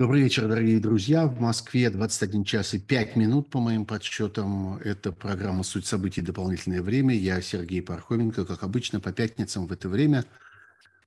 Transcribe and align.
Добрый 0.00 0.22
вечер, 0.22 0.48
дорогие 0.48 0.80
друзья. 0.80 1.26
В 1.26 1.42
Москве 1.42 1.90
21 1.90 2.44
час 2.44 2.72
и 2.72 2.78
5 2.78 3.16
минут, 3.16 3.50
по 3.50 3.60
моим 3.60 3.84
подсчетам. 3.84 4.78
Это 4.78 5.12
программа 5.12 5.62
«Суть 5.62 5.84
событий. 5.84 6.22
Дополнительное 6.22 6.80
время». 6.80 7.14
Я 7.14 7.42
Сергей 7.42 7.82
Пархоменко. 7.82 8.46
Как 8.46 8.62
обычно, 8.62 9.00
по 9.00 9.12
пятницам 9.12 9.66
в 9.66 9.72
это 9.72 9.90
время 9.90 10.24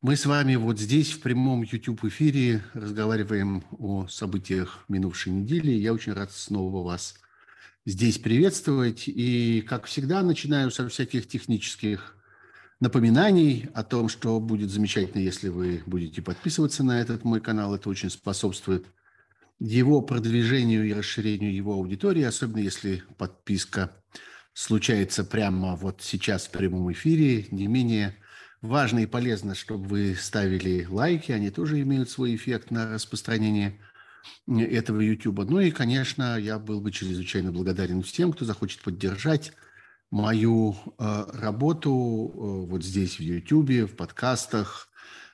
мы 0.03 0.15
с 0.15 0.27
вами 0.27 0.57
вот 0.57 0.79
здесь, 0.79 1.11
в 1.11 1.21
прямом 1.21 1.63
YouTube-эфире, 1.63 2.61
разговариваем 2.75 3.63
о 3.79 4.05
событиях 4.09 4.85
минувшей 4.87 5.33
недели. 5.33 5.71
Я 5.71 5.91
очень 5.91 6.13
рад 6.13 6.31
снова 6.31 6.85
вас 6.85 7.15
здесь 7.87 8.19
приветствовать. 8.19 9.05
И, 9.07 9.65
как 9.67 9.85
всегда, 9.85 10.21
начинаю 10.21 10.69
со 10.69 10.87
всяких 10.87 11.27
технических 11.27 12.15
напоминаний 12.79 13.69
о 13.73 13.83
том, 13.83 14.09
что 14.09 14.39
будет 14.39 14.69
замечательно, 14.69 15.21
если 15.21 15.49
вы 15.49 15.83
будете 15.85 16.21
подписываться 16.21 16.83
на 16.83 16.99
этот 16.99 17.23
мой 17.23 17.41
канал. 17.41 17.75
Это 17.75 17.89
очень 17.89 18.09
способствует 18.09 18.85
его 19.59 20.01
продвижению 20.01 20.85
и 20.87 20.93
расширению 20.93 21.53
его 21.53 21.73
аудитории, 21.73 22.23
особенно 22.23 22.59
если 22.59 23.03
подписка 23.17 23.91
случается 24.53 25.23
прямо 25.23 25.75
вот 25.75 26.01
сейчас 26.01 26.47
в 26.47 26.51
прямом 26.51 26.91
эфире. 26.91 27.47
Не 27.51 27.67
менее 27.67 28.15
важно 28.61 28.99
и 28.99 29.05
полезно, 29.05 29.55
чтобы 29.55 29.87
вы 29.87 30.15
ставили 30.15 30.85
лайки, 30.85 31.31
они 31.31 31.49
тоже 31.49 31.81
имеют 31.81 32.09
свой 32.09 32.35
эффект 32.35 32.71
на 32.71 32.93
распространение 32.93 33.79
этого 34.47 34.99
YouTube. 35.01 35.45
Ну 35.49 35.59
и, 35.59 35.71
конечно, 35.71 36.37
я 36.37 36.59
был 36.59 36.81
бы 36.81 36.91
чрезвычайно 36.91 37.51
благодарен 37.51 38.01
всем, 38.03 38.33
кто 38.33 38.45
захочет 38.45 38.81
поддержать 38.81 39.53
мою 40.13 40.75
э, 40.99 41.25
работу 41.33 41.89
э, 41.89 42.69
вот 42.69 42.83
здесь 42.83 43.17
в 43.17 43.19
YouTube, 43.19 43.89
в 43.91 43.95
подкастах, 43.95 44.87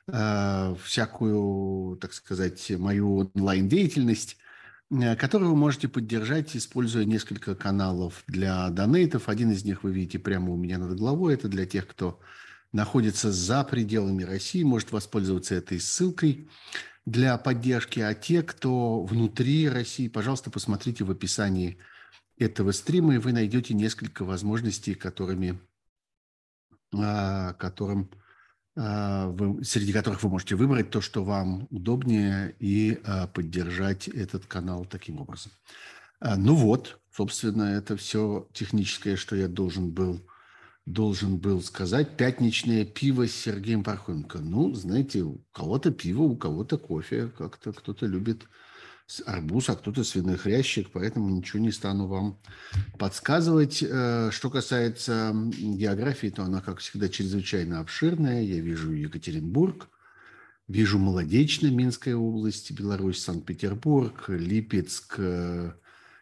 э, 0.07 0.73
всякую, 0.81 1.97
так 1.97 2.13
сказать, 2.13 2.71
мою 2.77 3.29
онлайн-деятельность, 3.35 4.37
которую 4.89 5.51
вы 5.51 5.57
можете 5.57 5.89
поддержать, 5.89 6.55
используя 6.55 7.03
несколько 7.03 7.55
каналов 7.55 8.23
для 8.27 8.69
донейтов. 8.69 9.27
Один 9.27 9.51
из 9.51 9.65
них 9.65 9.83
вы 9.83 9.91
видите 9.91 10.17
прямо 10.17 10.53
у 10.53 10.55
меня 10.55 10.77
над 10.77 10.97
головой. 10.97 11.33
Это 11.33 11.49
для 11.49 11.65
тех, 11.65 11.85
кто 11.85 12.21
находится 12.71 13.33
за 13.33 13.65
пределами 13.65 14.23
России, 14.23 14.63
может 14.63 14.93
воспользоваться 14.93 15.55
этой 15.55 15.81
ссылкой 15.81 16.47
для 17.05 17.37
поддержки. 17.37 17.99
А 17.99 18.13
те, 18.13 18.43
кто 18.43 19.03
внутри 19.03 19.67
России, 19.67 20.07
пожалуйста, 20.07 20.49
посмотрите 20.49 21.03
в 21.03 21.11
описании 21.11 21.77
этого 22.39 22.71
стрима, 22.71 23.15
и 23.15 23.17
вы 23.17 23.33
найдете 23.33 23.73
несколько 23.73 24.23
возможностей, 24.23 24.95
которыми, 24.95 25.59
а, 26.93 27.53
которым, 27.53 28.09
а, 28.75 29.27
вы, 29.27 29.63
среди 29.63 29.91
которых 29.91 30.23
вы 30.23 30.29
можете 30.29 30.55
выбрать 30.55 30.89
то, 30.89 31.01
что 31.01 31.23
вам 31.23 31.67
удобнее, 31.69 32.55
и 32.59 32.99
а, 33.03 33.27
поддержать 33.27 34.07
этот 34.07 34.45
канал 34.45 34.85
таким 34.85 35.19
образом. 35.19 35.51
Ну 36.21 36.53
вот, 36.53 36.99
собственно, 37.15 37.63
это 37.63 37.95
все 37.95 38.49
техническое, 38.51 39.15
что 39.15 39.37
я 39.37 39.47
должен 39.47 39.91
был, 39.91 40.19
должен 40.85 41.37
был 41.37 41.61
сказать. 41.61 42.17
Пятничное 42.17 42.83
пиво 42.83 43.25
с 43.25 43.31
Сергеем 43.31 43.85
Пархоменко. 43.85 44.39
Ну, 44.39 44.73
знаете, 44.73 45.21
у 45.21 45.41
кого-то 45.53 45.91
пиво, 45.91 46.23
у 46.23 46.35
кого-то 46.35 46.77
кофе. 46.77 47.29
Как-то 47.37 47.71
кто-то 47.71 48.05
любит 48.05 48.49
арбуз, 49.25 49.69
а 49.69 49.75
кто-то 49.75 50.03
свиной 50.03 50.37
хрящик, 50.37 50.89
поэтому 50.91 51.29
ничего 51.29 51.59
не 51.59 51.71
стану 51.71 52.07
вам 52.07 52.39
подсказывать. 52.97 53.83
Э, 53.83 54.29
что 54.31 54.49
касается 54.49 55.33
географии, 55.33 56.27
то 56.27 56.43
она, 56.43 56.61
как 56.61 56.79
всегда, 56.79 57.09
чрезвычайно 57.09 57.79
обширная. 57.79 58.41
Я 58.41 58.59
вижу 58.59 58.91
Екатеринбург, 58.91 59.89
вижу 60.67 60.99
Молодечно, 60.99 61.67
Минская 61.67 62.15
область, 62.15 62.71
Беларусь, 62.71 63.21
Санкт-Петербург, 63.21 64.25
Липецк, 64.29 65.15
э, 65.17 65.73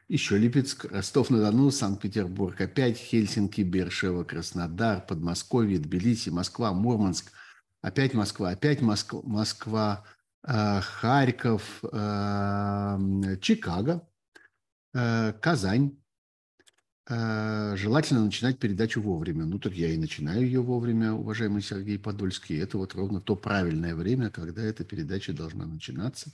еще 0.07 0.38
Липецк, 0.38 0.85
Ростов-на-Дону, 0.85 1.69
Санкт-Петербург, 1.72 2.59
опять 2.62 2.97
Хельсинки, 2.97 3.62
Бершева, 3.62 4.23
Краснодар, 4.23 5.06
Подмосковье, 5.06 5.79
Тбилиси, 5.79 6.29
Москва, 6.29 6.72
Мурманск, 6.72 7.31
опять 7.81 8.13
Москва, 8.13 8.51
опять 8.51 8.81
Москва, 8.81 9.22
Москва 9.23 10.06
Харьков, 10.47 11.84
э, 11.91 13.38
Чикаго, 13.41 14.08
э, 14.94 15.34
Казань. 15.41 15.97
Желательно 17.09 18.25
начинать 18.25 18.59
передачу 18.59 19.02
вовремя. 19.02 19.46
Ну, 19.46 19.59
так 19.59 19.72
я 19.72 19.90
и 19.90 19.97
начинаю 19.97 20.41
ее 20.41 20.62
вовремя, 20.62 21.13
уважаемый 21.13 21.62
Сергей 21.62 21.97
Подольский. 21.97 22.59
Это 22.59 22.78
вот 22.78 22.96
ровно 22.96 23.22
то 23.22 23.38
правильное 23.38 23.96
время, 23.96 24.30
когда 24.30 24.62
эта 24.62 24.84
передача 24.84 25.31
должна 25.31 25.66
начинаться. 25.66 26.34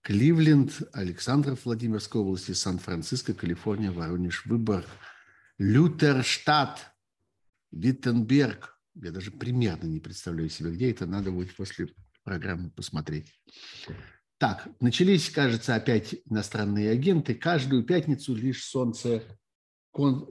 Кливленд, 0.00 0.80
Александров, 0.94 1.66
Владимирской 1.66 2.22
области, 2.22 2.52
Сан-Франциско, 2.52 3.34
Калифорния, 3.34 3.92
Воронеж, 3.92 4.46
Выборг, 4.46 4.86
Лютерштадт, 5.58 6.78
Виттенберг. 7.70 8.78
Я 8.94 9.10
даже 9.10 9.30
примерно 9.30 9.86
не 9.86 10.00
представляю 10.00 10.48
себе, 10.48 10.70
где 10.72 10.90
это 10.90 11.04
надо 11.04 11.30
будет 11.30 11.54
после 11.54 11.88
программу 12.30 12.70
посмотреть. 12.70 13.34
Так, 14.38 14.68
начались, 14.78 15.30
кажется, 15.30 15.74
опять 15.74 16.14
иностранные 16.30 16.92
агенты. 16.92 17.34
Каждую 17.34 17.82
пятницу 17.82 18.36
лишь 18.36 18.62
солнце, 18.62 19.24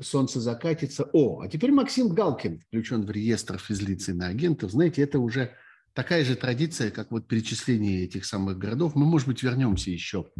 солнце 0.01 0.39
закатится. 0.39 1.09
О, 1.11 1.41
а 1.41 1.49
теперь 1.49 1.73
Максим 1.73 2.07
Галкин 2.07 2.61
включен 2.61 3.05
в 3.05 3.11
реестр 3.11 3.57
физлиц 3.57 4.07
агентов. 4.07 4.71
Знаете, 4.71 5.01
это 5.01 5.19
уже 5.19 5.57
такая 5.93 6.23
же 6.23 6.37
традиция, 6.37 6.89
как 6.89 7.11
вот 7.11 7.27
перечисление 7.27 8.05
этих 8.05 8.23
самых 8.23 8.57
городов. 8.57 8.95
Мы, 8.95 9.05
может 9.05 9.27
быть, 9.27 9.43
вернемся 9.43 9.91
еще 9.91 10.31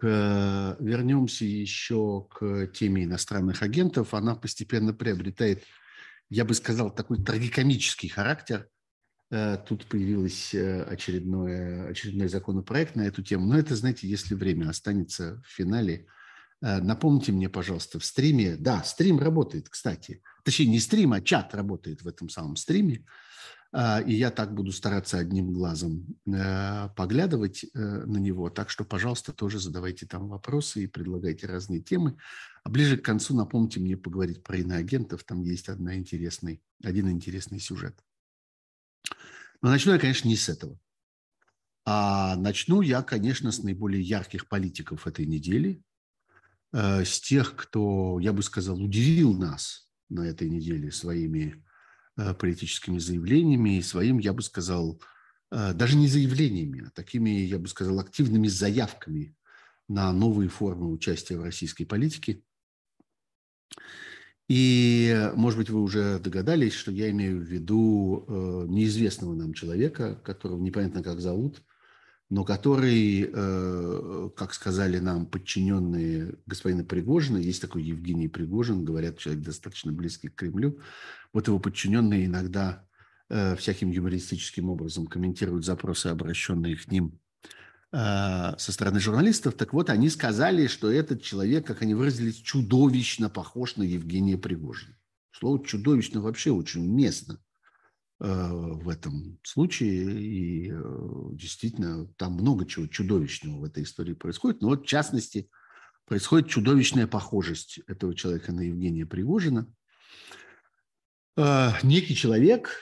вернемся 0.00 1.44
еще 1.44 2.26
к 2.28 2.66
теме 2.74 3.04
иностранных 3.04 3.62
агентов. 3.62 4.14
Она 4.14 4.34
постепенно 4.34 4.92
приобретает, 4.92 5.62
я 6.28 6.44
бы 6.44 6.54
сказал, 6.54 6.92
такой 6.92 7.22
трагикомический 7.22 8.08
характер. 8.08 8.68
Э, 9.32 9.56
тут 9.66 9.86
появился 9.86 10.58
э, 10.58 10.82
очередной, 10.82 11.90
очередной 11.90 12.28
законопроект 12.28 12.96
на 12.96 13.02
эту 13.06 13.22
тему. 13.22 13.46
Но 13.46 13.58
это, 13.58 13.74
знаете, 13.74 14.06
если 14.06 14.34
время 14.34 14.68
останется 14.68 15.42
в 15.46 15.50
финале. 15.50 16.06
Э, 16.60 16.82
напомните 16.82 17.32
мне, 17.32 17.48
пожалуйста, 17.48 17.98
в 17.98 18.04
стриме... 18.04 18.56
Да, 18.56 18.82
стрим 18.82 19.18
работает, 19.18 19.70
кстати. 19.70 20.20
Точнее, 20.44 20.66
не 20.66 20.80
стрим, 20.80 21.14
а 21.14 21.22
чат 21.22 21.54
работает 21.54 22.02
в 22.02 22.08
этом 22.08 22.28
самом 22.28 22.56
стриме. 22.56 23.06
И 23.74 24.12
я 24.12 24.30
так 24.30 24.52
буду 24.52 24.70
стараться 24.70 25.16
одним 25.16 25.54
глазом 25.54 26.18
поглядывать 26.94 27.64
на 27.72 28.18
него. 28.18 28.50
Так 28.50 28.68
что, 28.68 28.84
пожалуйста, 28.84 29.32
тоже 29.32 29.58
задавайте 29.58 30.04
там 30.04 30.28
вопросы 30.28 30.84
и 30.84 30.86
предлагайте 30.86 31.46
разные 31.46 31.80
темы. 31.80 32.18
А 32.64 32.68
ближе 32.68 32.98
к 32.98 33.02
концу 33.02 33.34
напомните 33.34 33.80
мне 33.80 33.96
поговорить 33.96 34.42
про 34.42 34.58
иноагентов. 34.58 35.24
Там 35.24 35.40
есть 35.40 35.70
одна 35.70 35.96
интересный, 35.96 36.60
один 36.84 37.08
интересный 37.08 37.60
сюжет. 37.60 37.94
Но 39.62 39.70
начну 39.70 39.92
я, 39.92 39.98
конечно, 39.98 40.28
не 40.28 40.36
с 40.36 40.48
этого. 40.48 40.78
А 41.84 42.36
начну 42.36 42.80
я, 42.80 43.02
конечно, 43.02 43.50
с 43.50 43.62
наиболее 43.62 44.02
ярких 44.02 44.48
политиков 44.48 45.06
этой 45.06 45.26
недели, 45.26 45.82
э, 46.72 47.04
с 47.04 47.20
тех, 47.20 47.56
кто, 47.56 48.18
я 48.20 48.32
бы 48.32 48.42
сказал, 48.42 48.80
удивил 48.80 49.34
нас 49.34 49.88
на 50.08 50.22
этой 50.22 50.48
неделе 50.48 50.90
своими 50.90 51.64
э, 52.16 52.34
политическими 52.34 52.98
заявлениями 52.98 53.78
и 53.78 53.82
своим, 53.82 54.18
я 54.18 54.32
бы 54.32 54.42
сказал, 54.42 55.00
э, 55.50 55.72
даже 55.74 55.96
не 55.96 56.08
заявлениями, 56.08 56.86
а 56.86 56.90
такими, 56.90 57.30
я 57.30 57.58
бы 57.58 57.68
сказал, 57.68 57.98
активными 57.98 58.48
заявками 58.48 59.36
на 59.88 60.12
новые 60.12 60.48
формы 60.48 60.90
участия 60.90 61.36
в 61.36 61.44
российской 61.44 61.84
политике. 61.84 62.42
И, 64.54 65.30
может 65.34 65.58
быть, 65.58 65.70
вы 65.70 65.80
уже 65.80 66.18
догадались, 66.18 66.74
что 66.74 66.92
я 66.92 67.10
имею 67.10 67.38
в 67.38 67.44
виду 67.44 68.26
э, 68.28 68.66
неизвестного 68.68 69.34
нам 69.34 69.54
человека, 69.54 70.16
которого 70.16 70.60
непонятно 70.60 71.02
как 71.02 71.20
зовут, 71.22 71.62
но 72.28 72.44
который, 72.44 73.30
э, 73.32 74.30
как 74.36 74.52
сказали 74.52 74.98
нам 74.98 75.24
подчиненные 75.24 76.34
господина 76.44 76.84
Пригожина, 76.84 77.38
есть 77.38 77.62
такой 77.62 77.82
Евгений 77.82 78.28
Пригожин, 78.28 78.84
говорят, 78.84 79.16
человек 79.16 79.42
достаточно 79.42 79.90
близкий 79.90 80.28
к 80.28 80.34
Кремлю, 80.34 80.78
вот 81.32 81.48
его 81.48 81.58
подчиненные 81.58 82.26
иногда 82.26 82.86
э, 83.30 83.56
всяким 83.56 83.90
юмористическим 83.90 84.68
образом 84.68 85.06
комментируют 85.06 85.64
запросы, 85.64 86.08
обращенные 86.08 86.76
к 86.76 86.90
ним 86.90 87.18
со 87.94 88.56
стороны 88.58 89.00
журналистов, 89.00 89.52
так 89.54 89.74
вот, 89.74 89.90
они 89.90 90.08
сказали, 90.08 90.66
что 90.66 90.90
этот 90.90 91.22
человек, 91.22 91.66
как 91.66 91.82
они 91.82 91.92
выразились, 91.94 92.36
чудовищно 92.36 93.28
похож 93.28 93.76
на 93.76 93.82
Евгения 93.82 94.38
Пригожина. 94.38 94.96
Слово 95.30 95.62
«чудовищно» 95.62 96.22
вообще 96.22 96.52
очень 96.52 96.88
уместно 96.88 97.38
э, 98.18 98.24
в 98.24 98.88
этом 98.88 99.38
случае. 99.42 100.22
И 100.22 100.70
э, 100.72 100.82
действительно, 101.32 102.06
там 102.16 102.32
много 102.32 102.64
чего 102.64 102.86
чудовищного 102.86 103.58
в 103.58 103.64
этой 103.64 103.82
истории 103.82 104.14
происходит. 104.14 104.62
Но 104.62 104.68
вот, 104.68 104.84
в 104.84 104.86
частности, 104.86 105.50
происходит 106.06 106.48
чудовищная 106.48 107.06
похожесть 107.06 107.80
этого 107.86 108.14
человека 108.14 108.52
на 108.52 108.60
Евгения 108.60 109.04
Пригожина. 109.04 109.66
Некий 111.36 112.14
человек 112.14 112.78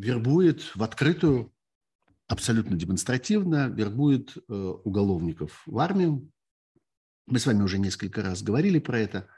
вербует 0.00 0.62
в 0.74 0.82
открытую 0.82 1.52
абсолютно 2.32 2.76
демонстративно 2.76 3.68
вербует 3.68 4.36
э, 4.36 4.52
уголовников 4.52 5.62
в 5.66 5.78
армию. 5.78 6.30
Мы 7.26 7.38
с 7.38 7.44
вами 7.44 7.62
уже 7.62 7.78
несколько 7.78 8.22
раз 8.22 8.42
говорили 8.42 8.78
про 8.78 8.98
это. 8.98 9.28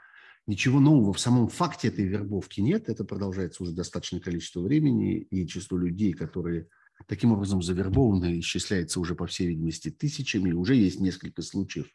Ничего 0.47 0.79
нового 0.79 1.11
в 1.11 1.19
самом 1.19 1.49
факте 1.49 1.89
этой 1.89 2.05
вербовки 2.05 2.61
нет. 2.61 2.87
Это 2.87 3.03
продолжается 3.03 3.63
уже 3.63 3.73
достаточное 3.73 4.21
количество 4.21 4.61
времени, 4.61 5.17
и 5.19 5.45
число 5.45 5.77
людей, 5.77 6.13
которые 6.13 6.69
таким 7.07 7.33
образом 7.33 7.61
завербованы, 7.61 8.39
исчисляется 8.39 9.01
уже, 9.01 9.13
по 9.13 9.27
всей 9.27 9.47
видимости, 9.47 9.91
тысячами. 9.91 10.53
Уже 10.53 10.75
есть 10.75 11.01
несколько 11.01 11.41
случаев, 11.41 11.87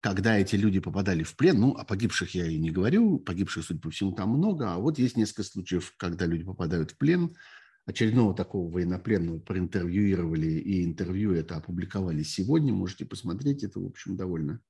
когда 0.00 0.36
эти 0.36 0.56
люди 0.56 0.80
попадали 0.80 1.22
в 1.22 1.36
плен. 1.36 1.60
Ну, 1.60 1.70
о 1.70 1.84
погибших 1.84 2.34
я 2.34 2.48
и 2.48 2.58
не 2.58 2.72
говорю. 2.72 3.20
Погибших, 3.20 3.64
судя 3.64 3.80
по 3.80 3.90
всему, 3.90 4.10
там 4.10 4.30
много. 4.30 4.72
А 4.72 4.78
вот 4.78 4.98
есть 4.98 5.16
несколько 5.16 5.44
случаев, 5.44 5.94
когда 5.96 6.26
люди 6.26 6.42
попадают 6.42 6.90
в 6.90 6.98
плен– 6.98 7.36
очередного 7.86 8.34
такого 8.34 8.70
военнопленного 8.70 9.38
проинтервьюировали, 9.38 10.50
и 10.58 10.84
интервью 10.84 11.32
это 11.32 11.56
опубликовали 11.56 12.22
сегодня. 12.22 12.72
Можете 12.72 13.06
посмотреть. 13.06 13.62
Это, 13.62 13.80
в 13.80 13.86
общем, 13.86 14.16
довольно 14.16 14.60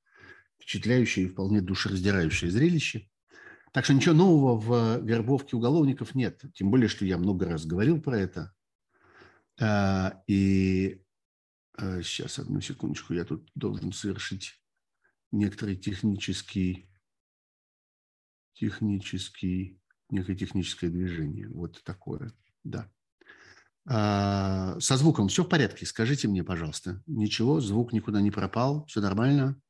впечатляющее 0.58 1.26
и 1.26 1.28
вполне 1.28 1.62
душераздирающее 1.62 2.50
зрелище. 2.50 3.08
Так 3.72 3.84
что 3.84 3.94
ничего 3.94 4.14
нового 4.14 4.58
в 4.58 5.04
вербовке 5.04 5.56
уголовников 5.56 6.14
нет. 6.14 6.42
Тем 6.54 6.70
более, 6.70 6.88
что 6.88 7.04
я 7.04 7.18
много 7.18 7.46
раз 7.46 7.66
говорил 7.66 8.00
про 8.00 8.18
это. 8.18 8.54
А, 9.58 10.22
и 10.26 11.02
сейчас, 12.02 12.38
а, 12.38 12.42
одну 12.42 12.60
секундочку, 12.60 13.14
я 13.14 13.24
тут 13.24 13.50
должен 13.54 13.92
совершить 13.92 14.60
некоторый 15.32 15.76
технический, 15.76 16.90
технический, 18.54 19.80
некое 20.10 20.36
техническое 20.36 20.88
движение. 20.88 21.48
Вот 21.48 21.82
такое, 21.82 22.32
да. 22.62 22.90
А, 23.88 24.78
со 24.80 24.96
звуком 24.96 25.28
все 25.28 25.44
в 25.44 25.48
порядке? 25.48 25.86
Скажите 25.86 26.28
мне, 26.28 26.42
пожалуйста. 26.42 27.02
Ничего, 27.06 27.60
звук 27.60 27.92
никуда 27.92 28.20
не 28.20 28.30
пропал, 28.30 28.84
все 28.86 29.00
нормально? 29.00 29.60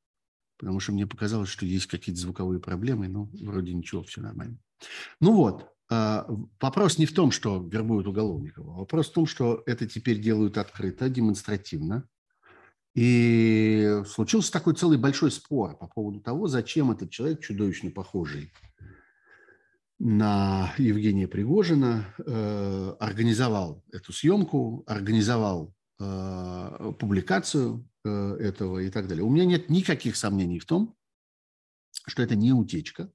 Потому 0.59 0.81
что 0.81 0.93
мне 0.93 1.07
показалось, 1.07 1.51
что 1.51 1.67
есть 1.67 1.87
какие-то 1.87 2.21
звуковые 2.21 2.61
проблемы, 2.61 3.09
но 3.09 3.29
вроде 3.43 3.75
ничего, 3.75 4.03
все 4.03 4.23
нормально. 4.23 4.59
Ну 5.21 5.33
вот, 5.35 5.69
а, 5.91 6.27
вопрос 6.61 6.97
не 6.99 7.05
в 7.05 7.13
том, 7.13 7.31
что 7.31 7.63
вербуют 7.63 8.07
уголовников, 8.07 8.67
а 8.67 8.79
вопрос 8.79 9.11
в 9.11 9.13
том, 9.13 9.27
что 9.27 9.63
это 9.67 9.87
теперь 9.87 10.21
делают 10.21 10.57
открыто, 10.57 11.11
демонстративно. 11.11 12.09
И 12.95 14.01
случился 14.07 14.51
такой 14.51 14.75
целый 14.75 14.97
большой 14.97 15.31
спор 15.31 15.77
по 15.77 15.87
поводу 15.87 16.21
того, 16.21 16.49
зачем 16.49 16.91
этот 16.91 17.11
человек, 17.11 17.43
чудовищно 17.43 17.91
похожий 17.91 18.51
на 19.99 20.75
Евгения 20.79 21.27
Пригожина, 21.27 22.15
э, 22.19 22.97
организовал 23.01 23.83
эту 23.93 24.13
съемку, 24.13 24.85
организовал 24.87 25.75
э, 25.99 26.93
публикацию 26.99 27.89
э, 28.05 28.37
этого 28.41 28.81
и 28.81 28.91
так 28.91 29.09
далее. 29.09 29.25
У 29.25 29.31
меня 29.31 29.47
нет 29.47 29.71
никаких 29.71 30.17
сомнений 30.17 30.59
в 30.59 30.67
том, 30.67 30.95
что 32.07 32.23
это 32.23 32.37
не 32.37 32.53
утечка. 32.53 33.11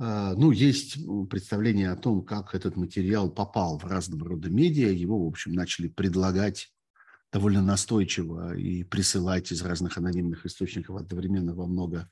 Ну, 0.00 0.52
есть 0.52 0.96
представление 1.28 1.90
о 1.90 1.96
том, 1.96 2.24
как 2.24 2.54
этот 2.54 2.76
материал 2.76 3.28
попал 3.28 3.80
в 3.80 3.84
разного 3.84 4.28
рода 4.28 4.48
медиа. 4.48 4.90
Его, 4.90 5.24
в 5.24 5.26
общем, 5.26 5.54
начали 5.54 5.88
предлагать 5.88 6.72
довольно 7.32 7.62
настойчиво 7.62 8.56
и 8.56 8.84
присылать 8.84 9.50
из 9.50 9.60
разных 9.62 9.98
анонимных 9.98 10.46
источников 10.46 10.96
одновременно 10.96 11.52
во 11.52 11.66
много 11.66 12.08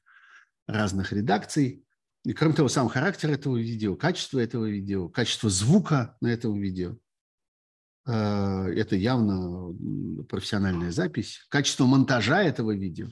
разных 0.66 1.12
редакций. 1.12 1.85
И 2.26 2.32
кроме 2.32 2.54
того, 2.54 2.68
сам 2.68 2.88
характер 2.88 3.30
этого 3.30 3.56
видео, 3.56 3.94
качество 3.94 4.40
этого 4.40 4.68
видео, 4.68 5.08
качество 5.08 5.48
звука 5.48 6.16
на 6.20 6.26
этом 6.26 6.58
видео, 6.58 6.96
э, 8.04 8.12
это 8.12 8.96
явно 8.96 9.72
профессиональная 10.24 10.90
запись. 10.90 11.46
Качество 11.48 11.86
монтажа 11.86 12.42
этого 12.42 12.74
видео 12.74 13.10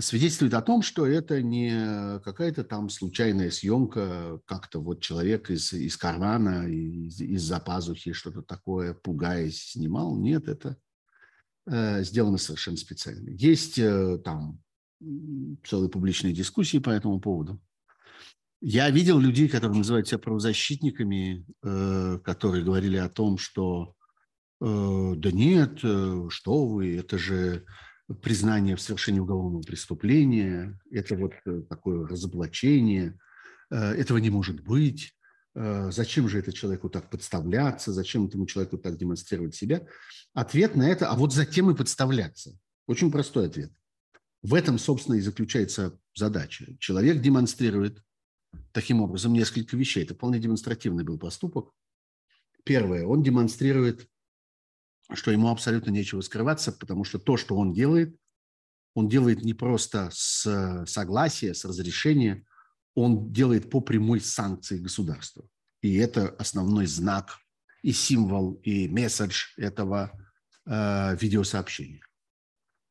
свидетельствует 0.00 0.54
о 0.54 0.62
том, 0.62 0.80
что 0.80 1.06
это 1.06 1.42
не 1.42 2.18
какая-то 2.20 2.64
там 2.64 2.88
случайная 2.88 3.50
съемка, 3.50 4.40
как-то 4.46 4.80
вот 4.80 5.02
человек 5.02 5.50
из, 5.50 5.74
из 5.74 5.98
кармана, 5.98 6.66
из, 6.66 7.20
из-за 7.20 7.60
пазухи 7.60 8.14
что-то 8.14 8.40
такое, 8.40 8.94
пугаясь, 8.94 9.72
снимал. 9.72 10.16
Нет, 10.16 10.48
это 10.48 10.78
э, 11.66 12.02
сделано 12.02 12.38
совершенно 12.38 12.78
специально. 12.78 13.28
Есть 13.28 13.78
э, 13.78 14.16
там 14.24 14.58
целые 15.64 15.90
публичные 15.90 16.32
дискуссии 16.32 16.78
по 16.78 16.90
этому 16.90 17.20
поводу. 17.20 17.60
Я 18.64 18.90
видел 18.90 19.18
людей, 19.18 19.48
которые 19.48 19.78
называют 19.78 20.06
себя 20.06 20.18
правозащитниками, 20.18 21.44
э, 21.64 22.18
которые 22.22 22.62
говорили 22.62 22.96
о 22.96 23.08
том, 23.08 23.36
что 23.36 23.96
э, 24.60 25.14
да 25.16 25.32
нет, 25.32 25.80
э, 25.82 26.26
что 26.28 26.66
вы, 26.66 26.96
это 26.96 27.18
же 27.18 27.64
признание 28.22 28.76
в 28.76 28.80
совершении 28.80 29.18
уголовного 29.18 29.62
преступления, 29.62 30.78
это 30.92 31.16
вот 31.16 31.32
такое 31.68 32.06
разоблачение, 32.06 33.18
этого 33.70 34.18
не 34.18 34.28
может 34.28 34.62
быть. 34.62 35.14
Зачем 35.54 36.28
же 36.28 36.38
это 36.38 36.52
человеку 36.52 36.90
так 36.90 37.08
подставляться? 37.08 37.92
Зачем 37.92 38.26
этому 38.26 38.44
человеку 38.46 38.76
так 38.76 38.98
демонстрировать 38.98 39.54
себя? 39.54 39.86
Ответ 40.34 40.76
на 40.76 40.90
это, 40.90 41.08
а 41.08 41.16
вот 41.16 41.32
затем 41.32 41.70
и 41.70 41.74
подставляться. 41.74 42.58
Очень 42.86 43.10
простой 43.10 43.46
ответ. 43.46 43.72
В 44.42 44.54
этом, 44.54 44.78
собственно, 44.78 45.14
и 45.14 45.20
заключается 45.20 45.98
задача. 46.14 46.76
Человек 46.78 47.20
демонстрирует 47.20 48.02
таким 48.72 49.00
образом 49.00 49.32
несколько 49.32 49.76
вещей. 49.76 50.02
Это 50.02 50.14
вполне 50.14 50.40
демонстративный 50.40 51.04
был 51.04 51.18
поступок. 51.18 51.70
Первое, 52.64 53.06
он 53.06 53.22
демонстрирует, 53.22 54.08
что 55.12 55.30
ему 55.30 55.48
абсолютно 55.48 55.90
нечего 55.90 56.20
скрываться, 56.20 56.72
потому 56.72 57.04
что 57.04 57.18
то, 57.18 57.36
что 57.36 57.56
он 57.56 57.72
делает, 57.72 58.16
он 58.94 59.08
делает 59.08 59.42
не 59.42 59.54
просто 59.54 60.10
с 60.12 60.84
согласия, 60.86 61.54
с 61.54 61.64
разрешения, 61.64 62.44
он 62.94 63.32
делает 63.32 63.70
по 63.70 63.80
прямой 63.80 64.20
санкции 64.20 64.78
государства. 64.78 65.48
И 65.80 65.94
это 65.96 66.28
основной 66.28 66.86
знак 66.86 67.38
и 67.82 67.92
символ, 67.92 68.54
и 68.62 68.88
месседж 68.88 69.46
этого 69.56 70.12
э, 70.66 71.16
видеосообщения. 71.16 72.02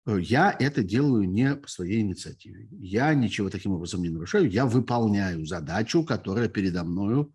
Э, 0.06 0.18
я 0.20 0.56
это 0.60 0.84
делаю 0.84 1.30
не 1.30 1.56
по 1.56 1.68
своей 1.68 2.02
инициативе. 2.02 2.68
Я 2.72 3.14
ничего 3.14 3.50
таким 3.50 3.74
образом 3.74 4.02
не 4.02 4.10
нарушаю. 4.10 4.50
Я 4.50 4.66
выполняю 4.66 5.46
задачу, 5.46 6.04
которая 6.04 6.50
передо 6.50 6.84
мною 6.84 7.34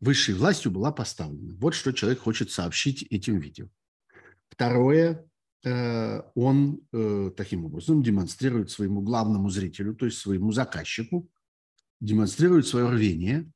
высшей 0.00 0.34
властью 0.34 0.70
была 0.70 0.92
поставлена. 0.92 1.56
Вот 1.58 1.74
что 1.74 1.92
человек 1.92 2.20
хочет 2.20 2.50
сообщить 2.50 3.02
этим 3.10 3.38
видео. 3.38 3.68
Второе, 4.48 5.26
э, 5.64 6.22
он 6.34 6.80
э, 6.92 7.30
таким 7.36 7.64
образом 7.64 8.02
демонстрирует 8.02 8.70
своему 8.70 9.00
главному 9.02 9.50
зрителю, 9.50 9.94
то 9.94 10.06
есть 10.06 10.18
своему 10.18 10.52
заказчику, 10.52 11.28
демонстрирует 12.00 12.66
свое 12.66 12.88
рвение 12.88 13.50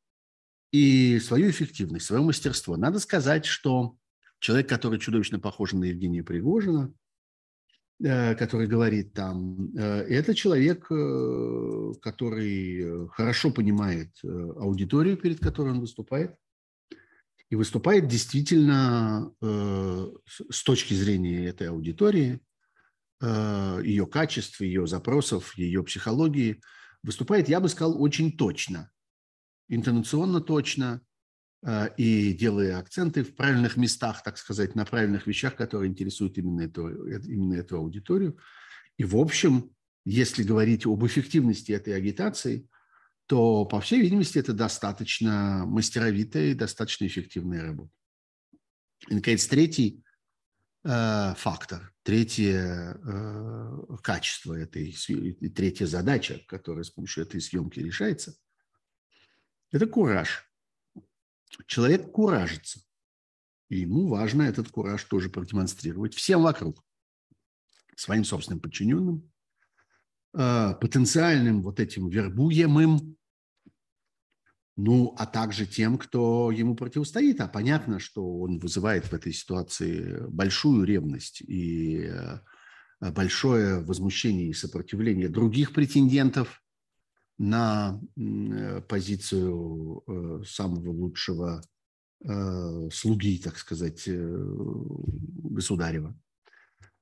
и 0.73 1.21
свою 1.21 1.51
эффективность, 1.51 2.07
свое 2.07 2.23
мастерство. 2.23 2.77
Надо 2.77 2.99
сказать, 2.99 3.45
что 3.45 3.97
человек, 4.41 4.69
который 4.69 4.99
чудовищно 4.99 5.39
похож 5.39 5.73
на 5.73 5.85
Евгения 5.85 6.25
Пригожина, 6.25 6.93
который 8.01 8.67
говорит 8.67 9.13
там, 9.13 9.71
э, 9.77 10.03
это 10.09 10.35
человек, 10.35 10.87
э, 10.91 11.93
который 12.01 13.09
хорошо 13.11 13.51
понимает 13.51 14.11
аудиторию, 14.23 15.17
перед 15.17 15.41
которой 15.41 15.73
он 15.73 15.81
выступает, 15.81 16.35
и 17.51 17.57
выступает 17.57 18.09
действительно 18.09 19.31
с 19.43 20.63
точки 20.65 20.95
зрения 20.95 21.47
этой 21.47 21.69
аудитории, 21.69 22.41
ее 23.21 24.07
качеств, 24.07 24.63
ее 24.63 24.87
запросов, 24.87 25.55
ее 25.59 25.85
психологии, 25.85 26.63
выступает, 27.03 27.51
я 27.51 27.61
бы 27.61 27.69
сказал, 27.69 28.03
очень 28.03 28.39
точно, 28.39 28.91
интонационно 29.69 30.41
точно, 30.41 31.03
Э, 31.03 31.12
и 31.97 32.33
делая 32.33 32.78
акценты 32.78 33.23
в 33.23 33.37
правильных 33.37 33.76
местах, 33.76 34.23
так 34.25 34.37
сказать, 34.37 34.75
на 34.75 34.85
правильных 34.85 35.28
вещах, 35.28 35.54
которые 35.54 35.90
интересуют 35.90 36.37
именно 36.37 36.62
эту, 36.62 36.88
именно 37.19 37.54
эту 37.54 37.76
аудиторию. 37.76 38.37
И, 38.97 39.04
в 39.04 39.16
общем, 39.16 39.71
если 40.04 40.42
говорить 40.42 40.87
об 40.87 41.07
эффективности 41.07 41.71
этой 41.71 41.95
агитации, 41.95 42.69
то, 43.26 43.64
по 43.64 43.81
всей 43.81 44.00
видимости, 44.00 44.38
это 44.38 44.52
достаточно 44.52 45.64
мастеровитая 45.66 46.50
и 46.50 46.54
достаточно 46.54 47.07
эффективная 47.07 47.62
работа. 47.62 47.92
И, 49.09 49.14
наконец, 49.14 49.47
третий 49.47 50.02
э, 50.85 51.35
фактор, 51.37 51.95
третье 52.02 52.99
э, 53.04 53.97
качество 54.02 54.54
этой, 54.54 54.97
третья 55.54 55.87
задача, 55.87 56.40
которая 56.49 56.83
с 56.83 56.90
помощью 56.90 57.23
этой 57.23 57.40
съемки 57.40 57.78
решается, 57.78 58.35
это 59.71 59.87
кураж– 59.87 60.49
человек 61.67 62.11
куражится. 62.13 62.81
И 63.69 63.81
ему 63.81 64.09
важно 64.09 64.43
этот 64.43 64.69
кураж 64.71 65.03
тоже 65.05 65.31
продемонстрировать 65.31 66.15
всем 66.15 66.43
вокруг. 66.43 66.85
Своим 67.97 68.25
собственным 68.25 68.61
подчиненным, 68.61 69.31
э, 70.35 70.75
потенциальным 70.81 71.63
вот 71.63 71.81
этим 71.81 72.09
вербуемым, 72.09 73.17
ну, 74.77 75.15
а 75.19 75.27
также 75.27 75.67
тем, 75.67 75.99
кто 75.99 76.51
ему 76.51 76.75
противостоит. 76.75 77.41
А 77.41 77.49
понятно, 77.49 77.99
что 77.99 78.41
он 78.41 78.59
вызывает 78.59 79.05
в 79.05 79.13
этой 79.13 79.33
ситуации 79.33 80.27
большую 80.29 80.85
ревность 80.85 81.43
и 81.43 82.07
э, 82.07 82.41
большое 83.01 83.81
возмущение 83.81 84.49
и 84.49 84.55
сопротивление 84.55 85.29
других 85.29 85.73
претендентов 85.73 86.62
на 87.39 88.01
э, 88.17 88.81
позицию 88.89 90.03
э, 90.07 90.43
самого 90.47 90.91
лучшего 90.91 91.62
слуги, 92.93 93.43
так 93.43 93.59
сказать, 93.59 94.09
государева. 94.09 96.17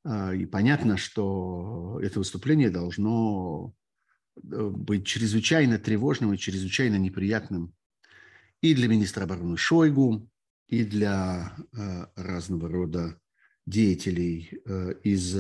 А, 0.03 0.33
и 0.33 0.47
понятно, 0.47 0.97
что 0.97 2.01
это 2.03 2.21
выступление 2.21 2.71
должно 2.71 3.75
Э, 4.37 4.71
быть 4.71 5.07
чрезвычайно 5.07 5.79
тревожным 5.79 6.33
и 6.33 6.39
чрезвычайно 6.39 6.97
неприятным 6.97 7.75
и 8.61 8.75
для 8.75 8.89
министра 8.89 9.25
обороны 9.25 9.57
Шойгу, 9.57 10.29
и 10.69 10.85
для 10.85 11.57
э, 11.73 12.07
разного 12.17 12.69
рода 12.69 13.20
деятелей 13.71 14.61
э, 14.67 14.95
из 15.03 15.33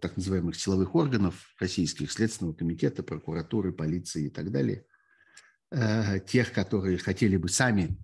так 0.00 0.16
называемых 0.16 0.56
силовых 0.56 0.94
органов 0.94 1.54
российских, 1.58 2.12
Следственного 2.12 2.54
комитета, 2.54 3.02
прокуратуры, 3.02 3.72
полиции 3.72 4.26
и 4.26 4.30
так 4.30 4.50
далее, 4.50 4.86
тех, 6.26 6.52
которые 6.52 6.98
хотели 6.98 7.38
бы 7.38 7.48
сами 7.48 7.96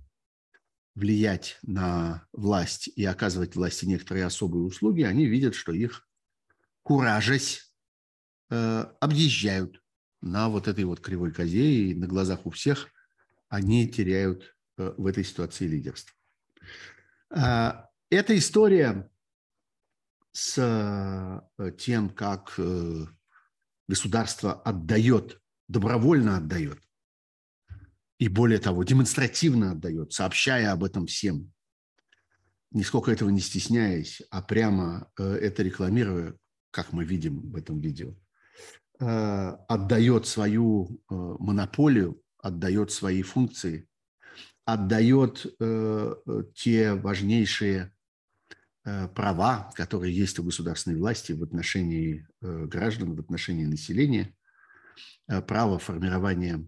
влиять 0.95 1.59
на 1.63 2.27
власть 2.33 2.89
и 2.89 3.05
оказывать 3.05 3.57
власти 3.57 3.85
некоторые 3.85 4.25
особые 4.25 4.63
услуги, 4.63 5.03
они 5.03 5.27
видят, 5.27 5.55
что 5.55 5.73
их, 5.73 6.09
куражась, 6.83 7.71
объезжают 8.49 9.83
на 10.21 10.49
вот 10.49 10.69
этой 10.69 10.85
вот 10.85 11.01
кривой 11.01 11.33
козе, 11.33 11.91
и 11.91 11.95
на 11.95 12.07
глазах 12.07 12.47
у 12.47 12.51
всех 12.51 12.89
они 13.49 13.89
теряют 13.89 14.55
э, 14.77 14.93
в 14.97 15.07
этой 15.07 15.25
ситуации 15.25 15.67
лидерство. 15.67 16.15
А, 17.31 17.89
эта 18.11 18.37
история 18.37 19.11
с 20.39 21.43
э, 21.59 21.73
тем, 21.79 22.11
как 22.11 22.55
э, 22.59 23.07
государство 23.89 24.53
отдает, 24.53 25.41
добровольно 25.69 26.37
отдает, 26.37 26.81
и 28.19 28.29
более 28.29 28.59
того, 28.59 28.85
демонстративно 28.85 29.73
отдает, 29.73 30.13
сообщая 30.13 30.73
об 30.73 30.85
этом 30.85 31.07
всем, 31.07 31.53
нисколько 32.71 33.11
этого 33.11 33.31
не 33.31 33.41
стесняясь, 33.41 34.23
а 34.31 34.43
прямо 34.43 35.11
это 35.17 35.63
рекламируя, 35.63 36.37
как 36.71 36.93
мы 36.93 37.05
видим 37.05 37.51
в 37.51 37.57
этом 37.57 37.81
видео– 37.81 38.15
Э, 39.01 39.57
отдает 39.69 40.27
свою 40.27 40.89
э, 41.09 41.15
монополию, 41.15 42.21
отдает 42.43 42.91
свои 42.91 43.23
функции, 43.23 43.87
отдает 44.65 45.47
э, 45.61 46.15
те 46.57 46.95
важнейшие 46.95 47.93
права, 49.15 49.71
которые 49.75 50.15
есть 50.17 50.39
у 50.39 50.45
государственной 50.45 50.99
власти 50.99 51.33
в 51.33 51.43
отношении 51.43 52.27
граждан, 52.41 53.15
в 53.15 53.21
отношении 53.21 53.67
населения, 53.67 54.35
право 55.27 55.79
формирования 55.79 56.67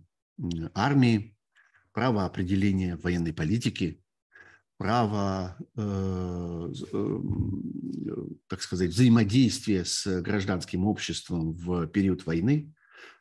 армии, 0.74 1.36
право 1.92 2.24
определения 2.24 2.96
военной 2.96 3.32
политики, 3.32 4.02
право, 4.80 5.58
э, 5.76 6.72
э, 6.92 7.20
так 8.48 8.62
сказать, 8.62 8.90
взаимодействия 8.90 9.84
с 9.84 10.22
гражданским 10.22 10.86
обществом 10.86 11.52
в 11.52 11.86
период 11.88 12.24
войны, 12.24 12.72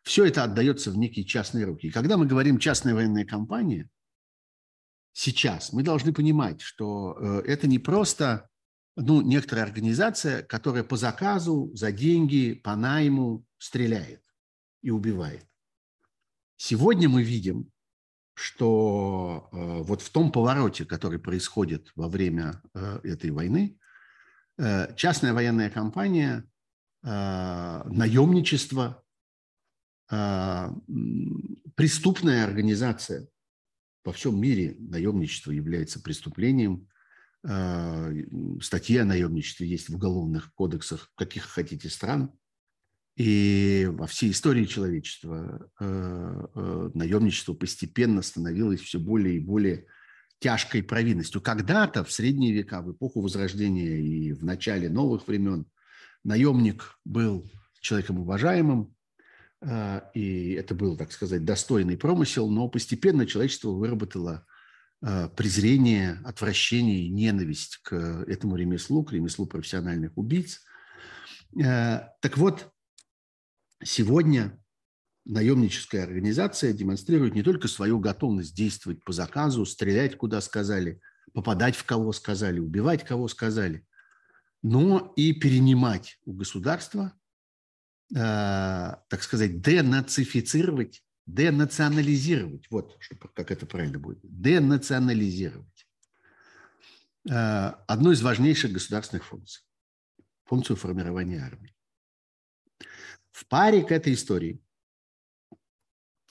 все 0.03 0.25
это 0.25 0.43
отдается 0.43 0.91
в 0.91 0.97
некие 0.97 1.25
частные 1.25 1.65
руки. 1.65 1.87
И 1.87 1.91
когда 1.91 2.15
мы 2.15 2.25
говорим 2.25 2.59
«частная 2.59 2.95
военная 2.95 3.25
компания», 3.25 3.89
сейчас 5.11 5.73
мы 5.73 5.83
должны 5.83 6.13
понимать, 6.13 6.61
что 6.61 7.17
э, 7.19 7.41
это 7.45 7.67
не 7.67 7.79
просто 7.79 8.48
ну, 8.99 9.21
некоторая 9.21 9.65
организация, 9.65 10.43
которая 10.43 10.83
по 10.83 10.97
заказу, 10.97 11.71
за 11.73 11.91
деньги, 11.91 12.53
по 12.53 12.75
найму 12.75 13.45
стреляет 13.57 14.21
и 14.81 14.91
убивает. 14.91 15.45
Сегодня 16.57 17.07
мы 17.07 17.23
видим, 17.23 17.71
что 18.33 19.49
э, 19.51 19.81
вот 19.83 20.01
в 20.01 20.09
том 20.11 20.31
повороте, 20.31 20.85
который 20.85 21.19
происходит 21.19 21.91
во 21.95 22.07
время 22.07 22.61
э, 22.73 22.99
этой 23.03 23.31
войны, 23.31 23.77
э, 24.57 24.93
частная 24.95 25.33
военная 25.33 25.69
компания, 25.69 26.45
наемничество, 27.01 29.01
преступная 31.75 32.43
организация. 32.43 33.29
Во 34.03 34.11
всем 34.11 34.37
мире 34.37 34.75
наемничество 34.79 35.51
является 35.51 36.01
преступлением. 36.01 36.89
Статьи 37.41 38.97
о 38.97 39.05
наемничестве 39.05 39.67
есть 39.67 39.89
в 39.89 39.95
уголовных 39.95 40.53
кодексах 40.53 41.11
каких 41.15 41.45
хотите 41.45 41.89
стран. 41.89 42.31
И 43.15 43.85
во 43.91 44.07
всей 44.07 44.31
истории 44.31 44.63
человечества 44.63 45.69
э, 45.79 46.47
э, 46.55 46.89
наемничество 46.93 47.53
постепенно 47.53 48.21
становилось 48.21 48.79
все 48.79 48.97
более 48.97 49.35
и 49.35 49.41
более 49.41 49.87
тяжкой 50.39 50.83
провинностью. 50.83 51.41
Когда-то 51.41 52.05
в 52.05 52.11
средние 52.13 52.53
века, 52.53 52.81
в 52.81 52.93
эпоху 52.93 53.21
Возрождения 53.21 53.99
и 53.99 54.31
в 54.31 54.45
начале 54.45 54.89
новых 54.89 55.27
времен 55.27 55.65
наемник 56.23 56.97
был 57.03 57.49
человеком 57.81 58.19
уважаемым, 58.19 58.95
и 60.13 60.55
это 60.57 60.73
был, 60.73 60.95
так 60.95 61.11
сказать, 61.11 61.43
достойный 61.43 61.97
промысел, 61.97 62.49
но 62.49 62.69
постепенно 62.69 63.25
человечество 63.25 63.71
выработало 63.71 64.45
презрение, 65.01 66.19
отвращение 66.25 67.09
ненависть 67.09 67.79
к 67.83 67.93
этому 68.27 68.55
ремеслу, 68.55 69.03
к 69.03 69.13
ремеслу 69.13 69.45
профессиональных 69.45 70.17
убийц. 70.17 70.61
Так 71.53 72.37
вот, 72.37 72.71
Сегодня 73.83 74.61
наемническая 75.25 76.03
организация 76.03 76.73
демонстрирует 76.73 77.33
не 77.33 77.43
только 77.43 77.69
свою 77.69 77.99
готовность 77.99 78.53
действовать 78.53 79.03
по 79.05 79.13
заказу, 79.13 79.65
стрелять 79.65 80.17
куда 80.17 80.41
сказали, 80.41 80.99
попадать 81.33 81.75
в 81.75 81.85
кого 81.85 82.11
сказали, 82.11 82.59
убивать 82.59 83.05
кого 83.05 83.29
сказали, 83.29 83.85
но 84.61 85.13
и 85.15 85.31
перенимать 85.31 86.19
у 86.25 86.33
государства, 86.33 87.13
э, 88.13 88.17
так 88.17 89.23
сказать, 89.23 89.61
денацифицировать, 89.61 91.01
денационализировать, 91.33 92.69
вот 92.69 92.97
как 93.33 93.51
это 93.51 93.65
правильно 93.65 93.99
будет, 93.99 94.19
денационализировать. 94.23 95.87
Э, 97.29 97.73
одну 97.87 98.11
из 98.11 98.21
важнейших 98.21 98.71
государственных 98.71 99.25
функций, 99.25 99.63
функцию 100.45 100.77
формирования 100.77 101.39
армии. 101.39 101.75
В 103.31 103.47
паре 103.47 103.83
к 103.83 103.91
этой 103.91 104.13
истории 104.13 104.61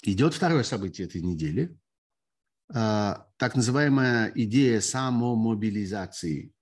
идет 0.03 0.35
второе 0.35 0.63
событие 0.63 1.07
этой 1.07 1.21
недели, 1.23 1.77
а, 2.71 3.27
так 3.39 3.57
называемая 3.57 4.31
идея 4.35 4.81
самомобилизации, 4.81 6.53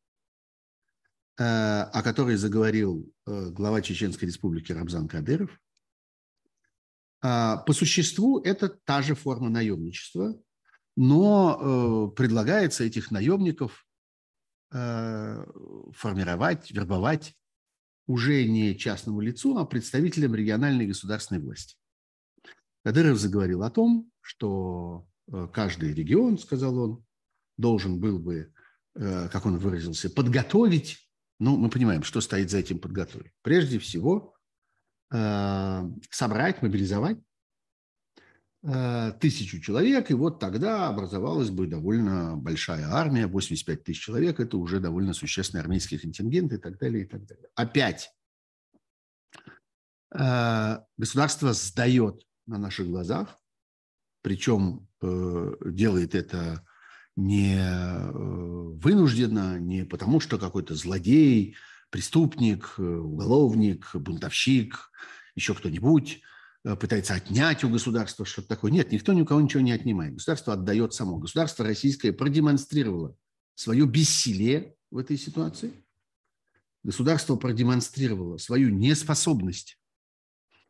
а, 1.39 1.85
о 1.85 2.03
которой 2.03 2.37
заговорил 2.37 3.13
глава 3.27 3.83
Чеченской 3.83 4.29
республики 4.29 4.71
Рамзан 4.71 5.09
Кадыров. 5.09 5.61
По 7.27 7.73
существу 7.73 8.41
это 8.41 8.69
та 8.69 9.03
же 9.03 9.15
форма 9.15 9.49
наемничества, 9.49 10.39
но 10.97 12.13
предлагается 12.17 12.85
этих 12.85 13.11
наемников 13.11 13.87
формировать, 14.71 16.71
вербовать 16.71 17.35
уже 18.07 18.45
не 18.45 18.77
частному 18.77 19.21
лицу, 19.21 19.59
а 19.59 19.67
представителям 19.67 20.35
региональной 20.35 20.87
государственной 20.87 21.41
власти. 21.41 21.77
Кадыров 22.85 23.19
заговорил 23.19 23.65
о 23.65 23.71
том, 23.71 24.11
что 24.21 25.09
э, 25.27 25.49
каждый 25.53 25.93
регион, 25.93 26.39
сказал 26.39 26.79
он, 26.79 27.05
должен 27.57 27.99
был 27.99 28.21
бы, 28.21 28.53
э, 28.95 29.29
как 29.29 29.45
он 29.45 29.59
выразился, 29.59 30.09
подготовить, 30.09 31.11
ну, 31.41 31.57
мы 31.57 31.69
понимаем, 31.69 32.05
что 32.05 32.21
стоит 32.21 32.51
за 32.51 32.59
этим 32.59 32.79
подготовить. 32.79 33.33
Прежде 33.43 33.81
всего, 33.81 34.35
э, 34.35 34.36
собрать, 35.09 36.63
мобилизовать 36.63 37.19
Э, 38.69 39.13
тысячу 39.21 39.61
человек, 39.61 40.11
и 40.11 40.15
вот 40.15 40.41
тогда 40.41 40.89
образовалась 40.89 41.51
бы 41.51 41.69
довольно 41.69 42.37
большая 42.37 42.89
армия, 42.89 43.29
85 43.29 43.85
тысяч 43.85 44.03
человек, 44.03 44.41
это 44.41 44.57
уже 44.57 44.81
довольно 44.81 45.13
существенный 45.13 45.61
армейский 45.61 45.99
контингент 45.99 46.53
и 46.53 46.57
так 46.57 46.77
далее, 46.79 47.05
и 47.05 47.07
так 47.07 47.25
далее. 47.27 47.49
Опять 47.55 48.11
э, 50.13 50.79
государство 50.97 51.53
сдает 51.53 52.27
на 52.47 52.59
наших 52.59 52.89
глазах, 52.89 53.39
причем 54.23 54.89
э, 55.01 55.53
делает 55.67 56.17
это 56.17 56.67
не 57.15 57.57
вынужденно, 58.13 59.59
не 59.59 59.85
потому 59.85 60.21
что 60.21 60.39
какой-то 60.39 60.75
злодей, 60.75 61.57
преступник, 61.91 62.75
уголовник, 62.79 63.91
бунтовщик, 63.95 64.91
еще 65.35 65.55
кто-нибудь– 65.55 66.21
э, 66.67 66.75
пытается 66.75 67.15
отнять 67.15 67.63
у 67.63 67.71
государства 67.71 68.27
что-то 68.27 68.49
такое. 68.49 68.73
Нет, 68.73 68.91
никто 68.91 69.13
ни 69.13 69.23
у 69.23 69.25
кого 69.25 69.41
ничего 69.41 69.63
не 69.63 69.73
отнимает. 69.73 70.15
Государство 70.15 70.55
отдает 70.55 70.93
само. 70.95 71.19
Государство 71.19 71.65
российское 71.65 72.13
продемонстрировало 72.13 73.17
свое 73.55 73.87
бессилие 73.87 74.75
в 74.91 74.99
этой 74.99 75.17
ситуации. 75.17 75.73
Государство 76.83 77.37
продемонстрировало 77.37 78.39
свою 78.39 78.71
неспособность 78.71 79.79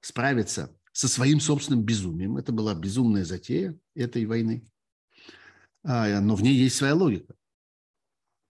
справиться 0.01 0.75
со 0.93 1.09
своим 1.09 1.41
собственным 1.41 1.83
безумием. 1.83 2.37
Это 2.37 2.53
была 2.53 2.75
безумная 2.75 3.25
затея 3.25 3.79
этой 3.95 4.25
войны. 4.27 4.67
А, 5.83 6.21
но 6.21 6.35
в 6.37 6.43
ней 6.43 6.55
есть 6.55 6.77
своя 6.77 6.95
логика. 6.95 7.35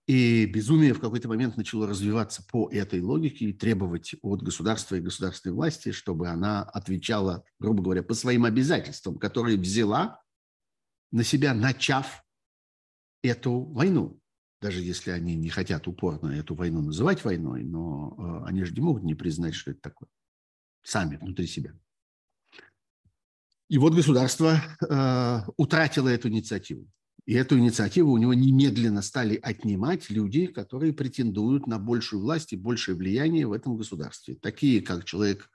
И 0.06 0.46
безумие 0.46 0.94
в 0.94 1.00
какой-то 1.00 1.28
момент 1.28 1.56
начало 1.56 1.88
развиваться 1.88 2.44
по 2.46 2.70
этой 2.70 3.00
логике 3.00 3.46
и 3.46 3.52
требовать 3.52 4.14
от 4.22 4.40
государства 4.40 4.94
и 4.94 5.00
государственной 5.00 5.54
власти, 5.54 5.90
чтобы 5.90 6.28
она 6.28 6.62
отвечала, 6.62 7.44
грубо 7.58 7.82
говоря, 7.82 8.04
по 8.04 8.14
своим 8.14 8.44
обязательствам, 8.44 9.18
которые 9.18 9.58
взяла 9.58 10.22
на 11.10 11.24
себя, 11.24 11.54
начав 11.54 12.24
эту 13.22 13.60
войну. 13.60 14.20
Даже 14.60 14.80
если 14.80 15.10
они 15.10 15.34
не 15.34 15.48
хотят 15.48 15.88
упорно 15.88 16.28
эту 16.28 16.54
войну 16.54 16.82
называть 16.82 17.24
войной, 17.24 17.64
но 17.64 18.14
э, 18.16 18.48
они 18.48 18.62
же 18.62 18.72
не 18.74 18.80
могут 18.80 19.02
не 19.02 19.14
признать, 19.14 19.54
что 19.54 19.72
это 19.72 19.80
такое. 19.80 20.08
Сами, 20.82 21.16
внутри 21.16 21.48
себя. 21.48 21.72
И 23.68 23.78
вот 23.78 23.94
государство 23.94 24.60
э, 24.88 25.40
утратило 25.56 26.08
эту 26.08 26.28
инициативу. 26.28 26.86
И 27.26 27.34
эту 27.34 27.58
инициативу 27.58 28.12
у 28.12 28.18
него 28.18 28.34
немедленно 28.34 29.02
стали 29.02 29.36
отнимать 29.42 30.10
люди, 30.10 30.46
которые 30.46 30.92
претендуют 30.92 31.66
на 31.66 31.78
большую 31.80 32.22
власть 32.22 32.52
и 32.52 32.56
большее 32.56 32.94
влияние 32.94 33.48
в 33.48 33.52
этом 33.52 33.76
государстве. 33.76 34.36
Такие, 34.36 34.80
как 34.80 35.04
человек 35.04 35.50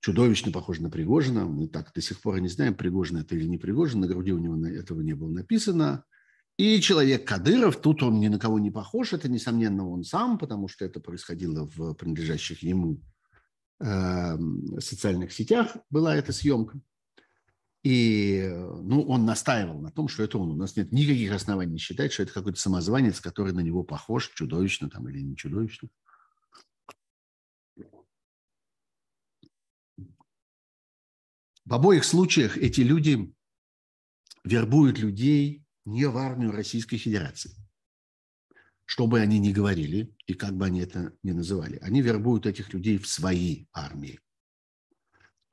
чудовищно 0.00 0.52
похож 0.52 0.78
на 0.80 0.90
Пригожина. 0.90 1.46
Мы 1.46 1.68
так 1.68 1.92
до 1.94 2.02
сих 2.02 2.20
пор 2.20 2.38
не 2.40 2.48
знаем, 2.48 2.74
Пригожин 2.74 3.16
это 3.16 3.34
или 3.34 3.46
не 3.46 3.56
Пригожин. 3.56 4.00
На 4.00 4.08
груди 4.08 4.32
у 4.32 4.38
него 4.38 4.66
этого 4.66 5.00
не 5.00 5.14
было 5.14 5.30
написано. 5.30 6.04
И 6.58 6.80
человек 6.80 7.26
Кадыров, 7.26 7.80
тут 7.80 8.02
он 8.02 8.20
ни 8.20 8.28
на 8.28 8.38
кого 8.38 8.58
не 8.58 8.70
похож. 8.70 9.14
Это, 9.14 9.30
несомненно, 9.30 9.88
он 9.88 10.04
сам, 10.04 10.38
потому 10.38 10.68
что 10.68 10.84
это 10.84 11.00
происходило 11.00 11.66
в 11.74 11.94
принадлежащих 11.94 12.62
ему 12.62 13.00
э, 13.80 14.36
социальных 14.80 15.32
сетях, 15.32 15.76
была 15.88 16.14
эта 16.14 16.32
съемка. 16.32 16.78
И 17.82 18.48
ну, 18.48 19.02
он 19.02 19.24
настаивал 19.24 19.80
на 19.80 19.90
том, 19.90 20.06
что 20.06 20.22
это 20.22 20.38
он. 20.38 20.50
У 20.50 20.56
нас 20.56 20.76
нет 20.76 20.92
никаких 20.92 21.32
оснований 21.32 21.78
считать, 21.78 22.12
что 22.12 22.22
это 22.22 22.32
какой-то 22.32 22.60
самозванец, 22.60 23.20
который 23.20 23.52
на 23.52 23.60
него 23.60 23.82
похож 23.82 24.30
чудовищно 24.34 24.88
там, 24.88 25.08
или 25.08 25.20
не 25.20 25.36
чудовищно. 25.36 25.88
В 31.64 31.74
обоих 31.74 32.04
случаях 32.04 32.56
эти 32.56 32.80
люди 32.80 33.34
вербуют 34.44 34.98
людей 34.98 35.64
не 35.84 36.06
в 36.06 36.16
армию 36.16 36.52
Российской 36.52 36.98
Федерации. 36.98 37.52
Что 38.84 39.06
бы 39.06 39.20
они 39.20 39.38
ни 39.38 39.52
говорили 39.52 40.14
и 40.26 40.34
как 40.34 40.56
бы 40.56 40.66
они 40.66 40.80
это 40.80 41.16
ни 41.22 41.32
называли. 41.32 41.78
Они 41.78 42.02
вербуют 42.02 42.46
этих 42.46 42.72
людей 42.72 42.98
в 42.98 43.08
свои 43.08 43.66
армии. 43.72 44.20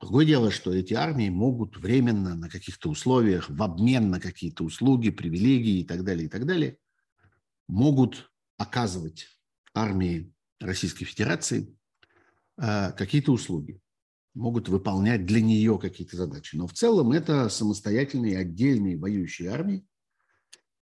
Другое 0.00 0.24
дело, 0.24 0.50
что 0.50 0.72
эти 0.72 0.94
армии 0.94 1.28
могут 1.28 1.76
временно 1.76 2.34
на 2.34 2.48
каких-то 2.48 2.88
условиях, 2.88 3.50
в 3.50 3.62
обмен 3.62 4.10
на 4.10 4.18
какие-то 4.18 4.64
услуги, 4.64 5.10
привилегии 5.10 5.80
и 5.80 5.84
так 5.84 6.04
далее, 6.04 6.24
и 6.24 6.28
так 6.28 6.46
далее, 6.46 6.78
могут 7.68 8.30
оказывать 8.56 9.28
армии 9.74 10.32
Российской 10.58 11.04
Федерации 11.04 11.76
э, 12.56 12.92
какие-то 12.92 13.32
услуги, 13.32 13.78
могут 14.32 14.70
выполнять 14.70 15.26
для 15.26 15.42
нее 15.42 15.78
какие-то 15.78 16.16
задачи. 16.16 16.56
Но 16.56 16.66
в 16.66 16.72
целом 16.72 17.12
это 17.12 17.50
самостоятельные 17.50 18.38
отдельные 18.38 18.96
воюющие 18.96 19.50
армии. 19.50 19.86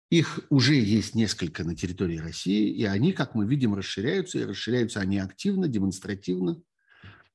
Их 0.10 0.40
уже 0.50 0.74
есть 0.74 1.14
несколько 1.14 1.64
на 1.64 1.76
территории 1.76 2.18
России, 2.18 2.72
и 2.72 2.84
они, 2.86 3.14
как 3.14 3.36
мы 3.36 3.46
видим, 3.46 3.76
расширяются, 3.76 4.40
и 4.40 4.46
расширяются 4.46 5.02
они 5.02 5.20
активно, 5.20 5.68
демонстративно– 5.68 6.60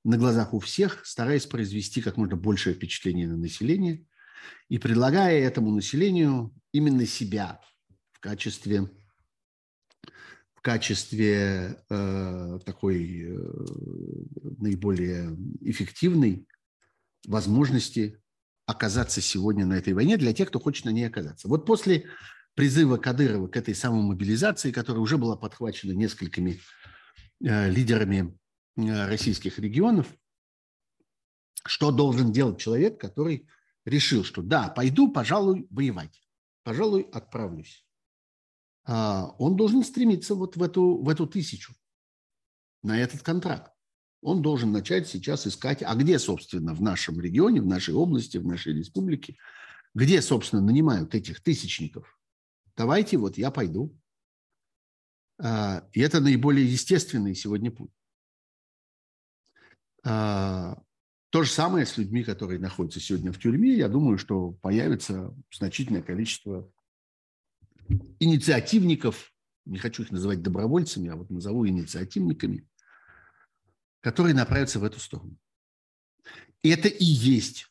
на 0.05 0.17
глазах 0.17 0.55
у 0.55 0.59
всех, 0.59 1.05
стараясь 1.05 1.47
произвести 1.47 2.01
как 2.01 2.17
можно 2.17 2.37
большее 2.37 2.75
впечатление 2.75 3.29
на 3.29 3.37
население 3.37 4.05
и 4.69 4.79
предлагая 4.79 5.41
этому 5.41 5.71
населению 5.71 6.55
именно 6.73 7.07
себя 7.07 7.61
в 8.13 8.21
качестве, 8.21 8.91
в 10.55 10.61
качестве 10.63 11.83
э, 11.89 12.59
такой 12.65 13.23
э, 13.23 13.37
наиболее 14.59 15.37
эффективной 15.61 16.47
возможности 17.27 18.21
оказаться 18.67 19.21
сегодня 19.21 19.65
на 19.67 19.75
этой 19.75 19.95
войне 19.95 20.17
для 20.17 20.33
тех, 20.33 20.49
кто 20.49 20.61
хочет 20.61 20.85
на 20.85 20.91
ней 20.91 21.07
оказаться. 21.07 21.49
Вот 21.49 21.65
после 21.65 22.07
призыва 22.55 22.97
Кадырова 22.97 23.49
к 23.49 23.57
этой 23.57 23.75
самой 23.75 24.03
мобилизации, 24.03 24.73
которая 24.73 25.01
уже 25.01 25.17
была 25.17 25.37
подхвачена 25.37 25.93
несколькими 25.93 26.61
э, 27.43 27.71
лидерами 27.71 28.38
российских 28.87 29.59
регионов, 29.59 30.07
что 31.65 31.91
должен 31.91 32.33
делать 32.33 32.59
человек, 32.59 33.01
который 33.01 33.49
решил, 33.85 34.25
что 34.25 34.43
да, 34.43 34.69
пойду, 34.69 35.11
пожалуй, 35.11 35.67
воевать, 35.71 36.23
пожалуй, 36.63 37.03
отправлюсь. 37.13 37.85
А, 38.85 39.35
он 39.39 39.57
должен 39.57 39.83
стремиться 39.83 40.35
вот 40.35 40.57
в 40.57 40.63
эту, 40.63 41.03
в 41.03 41.09
эту 41.09 41.27
тысячу, 41.27 41.75
на 42.83 42.99
этот 42.99 43.23
контракт. 43.23 43.73
Он 44.21 44.43
должен 44.43 44.73
начать 44.73 45.09
сейчас 45.09 45.47
искать, 45.47 45.83
а 45.83 45.95
где, 45.95 46.19
собственно, 46.19 46.75
в 46.75 46.83
нашем 46.83 47.21
регионе, 47.21 47.61
в 47.61 47.67
нашей 47.67 47.95
области, 47.95 48.39
в 48.39 48.47
нашей 48.47 48.75
республике, 48.75 49.37
где, 49.95 50.23
собственно, 50.23 50.63
нанимают 50.63 51.15
этих 51.15 51.41
тысячников. 51.43 52.19
Давайте, 52.77 53.17
вот 53.17 53.39
я 53.39 53.51
пойду. 53.51 53.97
А, 55.41 55.87
и 55.93 56.01
это 56.01 56.21
наиболее 56.21 56.71
естественный 56.71 57.35
сегодня 57.35 57.71
путь. 57.71 57.93
А, 60.11 60.83
то 61.29 61.43
же 61.43 61.51
самое 61.51 61.85
с 61.85 61.99
людьми, 61.99 62.25
которые 62.25 62.59
находятся 62.59 62.99
сегодня 62.99 63.31
в 63.31 63.39
тюрьме. 63.39 63.75
Я 63.75 63.89
думаю, 63.89 64.17
что 64.17 64.53
появится 64.53 65.35
значительное 65.53 66.01
количество 66.01 66.73
инициативников, 68.19 69.35
не 69.67 69.77
хочу 69.77 70.05
их 70.05 70.11
называть 70.11 70.41
добровольцами, 70.41 71.11
а 71.11 71.17
вот 71.17 71.29
назову 71.29 71.69
инициативниками, 71.69 72.67
которые 74.01 74.35
направятся 74.35 74.79
в 74.79 74.85
эту 74.85 74.99
сторону. 74.99 75.37
И 76.63 76.71
это 76.71 76.89
и 76.89 77.05
есть 77.05 77.71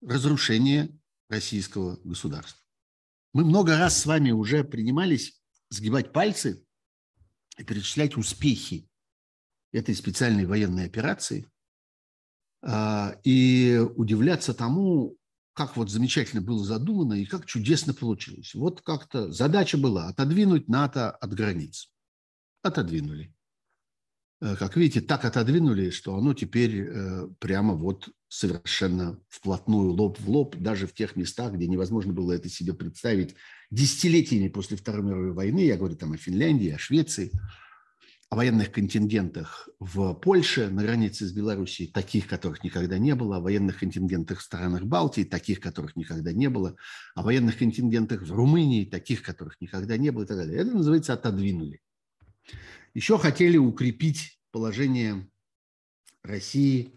разрушение 0.00 0.98
российского 1.28 1.96
государства. 2.02 2.64
Мы 3.34 3.44
много 3.44 3.76
раз 3.76 3.98
с 4.00 4.06
вами 4.06 4.30
уже 4.30 4.64
принимались 4.64 5.38
сгибать 5.68 6.14
пальцы 6.14 6.64
и 7.58 7.64
перечислять 7.64 8.16
успехи 8.16 8.88
этой 9.70 9.94
специальной 9.94 10.46
военной 10.46 10.86
операции 10.86 11.46
и 13.24 13.80
удивляться 13.96 14.52
тому, 14.52 15.18
как 15.58 15.76
вот 15.76 15.90
замечательно 15.90 16.40
было 16.40 16.64
задумано 16.64 17.14
и 17.14 17.24
как 17.24 17.44
чудесно 17.44 17.92
получилось. 17.92 18.54
Вот 18.54 18.80
как-то 18.82 19.32
задача 19.32 19.76
была 19.76 20.06
отодвинуть 20.06 20.68
НАТО 20.68 21.10
от 21.10 21.34
границ. 21.34 21.90
Отодвинули. 22.62 23.34
Э, 24.40 24.54
как 24.54 24.76
видите, 24.76 25.00
так 25.00 25.24
отодвинули, 25.24 25.90
что 25.90 26.14
оно 26.16 26.32
теперь 26.32 26.86
э, 26.86 27.28
прямо 27.40 27.74
вот 27.74 28.08
совершенно 28.28 29.20
вплотную, 29.28 29.90
лоб 29.90 30.20
в 30.20 30.30
лоб, 30.30 30.56
даже 30.56 30.86
в 30.86 30.94
тех 30.94 31.16
местах, 31.16 31.54
где 31.54 31.66
невозможно 31.66 32.12
было 32.12 32.30
это 32.30 32.48
себе 32.48 32.72
представить 32.72 33.34
десятилетиями 33.72 34.46
после 34.46 34.76
Второй 34.76 35.02
мировой 35.02 35.32
войны. 35.32 35.66
Я 35.66 35.76
говорю 35.76 35.96
там 35.96 36.12
о 36.12 36.16
Финляндии, 36.16 36.70
о 36.70 36.78
Швеции– 36.78 37.32
о 38.30 38.36
военных 38.36 38.72
контингентах 38.72 39.68
в 39.80 40.12
Польше 40.14 40.68
на 40.68 40.82
границе 40.82 41.26
с 41.26 41.32
Белоруссией, 41.32 41.90
таких, 41.90 42.26
которых 42.26 42.62
никогда 42.62 42.98
не 42.98 43.14
было, 43.14 43.38
о 43.38 43.40
военных 43.40 43.78
контингентах 43.78 44.40
в 44.40 44.42
странах 44.42 44.84
Балтии, 44.84 45.24
таких, 45.24 45.60
которых 45.60 45.96
никогда 45.96 46.32
не 46.32 46.48
было, 46.48 46.76
о 47.14 47.22
военных 47.22 47.56
контингентах 47.56 48.22
в 48.22 48.32
Румынии, 48.32 48.84
таких, 48.84 49.22
которых 49.22 49.58
никогда 49.60 49.96
не 49.96 50.10
было 50.10 50.24
и 50.24 50.26
так 50.26 50.36
далее. 50.36 50.58
Это 50.58 50.72
называется 50.72 51.14
«отодвинули». 51.14 51.80
Еще 52.92 53.18
хотели 53.18 53.56
укрепить 53.56 54.38
положение 54.50 55.30
России 56.22 56.94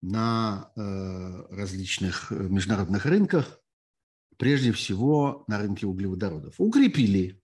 на 0.00 0.72
э, 0.74 1.54
различных 1.54 2.32
международных 2.32 3.06
рынках, 3.06 3.60
прежде 4.36 4.72
всего 4.72 5.44
на 5.46 5.58
рынке 5.58 5.86
углеводородов. 5.86 6.56
Укрепили, 6.58 7.40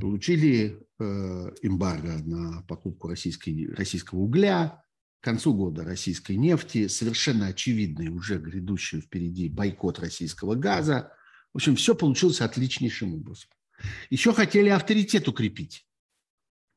получили 0.00 0.86
эмбарго 1.00 2.18
на 2.24 2.62
покупку 2.62 3.08
российской, 3.08 3.68
российского 3.74 4.20
угля, 4.20 4.82
к 5.20 5.24
концу 5.24 5.54
года 5.54 5.84
российской 5.84 6.36
нефти, 6.36 6.88
совершенно 6.88 7.48
очевидный 7.48 8.08
уже 8.08 8.38
грядущий 8.38 9.00
впереди 9.00 9.48
бойкот 9.48 9.98
российского 9.98 10.54
газа. 10.54 11.12
В 11.52 11.58
общем, 11.58 11.76
все 11.76 11.94
получилось 11.94 12.40
отличнейшим 12.40 13.14
образом. 13.14 13.50
Еще 14.08 14.32
хотели 14.32 14.68
авторитет 14.68 15.28
укрепить. 15.28 15.86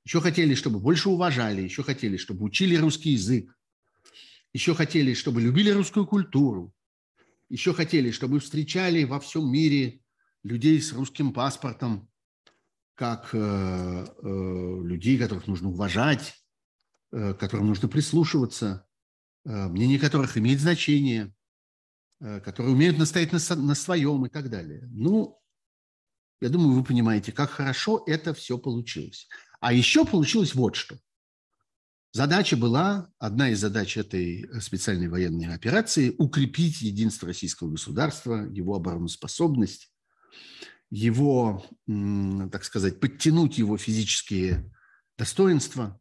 Еще 0.06 0.20
хотели, 0.20 0.56
чтобы 0.56 0.80
больше 0.80 1.10
уважали, 1.10 1.62
еще 1.62 1.84
хотели, 1.84 2.18
чтобы 2.18 2.44
учили 2.44 2.76
русский 2.76 3.12
язык. 3.12 3.56
еще 4.54 4.76
хотели, 4.76 5.14
чтобы 5.14 5.42
любили 5.42 5.72
русскую 5.72 6.06
культуру, 6.06 6.74
еще 7.50 7.74
хотели, 7.74 8.12
чтобы 8.12 8.40
встречали 8.40 9.04
во 9.04 9.20
всем 9.20 9.52
мире 9.52 10.02
людей 10.44 10.82
с 10.82 10.94
русским 10.94 11.34
паспортом, 11.34 12.10
как 13.04 13.32
э, 13.34 13.38
э, 13.38 14.82
людей, 14.86 15.18
которых 15.18 15.46
нужно 15.48 15.68
уважать, 15.68 16.36
э, 17.12 17.34
которым 17.34 17.68
нужно 17.68 17.90
прислушиваться, 17.90 18.88
мнение 19.44 20.00
которых 20.00 20.38
имеет 20.38 20.62
значение, 20.62 21.36
которые 22.22 22.72
умеют 22.74 22.98
настоять 22.98 23.34
на, 23.34 23.56
на 23.58 23.76
своем 23.76 24.26
и 24.26 24.30
так 24.30 24.50
далее. 24.50 24.88
Ну, 24.90 25.38
я 26.40 26.48
думаю, 26.48 26.72
вы 26.72 26.84
понимаете, 26.86 27.34
как 27.34 27.50
хорошо 27.50 28.02
это 28.08 28.34
все 28.34 28.58
получилось. 28.58 29.28
А 29.60 29.74
еще 29.74 30.06
получилось 30.06 30.56
вот 30.56 30.78
что. 30.78 30.98
Задача 32.14 32.56
была, 32.56 33.12
одна 33.20 33.50
из 33.50 33.60
задач 33.60 33.98
этой 33.98 34.48
специальной 34.62 35.10
военной 35.10 35.54
операции– 35.54 36.16
укрепить 36.18 36.82
единство 36.82 37.28
российского 37.28 37.70
государства, 37.70 38.48
его 38.50 38.76
обороноспособность, 38.76 39.92
его, 40.94 41.66
так 42.52 42.64
сказать, 42.64 43.00
подтянуть 43.00 43.58
его 43.58 43.78
физические 43.78 44.72
достоинства, 45.18 46.00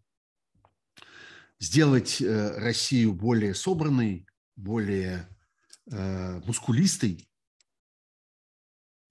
сделать 1.59 2.21
э, 2.21 2.59
Россию 2.59 3.15
более 3.15 3.55
собранной, 3.55 4.27
более 4.55 5.35
э, 5.91 6.41
мускулистой, 6.41 7.27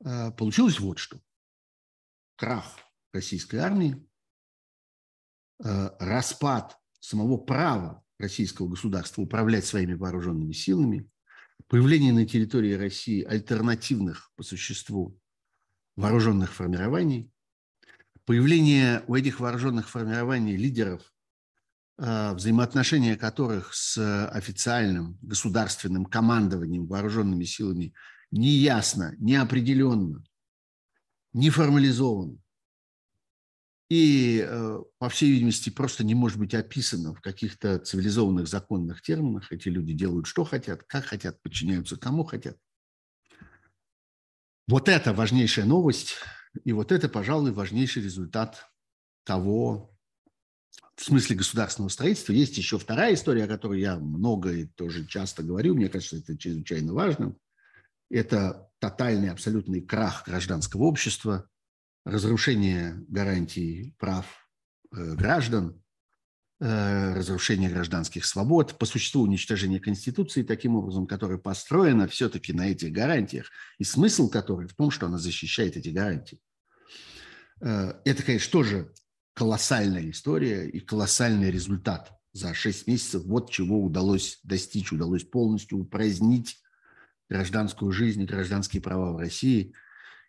э, 0.05 0.31
получилось 0.33 0.79
вот 0.79 0.99
что. 0.99 1.19
Крах 2.35 2.77
российской 3.11 3.57
армии, 3.57 4.07
распад 5.59 6.79
самого 6.99 7.37
права 7.37 8.03
российского 8.17 8.67
государства 8.67 9.21
управлять 9.21 9.65
своими 9.65 9.93
вооруженными 9.93 10.53
силами, 10.53 11.07
появление 11.67 12.13
на 12.13 12.25
территории 12.25 12.73
России 12.73 13.23
альтернативных 13.23 14.31
по 14.35 14.41
существу 14.41 15.21
вооруженных 15.95 16.53
формирований, 16.53 17.31
появление 18.25 19.03
у 19.07 19.15
этих 19.15 19.39
вооруженных 19.39 19.89
формирований 19.89 20.55
лидеров, 20.55 21.13
а, 21.97 22.33
взаимоотношения 22.33 23.15
которых 23.15 23.73
с 23.73 24.27
официальным 24.27 25.17
государственным 25.21 26.05
командованием 26.05 26.87
вооруженными 26.87 27.43
силами 27.43 27.93
не 28.31 28.49
ясно, 28.49 29.13
не 29.19 29.35
определенно, 29.35 30.23
не 31.33 31.49
формализовано. 31.49 32.37
И, 33.89 34.41
э, 34.47 34.79
по 34.99 35.09
всей 35.09 35.31
видимости, 35.31 35.69
просто 35.69 36.05
не 36.05 36.15
может 36.15 36.39
быть 36.39 36.53
описано 36.53 37.13
в 37.13 37.19
каких-то 37.19 37.77
цивилизованных 37.77 38.47
законных 38.47 39.01
терминах. 39.01 39.51
Эти 39.51 39.67
люди 39.67 39.93
делают, 39.93 40.27
что 40.27 40.45
хотят, 40.45 40.83
как 40.83 41.03
хотят, 41.03 41.41
подчиняются 41.41 41.97
кому 41.97 42.23
хотят. 42.23 42.57
Вот 44.71 44.87
это 44.87 45.11
важнейшая 45.11 45.65
новость, 45.65 46.15
и 46.63 46.71
вот 46.71 46.93
это, 46.93 47.09
пожалуй, 47.09 47.51
важнейший 47.51 48.01
результат 48.01 48.71
того, 49.25 49.93
в 50.95 51.03
смысле 51.03 51.35
государственного 51.35 51.89
строительства. 51.89 52.31
Есть 52.31 52.57
еще 52.57 52.79
вторая 52.79 53.15
история, 53.15 53.43
о 53.43 53.47
которой 53.49 53.81
я 53.81 53.97
много 53.97 54.49
и 54.53 54.65
тоже 54.67 55.05
часто 55.05 55.43
говорю, 55.43 55.75
мне 55.75 55.89
кажется, 55.89 56.15
это 56.15 56.37
чрезвычайно 56.37 56.93
важно. 56.93 57.35
Это 58.09 58.69
тотальный, 58.79 59.31
абсолютный 59.31 59.81
крах 59.81 60.23
гражданского 60.25 60.83
общества, 60.83 61.49
разрушение 62.05 62.95
гарантий 63.09 63.93
прав 63.99 64.25
э, 64.95 65.15
граждан, 65.15 65.80
разрушение 66.61 67.71
гражданских 67.71 68.23
свобод, 68.23 68.77
по 68.77 68.85
существу 68.85 69.23
уничтожение 69.23 69.79
Конституции 69.79 70.43
таким 70.43 70.75
образом, 70.75 71.07
которая 71.07 71.39
построена 71.39 72.07
все-таки 72.07 72.53
на 72.53 72.69
этих 72.69 72.91
гарантиях, 72.91 73.49
и 73.79 73.83
смысл 73.83 74.29
которой 74.29 74.67
в 74.67 74.75
том, 74.75 74.91
что 74.91 75.07
она 75.07 75.17
защищает 75.17 75.75
эти 75.75 75.89
гарантии. 75.89 76.39
Э, 77.61 77.93
это, 78.05 78.21
конечно, 78.21 78.51
тоже 78.51 78.93
колоссальная 79.33 80.07
история 80.11 80.69
и 80.69 80.79
колоссальный 80.79 81.49
результат 81.49 82.11
за 82.33 82.53
6 82.53 82.85
месяцев. 82.85 83.23
Вот 83.25 83.49
чего 83.49 83.83
удалось 83.83 84.39
достичь, 84.43 84.91
удалось 84.91 85.23
полностью 85.23 85.79
упразднить 85.79 86.61
гражданскую 87.27 87.91
жизнь 87.91 88.21
и 88.21 88.27
гражданские 88.27 88.83
права 88.83 89.13
в 89.13 89.17
России 89.17 89.73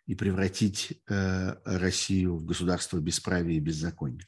и 0.07 0.15
превратить 0.15 1.01
э, 1.07 1.55
Россию 1.63 2.37
в 2.37 2.45
государство 2.45 2.97
бесправия 2.97 3.57
и 3.57 3.59
беззакония. 3.59 4.25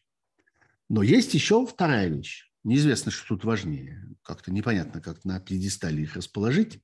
Но 0.90 1.02
есть 1.02 1.34
еще 1.34 1.66
вторая 1.66 2.08
вещь. 2.08 2.52
Неизвестно, 2.64 3.12
что 3.12 3.36
тут 3.36 3.44
важнее. 3.44 4.16
Как-то 4.24 4.52
непонятно, 4.52 5.02
как 5.02 5.24
на 5.24 5.40
пьедестале 5.40 6.04
их 6.04 6.16
расположить. 6.16 6.82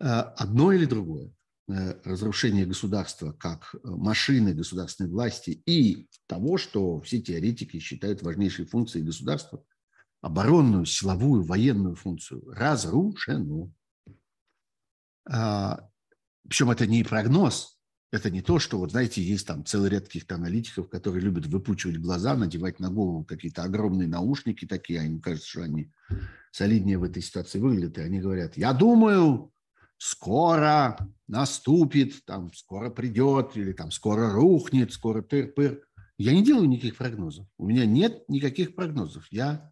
Э, 0.00 0.32
одно 0.36 0.72
или 0.72 0.84
другое. 0.84 1.32
Э, 1.68 2.00
разрушение 2.04 2.66
государства 2.66 3.32
как 3.32 3.74
машины 3.84 4.52
государственной 4.52 5.10
власти 5.10 5.62
и 5.64 6.08
того, 6.26 6.58
что 6.58 7.00
все 7.00 7.20
теоретики 7.20 7.78
считают 7.78 8.22
важнейшей 8.22 8.66
функцией 8.66 9.06
государства, 9.06 9.64
оборонную, 10.20 10.86
силовую, 10.86 11.42
военную 11.42 11.94
функцию, 11.94 12.44
разрушено. 12.50 13.70
А, 15.28 15.88
Причем 16.48 16.70
это 16.70 16.86
не 16.86 17.04
прогноз, 17.04 17.78
это 18.12 18.30
не 18.30 18.42
то, 18.42 18.58
что, 18.58 18.78
вот 18.78 18.90
знаете, 18.90 19.22
есть 19.22 19.46
там 19.46 19.64
целый 19.64 19.88
ряд 19.88 20.04
каких-то 20.04 20.34
аналитиков, 20.34 20.90
которые 20.90 21.22
любят 21.22 21.46
выпучивать 21.46 21.96
глаза, 21.96 22.36
надевать 22.36 22.78
на 22.78 22.90
голову 22.90 23.24
какие-то 23.24 23.62
огромные 23.62 24.06
наушники 24.06 24.66
такие, 24.66 25.00
а 25.00 25.04
им 25.04 25.18
кажется, 25.18 25.48
что 25.48 25.62
они 25.62 25.90
солиднее 26.50 26.98
в 26.98 27.04
этой 27.04 27.22
ситуации 27.22 27.58
выглядят, 27.58 27.96
и 27.96 28.02
они 28.02 28.20
говорят, 28.20 28.58
я 28.58 28.74
думаю, 28.74 29.50
скоро 29.96 30.98
наступит, 31.26 32.22
там, 32.26 32.52
скоро 32.52 32.90
придет, 32.90 33.56
или 33.56 33.72
там 33.72 33.90
скоро 33.90 34.30
рухнет, 34.30 34.92
скоро 34.92 35.22
тыр-пыр. 35.22 35.80
Я 36.18 36.32
не 36.32 36.44
делаю 36.44 36.68
никаких 36.68 36.98
прогнозов. 36.98 37.46
У 37.56 37.66
меня 37.66 37.86
нет 37.86 38.28
никаких 38.28 38.74
прогнозов. 38.74 39.26
Я 39.30 39.70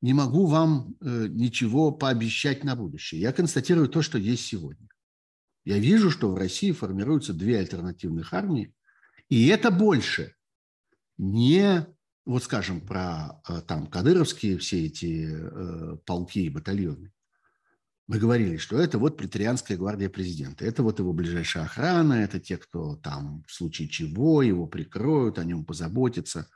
не 0.00 0.14
могу 0.14 0.46
вам 0.46 0.94
э, 1.02 1.26
ничего 1.28 1.90
пообещать 1.92 2.64
на 2.64 2.76
будущее. 2.76 3.20
Я 3.20 3.32
констатирую 3.32 3.88
то, 3.88 4.00
что 4.00 4.16
есть 4.16 4.46
сегодня. 4.46 4.88
Я 5.68 5.78
вижу, 5.78 6.10
что 6.10 6.30
в 6.30 6.38
России 6.38 6.72
формируются 6.72 7.34
две 7.34 7.58
альтернативных 7.58 8.32
армии, 8.32 8.74
и 9.28 9.48
это 9.48 9.70
больше 9.70 10.34
не, 11.18 11.86
вот 12.24 12.42
скажем, 12.42 12.80
про 12.80 13.42
э, 13.46 13.60
там 13.60 13.86
кадыровские 13.86 14.56
все 14.56 14.86
эти 14.86 15.28
э, 15.30 15.96
полки 16.06 16.46
и 16.46 16.48
батальоны. 16.48 17.12
Мы 18.06 18.18
говорили, 18.18 18.56
что 18.56 18.78
это 18.78 18.98
вот 18.98 19.18
претарианская 19.18 19.76
гвардия 19.76 20.08
президента, 20.08 20.64
это 20.64 20.82
вот 20.82 21.00
его 21.00 21.12
ближайшая 21.12 21.64
охрана, 21.64 22.14
это 22.14 22.40
те, 22.40 22.56
кто 22.56 22.96
там 22.96 23.44
в 23.46 23.52
случае 23.52 23.88
чего 23.88 24.40
его 24.40 24.66
прикроют, 24.66 25.38
о 25.38 25.44
нем 25.44 25.66
позаботятся, 25.66 26.48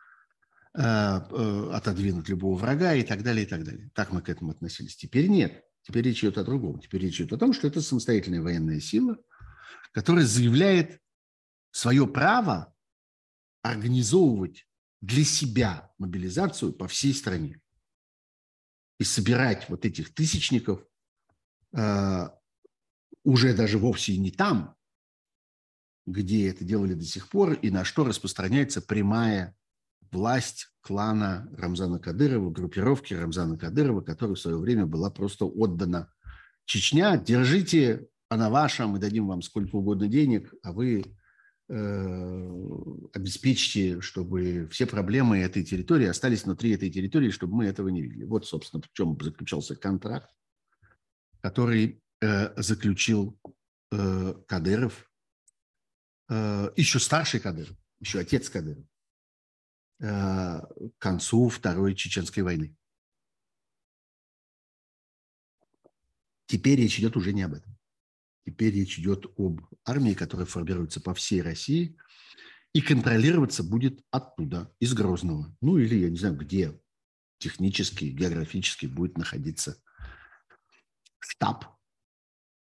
э, 0.72 0.80
э, 0.80 1.70
отодвинут 1.70 2.30
любого 2.30 2.56
врага 2.56 2.94
и 2.94 3.02
так 3.02 3.22
далее, 3.22 3.44
и 3.44 3.46
так 3.46 3.62
далее. 3.62 3.90
Так 3.94 4.10
мы 4.10 4.22
к 4.22 4.30
этому 4.30 4.52
относились. 4.52 4.96
Теперь 4.96 5.28
нет. 5.28 5.62
Теперь 5.82 6.04
речь 6.04 6.22
идет 6.22 6.38
о 6.38 6.44
другом. 6.44 6.80
Теперь 6.80 7.02
речь 7.02 7.20
идет 7.20 7.32
о 7.32 7.38
том, 7.38 7.52
что 7.52 7.66
это 7.66 7.80
самостоятельная 7.80 8.42
военная 8.42 8.80
сила, 8.80 9.18
которая 9.92 10.24
заявляет 10.24 11.00
свое 11.70 12.06
право 12.06 12.74
организовывать 13.62 14.66
для 15.00 15.24
себя 15.24 15.92
мобилизацию 15.98 16.72
по 16.72 16.86
всей 16.86 17.14
стране 17.14 17.60
и 18.98 19.04
собирать 19.04 19.68
вот 19.68 19.84
этих 19.84 20.14
тысячников 20.14 20.86
э, 21.72 22.28
уже 23.24 23.54
даже 23.54 23.78
вовсе 23.78 24.16
не 24.16 24.30
там, 24.30 24.76
где 26.06 26.48
это 26.48 26.64
делали 26.64 26.94
до 26.94 27.04
сих 27.04 27.28
пор 27.28 27.54
и 27.54 27.70
на 27.70 27.84
что 27.84 28.04
распространяется 28.04 28.80
прямая 28.80 29.56
власть 30.12 30.68
клана 30.82 31.48
Рамзана 31.56 31.98
Кадырова, 31.98 32.50
группировки 32.50 33.14
Рамзана 33.14 33.56
Кадырова, 33.56 34.02
которая 34.02 34.36
в 34.36 34.40
свое 34.40 34.58
время 34.58 34.86
была 34.86 35.10
просто 35.10 35.46
отдана 35.46 36.12
Чечня. 36.64 37.16
Держите, 37.16 38.06
она 38.28 38.50
ваша, 38.50 38.86
мы 38.86 38.98
дадим 38.98 39.26
вам 39.26 39.42
сколько 39.42 39.76
угодно 39.76 40.06
денег, 40.08 40.52
а 40.62 40.72
вы 40.72 41.04
э, 41.68 42.66
обеспечьте, 43.14 44.00
чтобы 44.00 44.68
все 44.70 44.86
проблемы 44.86 45.38
этой 45.38 45.64
территории 45.64 46.06
остались 46.06 46.44
внутри 46.44 46.70
этой 46.70 46.90
территории, 46.90 47.30
чтобы 47.30 47.56
мы 47.56 47.64
этого 47.64 47.88
не 47.88 48.02
видели. 48.02 48.24
Вот, 48.24 48.46
собственно, 48.46 48.82
в 48.82 48.92
чем 48.92 49.18
заключался 49.20 49.76
контракт, 49.76 50.30
который 51.40 52.00
э, 52.20 52.60
заключил 52.60 53.38
э, 53.90 54.34
Кадыров, 54.46 55.10
э, 56.28 56.70
еще 56.76 56.98
старший 56.98 57.40
Кадыров, 57.40 57.76
еще 58.00 58.20
отец 58.20 58.48
Кадыров 58.48 58.84
к 60.02 60.98
концу 60.98 61.48
Второй 61.48 61.94
Чеченской 61.94 62.42
войны. 62.42 62.76
Теперь 66.46 66.80
речь 66.80 66.98
идет 66.98 67.16
уже 67.16 67.32
не 67.32 67.42
об 67.42 67.54
этом. 67.54 67.78
Теперь 68.44 68.74
речь 68.74 68.98
идет 68.98 69.26
об 69.38 69.60
армии, 69.84 70.14
которая 70.14 70.46
формируется 70.46 71.00
по 71.00 71.14
всей 71.14 71.40
России 71.40 71.96
и 72.72 72.80
контролироваться 72.80 73.62
будет 73.62 74.04
оттуда, 74.10 74.74
из 74.80 74.92
Грозного. 74.92 75.54
Ну 75.60 75.78
или 75.78 75.94
я 75.94 76.10
не 76.10 76.16
знаю, 76.16 76.36
где 76.36 76.78
технически, 77.38 78.06
географически 78.06 78.86
будет 78.86 79.16
находиться 79.16 79.80
штаб, 81.20 81.66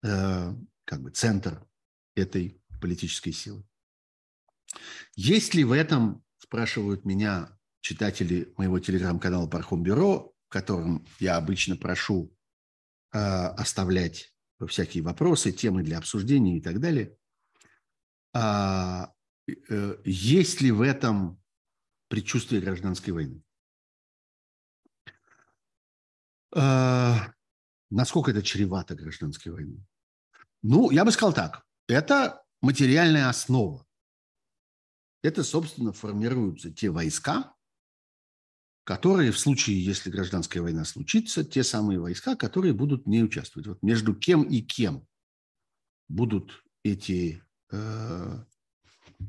э, 0.04 0.56
как 0.86 1.02
бы 1.02 1.12
центр 1.12 1.64
этой 2.16 2.62
политической 2.82 3.32
силы. 3.32 3.64
Есть 5.16 5.54
ли 5.54 5.64
в 5.64 5.72
этом, 5.72 6.24
спрашивают 6.50 7.06
меня 7.06 7.56
читатели 7.82 8.52
моего 8.58 8.80
телеграм-канала 8.80 9.46
Пархом 9.46 9.84
Бюро, 9.84 10.34
в 10.48 10.52
котором 10.52 11.06
я 11.20 11.38
обычно 11.38 11.76
прошу 11.76 12.36
э, 13.14 13.20
оставлять 13.20 14.34
всякие 14.68 15.04
вопросы, 15.04 15.52
темы 15.52 15.84
для 15.84 16.00
обсуждения 16.00 16.58
и 16.58 16.62
так 16.62 16.80
далее. 16.80 17.16
А, 18.34 19.14
э, 19.48 19.98
есть 20.04 20.62
ли 20.62 20.72
в 20.72 20.82
этом 20.82 21.40
предчувствие 22.08 22.62
гражданской 22.62 23.14
войны? 23.14 23.44
А, 26.56 27.32
насколько 27.92 28.32
это 28.32 28.42
чревато 28.42 28.96
гражданской 28.96 29.52
войной? 29.52 29.86
Ну, 30.64 30.90
я 30.90 31.06
бы 31.06 31.12
сказал 31.12 31.32
так. 31.32 31.64
Это 31.88 32.44
материальная 32.62 33.30
основа. 33.30 33.86
Это, 35.22 35.44
собственно, 35.44 35.92
формируются 35.92 36.72
те 36.72 36.90
войска, 36.90 37.54
которые 38.84 39.32
в 39.32 39.38
случае, 39.38 39.84
если 39.84 40.10
гражданская 40.10 40.64
война 40.64 40.86
случится, 40.86 41.44
те 41.44 41.64
самые 41.64 42.00
войска, 42.00 42.36
которые 42.36 42.74
будут 42.74 43.06
не 43.06 43.22
участвовать. 43.24 43.68
Вот 43.68 43.84
между 43.84 44.16
кем 44.16 44.44
и 44.44 44.62
кем 44.62 45.06
будут 46.08 46.64
эти 46.84 47.44
э, 47.72 48.44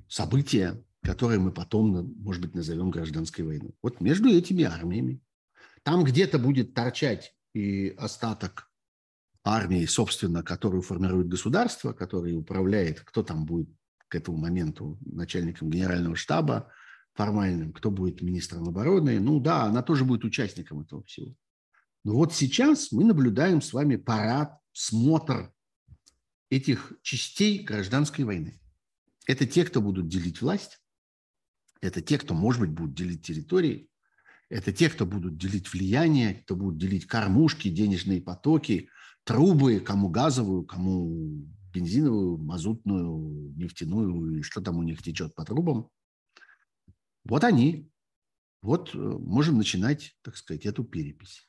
события, 0.08 0.82
которые 1.02 1.40
мы 1.40 1.52
потом, 1.52 2.14
может 2.22 2.42
быть, 2.42 2.54
назовем 2.54 2.90
гражданской 2.90 3.44
войной. 3.44 3.74
Вот 3.82 4.00
между 4.00 4.28
этими 4.28 4.64
армиями. 4.64 5.20
Там 5.82 6.04
где-то 6.04 6.38
будет 6.38 6.74
торчать 6.74 7.34
и 7.54 7.88
остаток 7.98 8.70
армии, 9.42 9.86
собственно, 9.86 10.42
которую 10.42 10.82
формирует 10.82 11.28
государство, 11.28 11.92
который 11.92 12.36
управляет, 12.36 13.00
кто 13.00 13.22
там 13.22 13.44
будет 13.46 13.68
к 14.10 14.16
этому 14.16 14.36
моменту 14.36 14.98
начальником 15.00 15.70
генерального 15.70 16.16
штаба, 16.16 16.70
формальным, 17.14 17.72
кто 17.72 17.90
будет 17.90 18.20
министром 18.20 18.68
обороны. 18.68 19.18
Ну 19.20 19.40
да, 19.40 19.64
она 19.64 19.82
тоже 19.82 20.04
будет 20.04 20.24
участником 20.24 20.80
этого 20.80 21.02
всего. 21.04 21.34
Но 22.04 22.14
вот 22.14 22.34
сейчас 22.34 22.92
мы 22.92 23.04
наблюдаем 23.04 23.62
с 23.62 23.72
вами 23.72 23.96
парад, 23.96 24.58
смотр 24.72 25.52
этих 26.50 26.92
частей 27.02 27.62
гражданской 27.62 28.24
войны. 28.24 28.60
Это 29.26 29.46
те, 29.46 29.64
кто 29.64 29.80
будут 29.80 30.08
делить 30.08 30.40
власть, 30.42 30.80
это 31.80 32.00
те, 32.00 32.18
кто, 32.18 32.34
может 32.34 32.60
быть, 32.60 32.70
будут 32.70 32.94
делить 32.94 33.24
территории, 33.24 33.88
это 34.48 34.72
те, 34.72 34.90
кто 34.90 35.06
будут 35.06 35.36
делить 35.36 35.72
влияние, 35.72 36.34
кто 36.34 36.56
будут 36.56 36.78
делить 36.78 37.06
кормушки, 37.06 37.68
денежные 37.68 38.20
потоки, 38.20 38.88
трубы, 39.24 39.78
кому 39.78 40.08
газовую, 40.08 40.64
кому 40.64 41.46
бензиновую, 41.72 42.38
мазутную, 42.38 43.54
нефтяную, 43.56 44.38
и 44.38 44.42
что 44.42 44.60
там 44.60 44.78
у 44.78 44.82
них 44.82 45.02
течет 45.02 45.34
по 45.34 45.44
трубам. 45.44 45.90
Вот 47.24 47.44
они. 47.44 47.90
Вот 48.62 48.94
э, 48.94 48.98
можем 48.98 49.56
начинать, 49.56 50.18
так 50.22 50.36
сказать, 50.36 50.66
эту 50.66 50.84
перепись. 50.84 51.48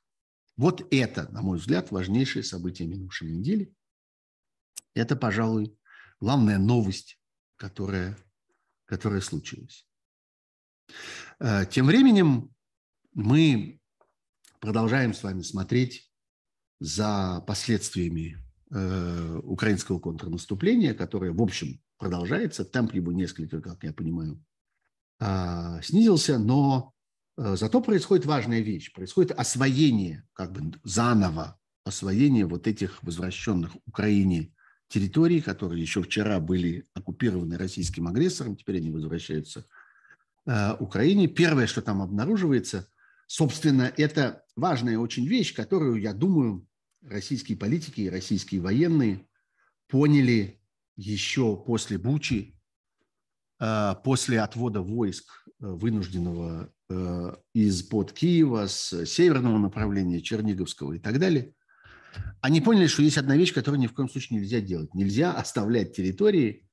Вот 0.55 0.88
это, 0.91 1.29
на 1.31 1.41
мой 1.41 1.57
взгляд, 1.57 1.91
важнейшее 1.91 2.43
событие 2.43 2.88
минувшей 2.88 3.29
недели. 3.29 3.73
Это, 4.93 5.15
пожалуй, 5.15 5.77
главная 6.19 6.57
новость, 6.57 7.19
которая, 7.57 8.17
которая 8.86 9.21
случилась. 9.21 9.88
Э, 11.39 11.65
тем 11.69 11.88
временем 11.88 12.53
мы 13.13 13.81
продолжаем 14.60 15.13
с 15.13 15.23
вами 15.23 15.41
смотреть 15.41 16.10
за 16.79 17.43
последствиями 17.45 18.38
украинского 18.73 19.99
контрнаступления, 19.99 20.93
которое, 20.93 21.31
в 21.31 21.41
общем, 21.41 21.81
продолжается. 21.97 22.65
Темп 22.65 22.93
его 22.93 23.12
несколько, 23.12 23.62
как 23.62 23.84
я 23.84 23.93
понимаю, 23.93 24.43
а, 25.19 25.79
снизился, 25.84 26.39
но 26.39 26.93
э, 27.38 27.55
зато 27.55 27.79
происходит 27.79 28.25
важная 28.25 28.62
вещь. 28.62 28.91
Происходит 28.91 29.31
освоение, 29.31 30.27
как 30.34 30.51
бы 30.51 30.79
заново 30.84 31.60
освоение 31.86 32.47
вот 32.47 32.65
этих 32.65 33.03
возвращенных 33.03 33.75
Украине 33.86 34.51
территорий, 34.88 35.39
которые 35.39 35.79
еще 35.79 36.01
вчера 36.01 36.39
были 36.39 36.86
оккупированы 36.95 37.57
российским 37.57 38.07
агрессором, 38.07 38.55
теперь 38.55 38.77
они 38.77 38.89
возвращаются 38.89 39.67
э, 40.47 40.73
Украине. 40.79 41.27
Первое, 41.27 41.67
что 41.67 41.84
там 41.84 42.01
обнаруживается, 42.01 42.88
собственно, 43.27 43.93
это 43.95 44.43
важная 44.55 44.97
очень 44.97 45.27
вещь, 45.27 45.53
которую, 45.53 46.01
я 46.01 46.13
думаю, 46.13 46.65
российские 47.01 47.57
политики 47.57 48.01
и 48.01 48.09
российские 48.09 48.61
военные 48.61 49.27
поняли 49.87 50.61
еще 50.95 51.57
после 51.57 51.97
Бучи, 51.97 52.55
Э, 53.61 53.93
после 54.03 54.41
отвода 54.41 54.81
войск 54.81 55.27
э, 55.45 55.49
вынужденного 55.59 56.73
э, 56.89 57.35
из-под 57.53 58.11
Киева, 58.11 58.65
с 58.65 59.05
северного 59.05 59.59
направления, 59.59 60.19
Черниговского 60.19 60.93
и 60.93 60.99
так 60.99 61.19
далее, 61.19 61.53
они 62.41 62.59
поняли, 62.59 62.87
что 62.87 63.03
есть 63.03 63.19
одна 63.19 63.37
вещь, 63.37 63.53
которую 63.53 63.79
ни 63.79 63.85
в 63.85 63.93
коем 63.93 64.09
случае 64.09 64.39
нельзя 64.39 64.61
делать. 64.61 64.95
Нельзя 64.95 65.31
оставлять 65.31 65.95
территории, 65.95 66.67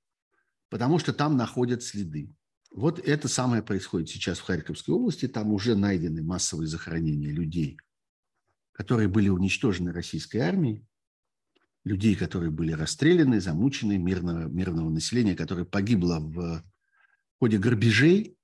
потому 0.71 0.99
что 0.99 1.13
там 1.13 1.37
находят 1.37 1.83
следы. 1.83 2.35
Вот 2.75 2.99
это 3.07 3.29
самое 3.29 3.63
происходит 3.63 4.09
сейчас 4.09 4.39
в 4.39 4.45
Харьковской 4.45 4.95
области. 4.95 5.29
Там 5.29 5.53
уже 5.53 5.77
найдены 5.77 6.23
массовые 6.23 6.69
захоронения 6.69 7.31
людей, 7.31 7.79
которые 8.79 9.09
были 9.09 9.29
уничтожены 9.29 9.93
российской 9.93 10.39
армией, 10.39 10.87
людей, 11.85 12.17
которые 12.17 12.51
были 12.51 12.73
расстреляны, 12.73 13.41
замучены, 13.41 13.99
мирного, 13.99 14.49
мирного 14.49 14.89
населения, 14.89 15.35
которое 15.35 15.67
погибло 15.67 16.19
в 16.19 16.65
в 17.39 17.41
ходе 17.41 17.57
грабежей, 17.59 18.37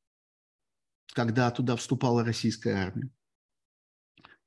когда 1.14 1.50
туда 1.50 1.74
вступала 1.74 2.24
российская 2.24 2.74
армия. 2.74 3.10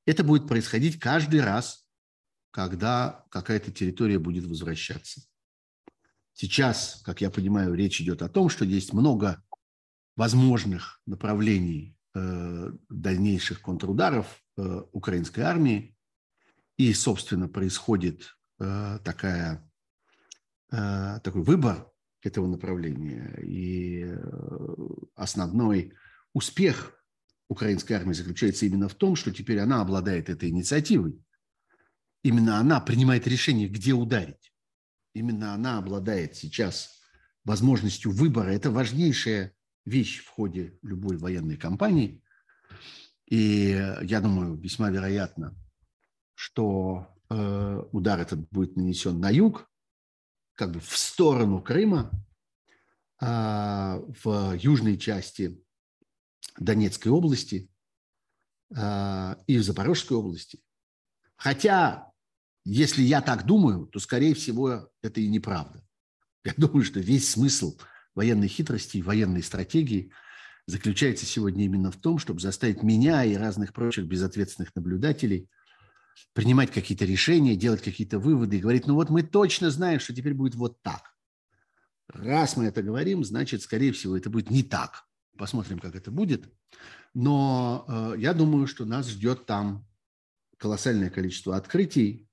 Это 0.06 0.24
будет 0.24 0.48
происходить 0.48 1.00
каждый 1.00 1.42
раз, 1.42 1.86
когда 2.52 3.26
какая-то 3.30 3.74
территория 3.74 4.20
будет 4.20 4.46
возвращаться. 4.46 5.22
Сейчас, 6.32 7.02
как 7.04 7.20
я 7.20 7.30
понимаю, 7.30 7.74
речь 7.74 8.00
идет 8.00 8.22
о 8.22 8.30
том, 8.30 8.48
что 8.48 8.64
есть 8.64 8.94
много 8.94 9.44
возможных 10.16 11.02
направлений 11.06 11.98
э, 12.16 12.72
дальнейших 12.88 13.62
контрударов 13.62 14.42
э, 14.58 14.82
украинской 14.92 15.42
армии, 15.42 15.96
и, 16.78 16.94
собственно, 16.94 17.48
происходит 17.48 18.38
э, 18.60 19.00
такая, 19.04 19.72
э, 20.72 21.20
такой 21.24 21.44
выбор 21.44 21.92
этого 22.22 22.48
направления. 22.48 23.40
И 23.42 24.06
основной 25.16 25.94
успех 26.34 26.94
украинской 27.48 27.94
армии 27.94 28.14
заключается 28.14 28.66
именно 28.66 28.90
в 28.90 28.96
том, 28.96 29.16
что 29.16 29.32
теперь 29.32 29.60
она 29.60 29.82
обладает 29.82 30.30
этой 30.30 30.50
инициативой. 30.50 31.22
Именно 32.24 32.60
она 32.60 32.82
принимает 32.82 33.28
решение, 33.28 33.70
где 33.70 33.94
ударить. 33.94 34.54
Именно 35.14 35.54
она 35.54 35.78
обладает 35.78 36.36
сейчас 36.36 37.00
возможностью 37.46 38.12
выбора. 38.12 38.50
Это 38.50 38.70
важнейшая 38.70 39.54
вещь 39.86 40.20
в 40.20 40.28
ходе 40.28 40.78
любой 40.82 41.18
военной 41.18 41.56
кампании. 41.56 42.22
И 43.28 43.70
я 44.04 44.22
думаю, 44.22 44.56
весьма 44.56 44.90
вероятно, 44.90 45.56
что 46.34 47.08
э, 47.30 47.84
удар 47.92 48.20
этот 48.20 48.50
будет 48.50 48.76
нанесен 48.76 49.20
на 49.20 49.30
юг, 49.30 49.70
как 50.56 50.72
бы 50.72 50.80
в 50.80 50.98
сторону 50.98 51.62
Крыма, 51.62 52.12
а, 53.20 54.00
в 54.24 54.54
южной 54.58 54.98
части 54.98 55.60
Донецкой 56.60 57.12
области 57.12 57.70
а, 58.76 59.38
и 59.48 59.58
в 59.58 59.64
Запорожской 59.64 60.18
области. 60.18 60.60
Хотя, 61.36 62.12
если 62.64 63.02
я 63.02 63.22
так 63.22 63.46
думаю, 63.46 63.88
то, 63.88 64.00
скорее 64.00 64.36
всего, 64.36 64.92
это 65.02 65.20
и 65.20 65.28
неправда. 65.28 65.84
Я 66.44 66.54
думаю, 66.58 66.84
что 66.84 67.00
весь 67.00 67.30
смысл 67.30 67.78
военной 68.14 68.48
хитрости 68.48 69.02
военной 69.02 69.44
стратегии 69.44 70.12
заключается 70.68 71.26
сегодня 71.26 71.66
именно 71.66 71.92
в 71.92 71.96
том, 71.96 72.20
чтобы 72.20 72.42
заставить 72.42 72.84
меня 72.84 73.24
и 73.24 73.36
разных 73.36 73.74
прочих 73.74 74.06
безответственных 74.06 74.76
наблюдателей 74.76 75.50
принимать 76.34 76.72
какие-то 76.72 77.06
решения, 77.06 77.56
делать 77.56 77.82
какие-то 77.82 78.20
выводы 78.20 78.58
и 78.58 78.60
говорить, 78.60 78.86
ну 78.86 78.96
вот 78.96 79.10
мы 79.10 79.24
точно 79.24 79.72
знаем, 79.72 80.00
что 80.00 80.14
теперь 80.14 80.34
будет 80.34 80.56
вот 80.56 80.82
так. 80.82 81.16
Раз 82.10 82.58
мы 82.58 82.66
это 82.66 82.82
говорим, 82.82 83.24
значит, 83.24 83.62
скорее 83.62 83.92
всего, 83.92 84.18
это 84.18 84.30
будет 84.30 84.50
не 84.50 84.64
так. 84.64 85.06
Посмотрим, 85.38 85.80
как 85.80 85.96
это 85.96 86.12
будет. 86.12 86.52
Но 87.14 87.86
э, 87.88 88.16
я 88.20 88.34
думаю, 88.34 88.68
что 88.68 88.86
нас 88.86 89.08
ждет 89.08 89.46
там 89.46 89.88
колоссальное 90.58 91.10
количество 91.10 91.56
открытий 91.56 92.28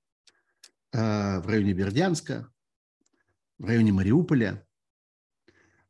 э, 0.91 1.39
в 1.39 1.47
районе 1.47 1.73
Бердянска, 1.73 2.51
в 3.57 3.65
районе 3.65 3.93
Мариуполя, 3.93 4.65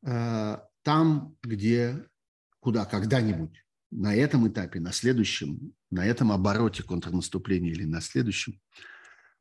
э, 0.04 0.58
там, 0.84 1.38
где, 1.42 2.06
куда 2.66 2.84
когда-нибудь 2.86 3.64
на 3.92 4.16
этом 4.16 4.48
этапе, 4.48 4.80
на 4.80 4.92
следующем, 4.92 5.76
на 5.92 6.04
этом 6.04 6.32
обороте 6.32 6.82
контрнаступления 6.82 7.70
или 7.70 7.86
на 7.86 8.02
следующем, 8.02 8.60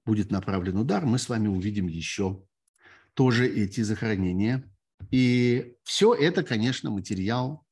будет 0.04 0.30
направлен 0.30 0.76
удар, 0.76 1.06
мы 1.06 1.18
с 1.18 1.30
вами 1.30 1.48
увидим 1.48 1.86
еще 1.86 2.44
тоже 3.14 3.48
эти 3.48 3.80
захоронения. 3.80 4.70
И 5.10 5.74
все 5.84 6.12
это, 6.12 6.42
конечно, 6.42 6.90
материал 6.90 7.64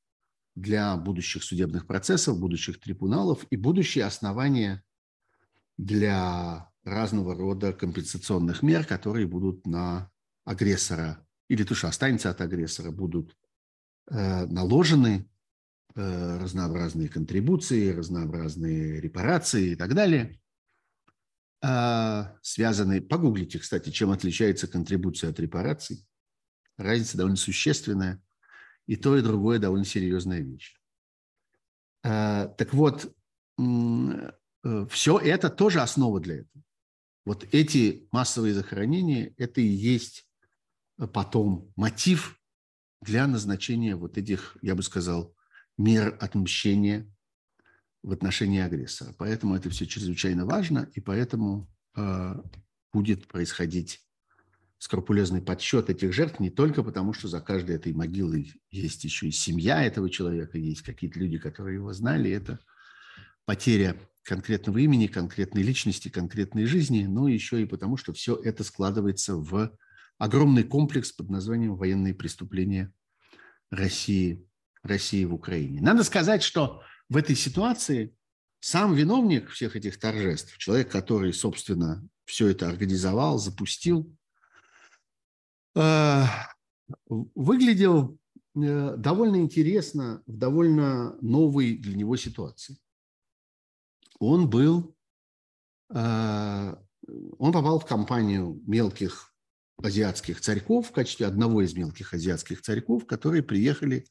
для 0.54 0.96
будущих 0.96 1.44
судебных 1.44 1.86
процессов, 1.86 2.40
будущих 2.40 2.80
трибуналов 2.80 3.44
и 3.50 3.56
будущие 3.56 4.06
основания 4.06 4.82
для 5.76 6.70
разного 6.82 7.34
рода 7.34 7.74
компенсационных 7.74 8.62
мер, 8.62 8.86
которые 8.86 9.26
будут 9.26 9.66
на 9.66 10.10
агрессора 10.46 11.26
или 11.48 11.62
то, 11.62 11.74
что 11.74 11.88
останется 11.88 12.30
от 12.30 12.40
агрессора, 12.40 12.90
будут 12.90 13.36
э, 14.08 14.46
наложены 14.46 15.28
разнообразные 15.94 17.08
контрибуции, 17.08 17.92
разнообразные 17.92 19.00
репарации 19.00 19.72
и 19.72 19.76
так 19.76 19.94
далее, 19.94 20.40
э, 21.62 22.24
связанные... 22.42 23.02
Погуглите, 23.02 23.58
кстати, 23.58 23.90
чем 23.90 24.10
отличается 24.10 24.66
контрибуция 24.66 25.30
от 25.30 25.40
репараций. 25.40 26.06
Разница 26.76 27.18
довольно 27.18 27.36
существенная. 27.36 28.22
И 28.86 28.96
то, 28.96 29.16
и 29.16 29.22
другое 29.22 29.58
довольно 29.58 29.84
серьезная 29.84 30.40
вещь. 30.40 30.76
Э, 32.04 32.48
так 32.56 32.72
вот, 32.72 33.14
э, 33.58 34.86
все 34.88 35.18
это 35.18 35.50
тоже 35.50 35.80
основа 35.80 36.20
для 36.20 36.36
этого. 36.36 36.64
Вот 37.24 37.46
эти 37.52 38.08
массовые 38.10 38.54
захоронения– 38.54 39.32
это 39.36 39.60
и 39.60 39.66
есть 39.66 40.26
потом 41.12 41.72
мотив 41.76 42.40
для 43.00 43.26
назначения 43.26 43.96
вот 43.96 44.18
этих, 44.18 44.56
я 44.62 44.74
бы 44.74 44.82
сказал, 44.82 45.34
мер 45.78 46.16
отмщения 46.20 47.06
в 48.02 48.12
отношении 48.12 48.60
агрессора. 48.60 49.14
Поэтому 49.18 49.54
это 49.54 49.70
все 49.70 49.86
чрезвычайно 49.86 50.44
важно, 50.44 50.90
и 50.94 51.00
поэтому 51.00 51.68
э, 51.96 52.34
будет 52.92 53.26
происходить 53.28 54.00
скрупулезный 54.78 55.40
подсчет 55.40 55.90
этих 55.90 56.12
жертв 56.12 56.40
не 56.40 56.50
только 56.50 56.82
потому, 56.82 57.12
что 57.12 57.28
за 57.28 57.40
каждой 57.40 57.76
этой 57.76 57.92
могилой 57.92 58.52
есть 58.70 59.04
еще 59.04 59.28
и 59.28 59.30
семья 59.30 59.84
этого 59.84 60.10
человека, 60.10 60.58
есть 60.58 60.82
какие-то 60.82 61.20
люди, 61.20 61.38
которые 61.38 61.76
его 61.76 61.92
знали. 61.92 62.30
Это 62.30 62.58
потеря 63.44 63.96
конкретного 64.24 64.78
имени, 64.78 65.06
конкретной 65.06 65.62
личности, 65.62 66.08
конкретной 66.08 66.64
жизни, 66.64 67.06
но 67.06 67.28
еще 67.28 67.62
и 67.62 67.66
потому, 67.66 67.96
что 67.96 68.12
все 68.12 68.34
это 68.34 68.64
складывается 68.64 69.36
в 69.36 69.76
огромный 70.18 70.64
комплекс 70.64 71.12
под 71.12 71.30
названием 71.30 71.76
«Военные 71.76 72.14
преступления 72.14 72.92
России, 73.70 74.48
России 74.82 75.24
в 75.24 75.34
Украине». 75.34 75.80
Надо 75.80 76.04
сказать, 76.04 76.42
что 76.42 76.82
в 77.08 77.16
этой 77.16 77.36
ситуации 77.36 78.16
сам 78.60 78.94
виновник 78.94 79.50
всех 79.50 79.76
этих 79.76 79.98
торжеств, 79.98 80.56
человек, 80.58 80.90
который, 80.90 81.32
собственно, 81.32 82.06
все 82.24 82.48
это 82.48 82.68
организовал, 82.68 83.38
запустил, 83.38 84.16
Э, 85.74 86.24
выглядел 87.08 88.18
э, 88.54 88.96
довольно 88.96 89.36
интересно 89.36 90.22
в 90.26 90.36
довольно 90.36 91.16
новой 91.20 91.76
для 91.76 91.96
него 91.96 92.16
ситуации. 92.16 92.76
Он 94.18 94.48
был, 94.48 94.94
э, 95.94 96.76
он 97.38 97.52
попал 97.52 97.80
в 97.80 97.86
компанию 97.86 98.60
мелких 98.66 99.34
азиатских 99.78 100.40
царьков 100.40 100.88
в 100.88 100.92
качестве 100.92 101.26
одного 101.26 101.62
из 101.62 101.74
мелких 101.74 102.12
азиатских 102.12 102.60
царьков, 102.60 103.06
которые 103.06 103.42
приехали 103.42 104.06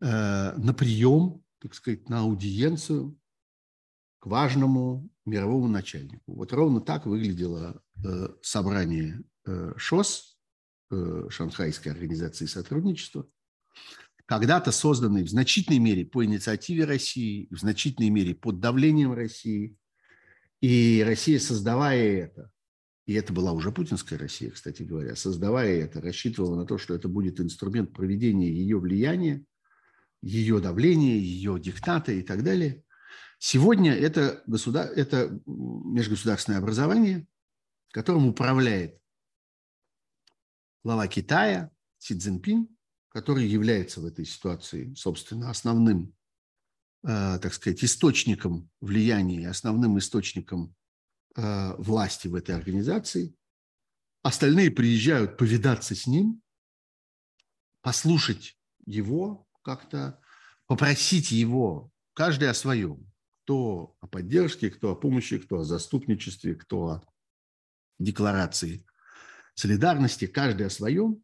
на 0.00 0.74
прием, 0.76 1.42
так 1.60 1.74
сказать, 1.74 2.08
на 2.08 2.20
аудиенцию 2.20 3.18
к 4.18 4.26
важному 4.26 5.08
мировому 5.26 5.68
начальнику. 5.68 6.34
Вот 6.34 6.52
ровно 6.52 6.80
так 6.80 7.06
выглядело 7.06 7.82
собрание 8.42 9.22
ШОС 9.76 10.30
Э, 10.92 11.28
Шанхайской 11.30 11.92
организации 11.92 12.46
сотрудничества, 12.46 13.28
когда-то 14.26 14.72
созданный 14.72 15.22
в 15.22 15.30
значительной 15.30 15.78
мере 15.78 16.04
по 16.04 16.24
инициативе 16.24 16.84
России, 16.84 17.46
в 17.52 17.58
значительной 17.58 18.10
мере 18.10 18.34
под 18.34 18.58
давлением 18.58 19.12
России. 19.12 19.76
И 20.60 21.04
Россия, 21.06 21.38
создавая 21.38 22.24
это, 22.24 22.50
и 23.06 23.14
это 23.14 23.32
была 23.32 23.52
уже 23.52 23.70
путинская 23.70 24.18
Россия, 24.18 24.50
кстати 24.50 24.82
говоря, 24.82 25.14
создавая 25.14 25.84
это, 25.84 26.00
рассчитывала 26.00 26.56
на 26.56 26.66
то, 26.66 26.76
что 26.76 26.92
это 26.92 27.06
будет 27.06 27.40
инструмент 27.40 27.92
проведения 27.92 28.50
ее 28.50 28.80
влияния, 28.80 29.44
ее 30.22 30.60
давления, 30.60 31.16
ее 31.16 31.58
диктата 31.58 32.12
и 32.12 32.22
так 32.22 32.42
далее. 32.42 32.84
Сегодня 33.38 33.94
это, 33.94 34.42
государ... 34.46 34.90
это 34.90 35.40
межгосударственное 35.46 36.58
образование, 36.58 37.26
которым 37.90 38.28
управляет 38.28 39.00
глава 40.84 41.08
Китая 41.08 41.70
Си 41.98 42.18
Цзиньпин, 42.18 42.68
который 43.08 43.46
является 43.46 44.00
в 44.00 44.06
этой 44.06 44.24
ситуации, 44.24 44.94
собственно, 44.94 45.50
основным, 45.50 46.14
э, 47.02 47.38
так 47.40 47.52
сказать, 47.52 47.82
источником 47.82 48.70
влияния, 48.80 49.48
основным 49.48 49.98
источником 49.98 50.74
э, 51.36 51.74
власти 51.76 52.28
в 52.28 52.34
этой 52.34 52.54
организации. 52.54 53.34
Остальные 54.22 54.70
приезжают 54.70 55.38
повидаться 55.38 55.94
с 55.94 56.06
ним, 56.06 56.42
послушать 57.80 58.58
его 58.84 59.48
как-то, 59.70 60.18
попросить 60.66 61.30
его, 61.30 61.92
каждый 62.12 62.50
о 62.50 62.54
своем. 62.54 63.06
Кто 63.44 63.96
о 64.00 64.06
поддержке, 64.08 64.68
кто 64.68 64.90
о 64.90 64.96
помощи, 64.96 65.38
кто 65.38 65.60
о 65.60 65.64
заступничестве, 65.64 66.56
кто 66.56 66.82
о 66.88 67.02
декларации 67.98 68.84
солидарности, 69.54 70.26
каждый 70.26 70.66
о 70.66 70.70
своем. 70.70 71.22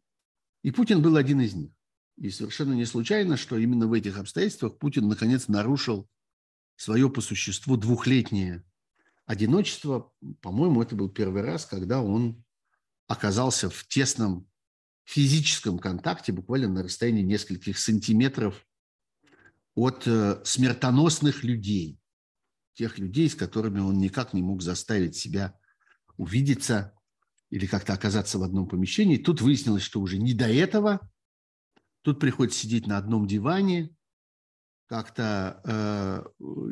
И 0.63 0.71
Путин 0.71 1.01
был 1.01 1.17
один 1.17 1.41
из 1.41 1.55
них. 1.55 1.71
И 2.17 2.29
совершенно 2.29 2.73
не 2.73 2.85
случайно, 2.85 3.35
что 3.35 3.57
именно 3.57 3.87
в 3.87 3.93
этих 3.93 4.17
обстоятельствах 4.17 4.77
Путин 4.77 5.07
наконец 5.07 5.47
нарушил 5.49 6.09
свое 6.77 7.09
по 7.09 7.21
существу 7.21 7.75
двухлетнее 7.75 8.63
одиночество. 9.25 10.11
По-моему, 10.41 10.81
это 10.81 10.95
был 10.95 11.09
первый 11.09 11.41
раз, 11.41 11.65
когда 11.65 12.01
он 12.01 12.43
оказался 13.07 13.69
в 13.69 13.85
тесном 13.87 14.49
физическом 15.07 15.79
контакте, 15.79 16.33
буквально 16.33 16.67
на 16.67 16.83
расстоянии 16.83 17.23
нескольких 17.23 17.79
сантиметров 17.79 18.67
от 19.73 20.05
э, 20.05 20.41
смертоносных 20.43 21.45
людей, 21.45 21.97
тех 22.73 22.99
людей, 22.99 23.29
с 23.29 23.35
которыми 23.35 23.79
он 23.79 23.97
никак 23.99 24.33
не 24.33 24.41
мог 24.41 24.61
заставить 24.61 25.15
себя 25.15 25.57
увидеться, 26.17 26.93
или 27.49 27.65
как-то 27.65 27.93
оказаться 27.93 28.37
в 28.37 28.43
одном 28.43 28.67
помещении. 28.67 29.15
Тут 29.15 29.39
выяснилось, 29.39 29.83
что 29.83 30.01
уже 30.01 30.17
не 30.17 30.33
до 30.33 30.49
этого. 30.49 31.09
Тут 32.01 32.19
приходится 32.19 32.59
сидеть 32.59 32.85
на 32.85 32.97
одном 32.97 33.27
диване, 33.27 33.95
как-то 34.87 35.61
э, 35.63 36.23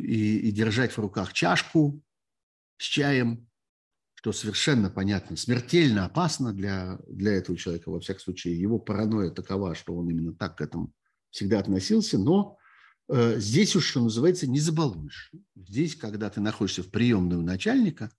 и, 0.02 0.50
и 0.50 0.52
держать 0.52 0.92
в 0.92 0.98
руках 0.98 1.32
чашку 1.32 2.02
с 2.78 2.84
чаем, 2.84 3.48
что 4.26 4.34
совершенно 4.34 4.90
понятно, 4.90 5.38
смертельно 5.38 6.06
опасно 6.06 6.52
для, 6.52 6.98
для 7.08 7.34
этого 7.34 7.56
человека. 7.58 7.92
Во 7.92 8.00
всяком 8.00 8.22
случае, 8.22 8.60
его 8.60 8.80
паранойя 8.80 9.30
такова, 9.30 9.76
что 9.76 9.96
он 9.96 10.10
именно 10.10 10.34
так 10.34 10.58
к 10.58 10.62
этому 10.62 10.92
всегда 11.30 11.60
относился. 11.60 12.18
Но 12.18 12.58
э, 13.08 13.40
здесь 13.40 13.76
уж, 13.76 13.86
что 13.86 14.02
называется, 14.02 14.48
не 14.48 14.60
забалуешь. 14.60 15.32
Здесь, 15.56 15.96
когда 15.96 16.32
ты 16.32 16.42
находишься 16.42 16.82
в 16.82 16.90
приемной 16.90 17.38
у 17.38 17.42
начальника, 17.42 18.10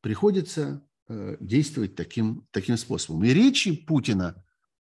приходится 0.00 0.82
Э, 1.12 1.36
действовать 1.40 1.96
таким, 1.96 2.46
таким 2.52 2.76
способом. 2.76 3.24
И 3.24 3.30
речи 3.30 3.72
Путина 3.72 4.44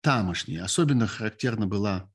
тамошние, 0.00 0.62
особенно 0.62 1.06
характерна 1.06 1.66
была 1.66 2.10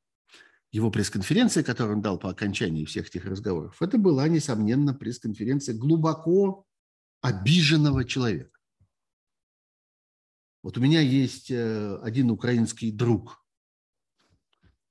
его 0.71 0.89
пресс-конференция, 0.89 1.61
которую 1.61 1.97
он 1.97 2.01
дал 2.01 2.17
по 2.17 2.31
окончании 2.31 2.85
всех 2.85 3.09
этих 3.09 3.25
разговоров, 3.25 3.79
это 3.79 3.99
была, 3.99 4.27
несомненно, 4.27 4.95
пресс-конференция 4.95 5.75
глубоко 5.75 6.65
обиженного 7.21 8.03
человека. 8.05 8.51
Вот 10.63 10.77
у 10.77 10.81
меня 10.81 11.01
есть 11.01 11.49
э, 11.49 11.97
один 12.03 12.29
украинский 12.29 12.91
друг, 12.91 13.43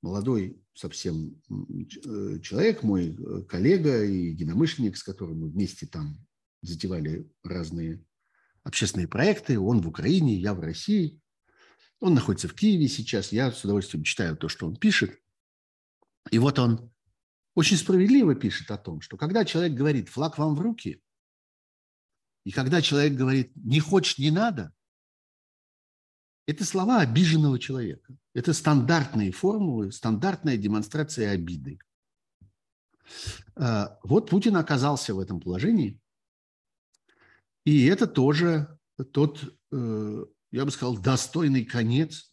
молодой 0.02 0.60
совсем 0.74 1.40
э, 1.48 2.40
человек, 2.40 2.82
мой 2.82 3.16
коллега 3.46 4.04
и 4.04 4.30
единомышленник, 4.30 4.96
с 4.96 5.02
которым 5.02 5.40
мы 5.40 5.50
вместе 5.50 5.86
там 5.86 6.16
затевали 6.62 7.30
разные 7.44 8.04
общественные 8.62 9.08
проекты. 9.08 9.58
Он 9.58 9.80
в 9.80 9.88
Украине, 9.88 10.34
я 10.34 10.54
в 10.54 10.60
России. 10.60 11.20
Он 12.00 12.14
находится 12.14 12.48
в 12.48 12.54
Киеве 12.54 12.88
сейчас. 12.88 13.32
Я 13.32 13.52
с 13.52 13.64
удовольствием 13.64 14.04
читаю 14.04 14.36
то, 14.36 14.48
что 14.48 14.66
он 14.66 14.76
пишет. 14.76 15.18
И 16.30 16.38
вот 16.38 16.58
он 16.58 16.92
очень 17.54 17.76
справедливо 17.76 18.34
пишет 18.34 18.70
о 18.70 18.78
том, 18.78 19.00
что 19.00 19.16
когда 19.16 19.44
человек 19.44 19.74
говорит 19.74 20.08
«флаг 20.08 20.38
вам 20.38 20.54
в 20.54 20.60
руки», 20.60 21.02
и 22.44 22.50
когда 22.50 22.80
человек 22.80 23.14
говорит 23.14 23.52
«не 23.54 23.80
хочешь, 23.80 24.18
не 24.18 24.30
надо», 24.30 24.72
это 26.46 26.64
слова 26.64 27.00
обиженного 27.00 27.58
человека. 27.58 28.16
Это 28.34 28.52
стандартные 28.52 29.30
формулы, 29.30 29.92
стандартная 29.92 30.56
демонстрация 30.56 31.30
обиды. 31.30 31.78
А, 33.54 33.98
вот 34.02 34.30
Путин 34.30 34.56
оказался 34.56 35.14
в 35.14 35.20
этом 35.20 35.40
положении. 35.40 36.00
И 37.64 37.86
это 37.86 38.06
тоже 38.06 38.78
тот, 39.12 39.42
э, 39.70 40.24
я 40.50 40.64
бы 40.64 40.70
сказал, 40.70 40.98
достойный 40.98 41.64
конец, 41.64 42.32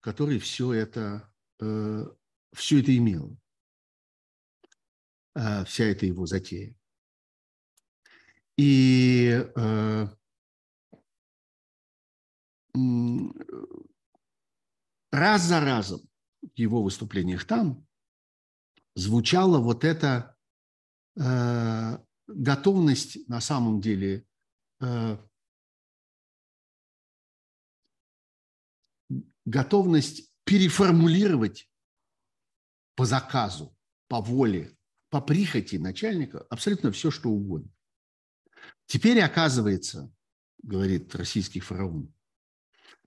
который 0.00 0.38
все 0.38 0.72
это, 0.72 1.32
э, 1.60 2.06
все 2.54 2.80
это 2.80 2.96
имел. 2.96 3.36
Э, 5.34 5.64
вся 5.64 5.84
эта 5.84 6.06
его 6.06 6.26
затея. 6.26 6.74
И 8.62 9.30
раз 15.10 15.42
за 15.42 15.60
разом 15.60 16.02
в 16.42 16.58
его 16.58 16.82
выступлениях 16.82 17.46
там 17.46 17.86
звучала 18.94 19.60
вот 19.60 19.82
эта 19.84 20.36
э, 21.18 21.98
готовность 22.26 23.26
на 23.30 23.40
самом 23.40 23.80
деле 23.80 24.26
э, 24.82 25.16
готовность 29.46 30.34
переформулировать 30.44 31.70
по 32.94 33.06
заказу, 33.06 33.74
по 34.08 34.20
воле, 34.20 34.76
по 35.08 35.22
прихоти 35.22 35.76
начальника 35.76 36.40
абсолютно 36.50 36.92
все, 36.92 37.10
что 37.10 37.30
угодно. 37.30 37.72
Теперь 38.90 39.20
оказывается, 39.20 40.12
говорит 40.64 41.14
российский 41.14 41.60
фараон, 41.60 42.12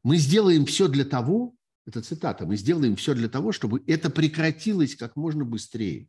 мы 0.02 0.16
сделаем 0.16 0.66
все 0.66 0.88
для 0.88 1.04
того, 1.04 1.58
это 1.86 2.02
цитата, 2.02 2.46
мы 2.46 2.56
сделаем 2.56 2.96
все 2.96 3.14
для 3.14 3.28
того, 3.28 3.52
чтобы 3.52 3.84
это 3.86 4.10
прекратилось 4.10 4.96
как 4.96 5.18
можно 5.18 5.44
быстрее. 5.44 6.08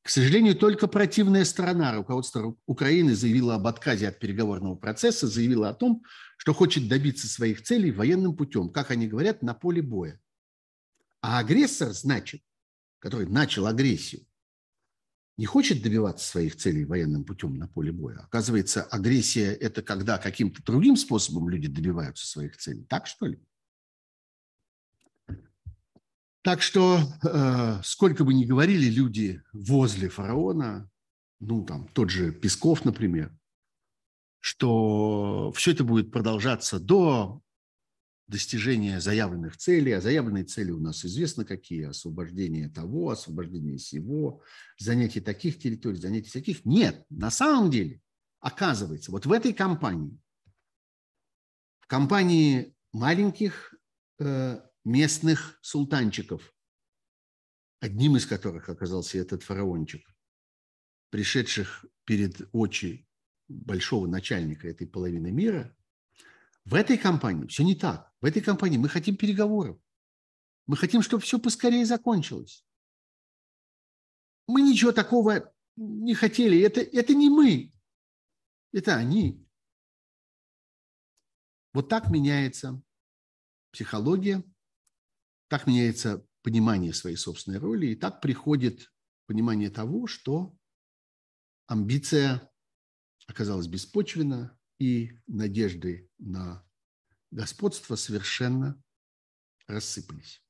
К 0.00 0.08
сожалению, 0.08 0.56
только 0.56 0.86
противная 0.86 1.44
сторона, 1.44 1.94
руководство 1.94 2.56
Украины 2.64 3.14
заявила 3.14 3.56
об 3.56 3.66
отказе 3.66 4.08
от 4.08 4.18
переговорного 4.18 4.76
процесса, 4.76 5.26
заявила 5.26 5.68
о 5.68 5.74
том, 5.74 6.02
что 6.38 6.54
хочет 6.54 6.88
добиться 6.88 7.28
своих 7.28 7.62
целей 7.64 7.90
военным 7.90 8.34
путем, 8.34 8.70
как 8.70 8.90
они 8.90 9.08
говорят, 9.08 9.42
на 9.42 9.52
поле 9.52 9.82
боя. 9.82 10.18
А 11.20 11.38
агрессор, 11.38 11.92
значит, 11.92 12.40
который 13.00 13.26
начал 13.26 13.66
агрессию, 13.66 14.25
не 15.36 15.44
хочет 15.46 15.82
добиваться 15.82 16.26
своих 16.26 16.56
целей 16.56 16.84
военным 16.84 17.24
путем 17.24 17.56
на 17.58 17.68
поле 17.68 17.92
боя. 17.92 18.20
Оказывается, 18.20 18.82
агрессия– 18.84 19.52
это 19.60 19.82
когда 19.82 20.18
каким-то 20.18 20.62
другим 20.62 20.96
способом 20.96 21.48
люди 21.48 21.68
добиваются 21.68 22.26
своих 22.26 22.56
целей. 22.56 22.84
Так 22.84 23.06
что 23.06 23.26
ли? 23.26 23.38
Так 26.42 26.62
что, 26.62 27.00
э, 27.24 27.80
сколько 27.82 28.24
бы 28.24 28.32
ни 28.32 28.44
говорили 28.44 28.88
люди 28.88 29.42
возле 29.52 30.08
фараона, 30.08 30.88
ну, 31.40 31.64
там, 31.64 31.88
тот 31.88 32.10
же 32.10 32.32
Песков, 32.32 32.84
например, 32.84 33.36
что 34.40 35.52
все 35.56 35.72
это 35.72 35.82
будет 35.82 36.12
продолжаться 36.12 36.78
до 36.78 37.42
достижения 38.28 39.00
заявленных 39.00 39.56
целей. 39.56 39.92
А 39.92 40.00
заявленные 40.00 40.44
цели 40.44 40.70
у 40.70 40.80
нас 40.80 41.04
известно 41.04 41.44
какие. 41.44 41.84
Освобождение 41.84 42.68
того, 42.68 43.10
освобождение 43.10 43.78
сего, 43.78 44.42
занятие 44.78 45.20
таких 45.20 45.58
территорий, 45.58 45.98
занятие 45.98 46.32
таких. 46.32 46.64
Нет, 46.64 47.04
на 47.10 47.30
самом 47.30 47.70
деле, 47.70 48.00
оказывается, 48.40 49.10
вот 49.10 49.26
в 49.26 49.32
этой 49.32 49.52
компании, 49.52 50.18
в 51.80 51.86
компании 51.86 52.74
маленьких 52.92 53.74
э, 54.18 54.60
местных 54.84 55.58
султанчиков, 55.62 56.54
одним 57.80 58.16
из 58.16 58.26
которых 58.26 58.68
оказался 58.68 59.18
этот 59.18 59.42
фараончик, 59.42 60.02
пришедших 61.10 61.84
перед 62.04 62.48
очи 62.52 63.06
большого 63.48 64.06
начальника 64.06 64.68
этой 64.68 64.86
половины 64.86 65.30
мира, 65.30 65.75
в 66.66 66.74
этой 66.74 66.98
компании 66.98 67.46
все 67.46 67.64
не 67.64 67.74
так. 67.74 68.12
В 68.20 68.26
этой 68.26 68.42
компании 68.42 68.76
мы 68.76 68.88
хотим 68.88 69.16
переговоров. 69.16 69.78
Мы 70.66 70.76
хотим, 70.76 71.00
чтобы 71.00 71.22
все 71.22 71.38
поскорее 71.38 71.86
закончилось. 71.86 72.64
Мы 74.46 74.60
ничего 74.62 74.92
такого 74.92 75.52
не 75.76 76.14
хотели. 76.14 76.60
Это, 76.60 76.80
это 76.80 77.14
не 77.14 77.30
мы. 77.30 77.72
Это 78.72 78.96
они. 78.96 79.42
Вот 81.72 81.88
так 81.88 82.10
меняется 82.10 82.82
психология 83.70 84.42
так 85.48 85.66
меняется 85.66 86.26
понимание 86.42 86.92
своей 86.92 87.16
собственной 87.16 87.58
роли, 87.58 87.88
и 87.88 87.96
так 87.96 88.20
приходит 88.20 88.92
понимание 89.26 89.70
того, 89.70 90.06
что 90.06 90.56
амбиция 91.66 92.50
оказалась 93.26 93.66
беспочвена, 93.66 94.55
и 94.78 95.18
надежды 95.26 96.10
на 96.18 96.66
господство 97.30 97.96
совершенно 97.96 98.82
рассыпались. 99.66 100.42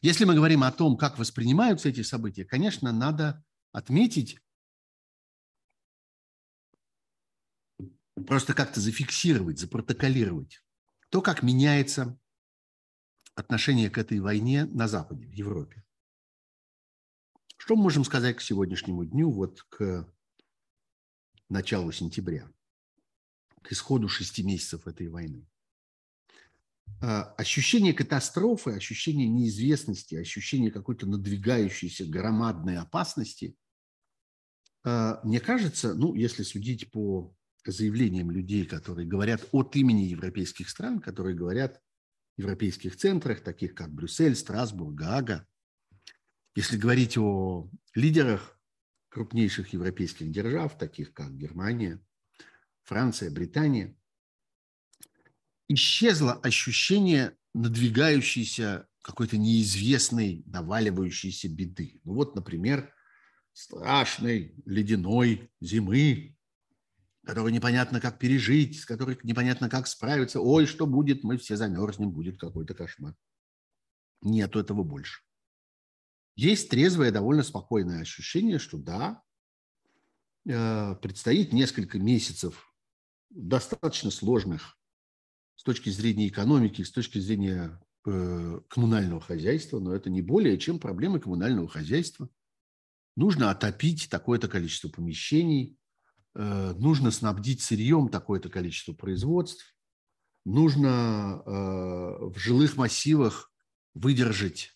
Если 0.00 0.24
мы 0.24 0.34
говорим 0.34 0.62
о 0.62 0.72
том, 0.72 0.96
как 0.96 1.18
воспринимаются 1.18 1.88
эти 1.88 2.02
события, 2.02 2.44
конечно, 2.44 2.92
надо 2.92 3.44
отметить, 3.72 4.38
просто 8.26 8.54
как-то 8.54 8.80
зафиксировать, 8.80 9.58
запротоколировать 9.58 10.62
то, 11.10 11.20
как 11.20 11.42
меняется 11.42 12.18
отношение 13.34 13.90
к 13.90 13.98
этой 13.98 14.20
войне 14.20 14.64
на 14.64 14.88
Западе, 14.88 15.26
в 15.26 15.32
Европе. 15.32 15.84
Что 17.58 17.76
мы 17.76 17.84
можем 17.84 18.04
сказать 18.04 18.36
к 18.36 18.40
сегодняшнему 18.40 19.04
дню, 19.04 19.30
вот 19.30 19.62
к 19.64 20.12
началу 21.48 21.92
сентября, 21.92 22.50
к 23.66 23.72
исходу 23.72 24.08
шести 24.08 24.42
месяцев 24.42 24.86
этой 24.86 25.08
войны? 25.08 25.46
А, 27.02 27.34
ощущение 27.36 27.92
катастрофы, 27.92 28.70
ощущение 28.70 29.28
неизвестности, 29.28 30.14
ощущение 30.14 30.70
какой-то 30.70 31.06
надвигающейся 31.06 32.06
громадной 32.06 32.78
опасности, 32.78 33.56
а, 34.84 35.20
мне 35.24 35.40
кажется, 35.40 35.94
ну, 35.94 36.14
если 36.14 36.42
судить 36.42 36.90
по 36.90 37.34
заявлениям 37.66 38.30
людей, 38.30 38.64
которые 38.64 39.08
говорят 39.08 39.46
от 39.50 39.74
имени 39.74 40.02
европейских 40.02 40.70
стран, 40.70 41.00
которые 41.00 41.34
говорят 41.34 41.82
европейских 42.36 42.96
центрах, 42.96 43.42
таких 43.42 43.74
как 43.74 43.92
Брюссель, 43.92 44.36
Страсбург, 44.36 44.94
Гаага. 44.94 45.46
Если 46.54 46.76
говорить 46.78 47.18
о 47.18 47.68
лидерах 47.94 48.58
крупнейших 49.08 49.72
европейских 49.72 50.30
держав, 50.30 50.78
таких 50.78 51.12
как 51.12 51.36
Германия, 51.36 52.00
Франция, 52.86 53.30
Британия, 53.30 53.94
исчезло 55.68 56.32
ощущение 56.34 57.36
надвигающейся 57.52 58.88
какой-то 59.02 59.36
неизвестной, 59.36 60.42
наваливающейся 60.46 61.48
беды. 61.48 62.00
Ну 62.04 62.14
вот, 62.14 62.34
например, 62.34 62.92
страшной 63.52 64.54
ледяной 64.64 65.50
зимы 65.60 66.36
которую 67.26 67.52
непонятно 67.52 68.00
как 68.00 68.20
пережить, 68.20 68.80
с 68.80 68.86
которой 68.86 69.18
непонятно 69.24 69.68
как 69.68 69.88
справиться. 69.88 70.40
Ой, 70.40 70.64
что 70.64 70.86
будет, 70.86 71.24
мы 71.24 71.36
все 71.38 71.56
замерзнем, 71.56 72.12
будет 72.12 72.38
какой-то 72.38 72.72
кошмар. 72.72 73.16
Нету 74.22 74.60
этого 74.60 74.84
больше. 74.84 75.22
Есть 76.36 76.70
трезвое, 76.70 77.10
довольно 77.10 77.42
спокойное 77.42 78.00
ощущение, 78.00 78.60
что 78.60 78.78
да, 78.78 79.22
э, 80.48 80.94
предстоит 81.02 81.52
несколько 81.52 81.98
месяцев 81.98 82.72
достаточно 83.30 84.10
сложных 84.10 84.78
с 85.56 85.62
точки 85.62 85.90
зрения 85.90 86.28
экономики, 86.28 86.82
с 86.82 86.90
точки 86.90 87.18
зрения 87.18 87.80
э, 88.06 88.60
коммунального 88.68 89.20
хозяйства, 89.20 89.78
но 89.80 89.94
это 89.94 90.10
не 90.10 90.22
более 90.22 90.58
чем 90.58 90.78
проблемы 90.78 91.20
коммунального 91.20 91.68
хозяйства. 91.68 92.28
Нужно 93.16 93.50
отопить 93.50 94.08
такое-то 94.10 94.48
количество 94.48 94.88
помещений, 94.88 95.78
Э, 96.38 96.74
нужно 96.76 97.10
снабдить 97.10 97.62
сырьем 97.62 98.10
такое-то 98.10 98.50
количество 98.50 98.92
производств, 98.92 99.74
нужно 100.44 101.42
э, 101.46 101.50
в 101.50 102.34
жилых 102.36 102.76
массивах 102.76 103.50
выдержать 103.94 104.75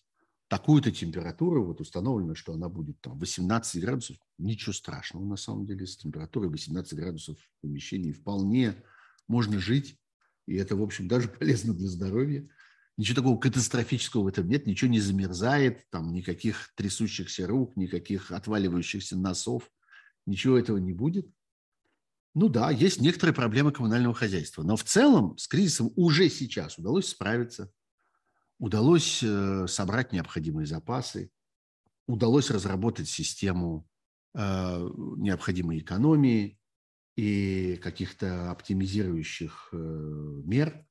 такую-то 0.51 0.91
температуру, 0.91 1.63
вот 1.63 1.79
установлено, 1.79 2.35
что 2.35 2.51
она 2.51 2.67
будет 2.67 2.99
там 2.99 3.17
18 3.17 3.81
градусов, 3.81 4.17
ничего 4.37 4.73
страшного 4.73 5.23
на 5.23 5.37
самом 5.37 5.65
деле, 5.65 5.87
с 5.87 5.95
температурой 5.95 6.49
18 6.49 6.93
градусов 6.93 7.37
в 7.37 7.61
помещении 7.61 8.11
вполне 8.11 8.75
можно 9.29 9.59
жить, 9.59 9.97
и 10.47 10.55
это, 10.55 10.75
в 10.75 10.83
общем, 10.83 11.07
даже 11.07 11.29
полезно 11.39 11.73
для 11.73 11.87
здоровья. 11.87 12.49
Ничего 12.97 13.15
такого 13.15 13.39
катастрофического 13.39 14.23
в 14.23 14.27
этом 14.27 14.49
нет, 14.49 14.67
ничего 14.67 14.91
не 14.91 14.99
замерзает, 14.99 15.89
там 15.89 16.11
никаких 16.11 16.73
трясущихся 16.75 17.47
рук, 17.47 17.77
никаких 17.77 18.29
отваливающихся 18.29 19.15
носов, 19.15 19.71
ничего 20.25 20.59
этого 20.59 20.79
не 20.79 20.91
будет. 20.91 21.29
Ну 22.35 22.49
да, 22.49 22.71
есть 22.71 22.99
некоторые 22.99 23.33
проблемы 23.33 23.71
коммунального 23.71 24.13
хозяйства, 24.13 24.63
но 24.63 24.75
в 24.75 24.83
целом 24.83 25.37
с 25.37 25.47
кризисом 25.47 25.93
уже 25.95 26.27
сейчас 26.27 26.77
удалось 26.77 27.07
справиться, 27.07 27.71
удалось 28.61 29.23
э, 29.23 29.65
собрать 29.67 30.13
необходимые 30.13 30.67
запасы, 30.67 31.31
удалось 32.07 32.51
разработать 32.51 33.09
систему 33.09 33.89
э, 34.35 34.39
необходимой 35.17 35.79
экономии, 35.79 36.59
и 37.17 37.75
каких-то 37.83 38.51
оптимизирующих 38.51 39.69
э, 39.73 39.75
мер. 39.75 40.87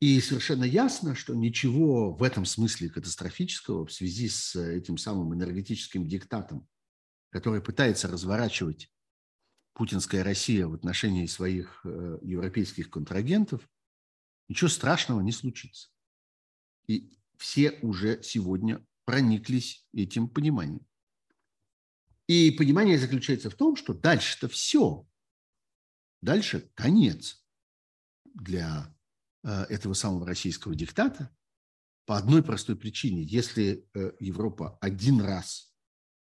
И 0.00 0.20
совершенно 0.20 0.62
ясно, 0.62 1.16
что 1.16 1.34
ничего 1.34 2.14
в 2.14 2.22
этом 2.22 2.44
смысле 2.44 2.88
катастрофического 2.88 3.86
в 3.86 3.92
связи 3.92 4.28
с 4.28 4.54
этим 4.54 4.96
самым 4.96 5.34
энергетическим 5.34 6.06
диктатом, 6.06 6.68
который 7.30 7.60
пытается 7.60 8.06
разворачивать 8.06 8.92
путинская 9.72 10.22
Россия 10.22 10.68
в 10.68 10.74
отношении 10.74 11.26
своих 11.26 11.84
европейских 11.84 12.88
контрагентов, 12.88 13.68
ничего 14.48 14.68
страшного 14.68 15.20
не 15.20 15.32
случится. 15.32 15.88
И 16.88 17.16
все 17.36 17.78
уже 17.82 18.22
сегодня 18.22 18.84
прониклись 19.04 19.86
этим 19.92 20.28
пониманием. 20.28 20.86
И 22.26 22.50
понимание 22.50 22.98
заключается 22.98 23.48
в 23.48 23.54
том, 23.54 23.76
что 23.76 23.94
дальше-то 23.94 24.48
все. 24.48 25.06
Дальше 26.20 26.70
конец 26.74 27.42
для 28.24 28.94
э, 29.44 29.62
этого 29.64 29.94
самого 29.94 30.26
российского 30.26 30.74
диктата 30.74 31.34
по 32.04 32.16
одной 32.16 32.42
простой 32.42 32.76
причине. 32.76 33.22
Если 33.22 33.88
э, 33.94 34.12
Европа 34.20 34.78
один 34.80 35.20
раз 35.20 35.74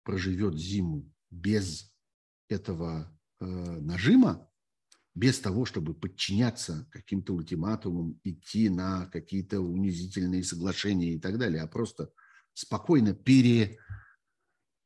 проживет 0.04 0.58
зиму 0.58 1.12
без 1.30 1.94
этого 2.50 3.18
э, 3.40 3.46
нажима, 3.46 4.49
без 5.16 5.40
того, 5.40 5.66
чтобы 5.66 5.94
подчиняться 5.94 6.88
каким-то 6.92 7.34
ультиматумам, 7.34 8.20
идти 8.24 8.70
на 8.70 9.08
какие-то 9.08 9.60
унизительные 9.60 10.44
соглашения 10.44 11.14
и 11.14 11.20
так 11.20 11.38
далее, 11.38 11.62
а 11.62 11.68
просто 11.68 12.12
спокойно 12.54 13.14
пере, 13.14 13.80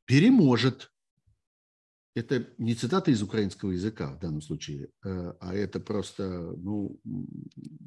переможет. 0.06 0.90
Это 2.16 2.48
не 2.58 2.74
цитата 2.74 3.10
из 3.10 3.22
украинского 3.22 3.72
языка 3.72 4.14
в 4.14 4.20
данном 4.20 4.40
случае, 4.40 4.88
э, 5.04 5.34
а 5.40 5.54
это 5.54 5.80
просто, 5.80 6.54
ну, 6.56 7.00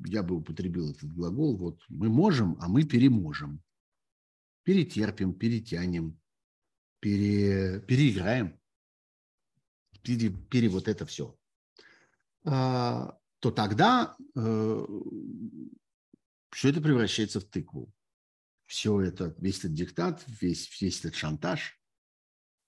я 0.06 0.22
бы 0.22 0.36
употребил 0.36 0.92
этот 0.92 1.14
глагол, 1.14 1.56
вот 1.58 1.82
мы 1.88 2.10
можем, 2.10 2.58
а 2.60 2.68
мы 2.68 2.84
переможем. 2.84 3.62
Перетерпим, 4.64 5.34
перетянем, 5.34 6.20
пере, 7.00 7.80
переиграем, 7.88 8.60
пере, 10.02 10.30
пере 10.30 10.68
вот 10.68 10.90
это 10.90 11.06
все. 11.06 11.38
А, 12.50 13.18
то 13.39 13.52
тогда 13.52 14.16
э, 14.36 14.88
все 16.52 16.70
это 16.70 16.82
превращается 16.82 17.41
в 17.41 17.43
тыкву. 17.43 17.93
Все 18.66 19.02
это, 19.02 19.36
весь 19.38 19.60
этот 19.60 19.74
диктат, 19.74 20.24
весь, 20.28 20.82
весь 20.82 21.00
этот 21.00 21.16
шантаж, 21.16 21.80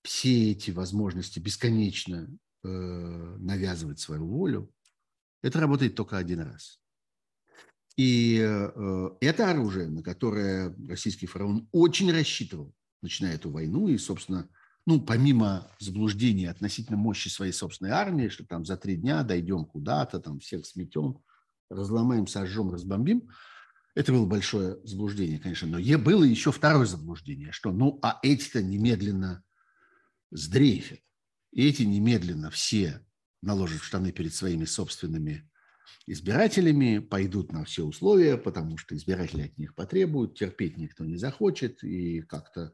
все 0.03 0.51
эти 0.51 0.71
возможности 0.71 1.39
бесконечно 1.39 2.29
э, 2.63 2.67
навязывать 2.67 3.99
свою 3.99 4.27
волю, 4.27 4.73
это 5.41 5.59
работает 5.59 5.95
только 5.95 6.17
один 6.17 6.41
раз. 6.41 6.81
И 7.95 8.37
э, 8.41 9.09
это 9.21 9.49
оружие, 9.49 9.89
на 9.89 10.03
которое 10.03 10.75
российский 10.87 11.25
фараон 11.25 11.67
очень 11.71 12.11
рассчитывал, 12.11 12.73
начиная 13.01 13.35
эту 13.35 13.49
войну, 13.49 13.87
и, 13.87 13.97
собственно, 13.97 14.49
ну, 14.85 15.01
помимо 15.01 15.67
заблуждения 15.79 16.49
относительно 16.49 16.97
мощи 16.97 17.27
своей 17.27 17.51
собственной 17.51 17.91
армии, 17.91 18.29
что 18.29 18.45
там 18.45 18.65
за 18.65 18.77
три 18.77 18.95
дня 18.95 19.23
дойдем 19.23 19.65
куда-то, 19.65 20.19
там 20.19 20.39
всех 20.39 20.65
сметем, 20.65 21.21
разломаем, 21.69 22.27
сожжем, 22.27 22.71
разбомбим, 22.71 23.29
это 23.95 24.11
было 24.11 24.25
большое 24.25 24.77
заблуждение, 24.83 25.39
конечно. 25.39 25.67
Но 25.67 25.97
было 25.97 26.23
еще 26.23 26.51
второе 26.51 26.85
заблуждение, 26.85 27.51
что 27.51 27.71
ну, 27.71 27.99
а 28.01 28.19
эти-то 28.23 28.63
немедленно 28.63 29.43
сдрейфят. 30.31 30.99
Эти 31.51 31.83
немедленно 31.83 32.51
все 32.51 33.05
наложат 33.41 33.81
штаны 33.81 34.11
перед 34.11 34.33
своими 34.33 34.65
собственными 34.65 35.49
избирателями, 36.05 36.99
пойдут 36.99 37.51
на 37.51 37.65
все 37.65 37.83
условия, 37.83 38.37
потому 38.37 38.77
что 38.77 38.95
избиратели 38.95 39.43
от 39.43 39.57
них 39.57 39.75
потребуют, 39.75 40.37
терпеть 40.37 40.77
никто 40.77 41.03
не 41.05 41.17
захочет, 41.17 41.83
и 41.83 42.21
как-то 42.21 42.73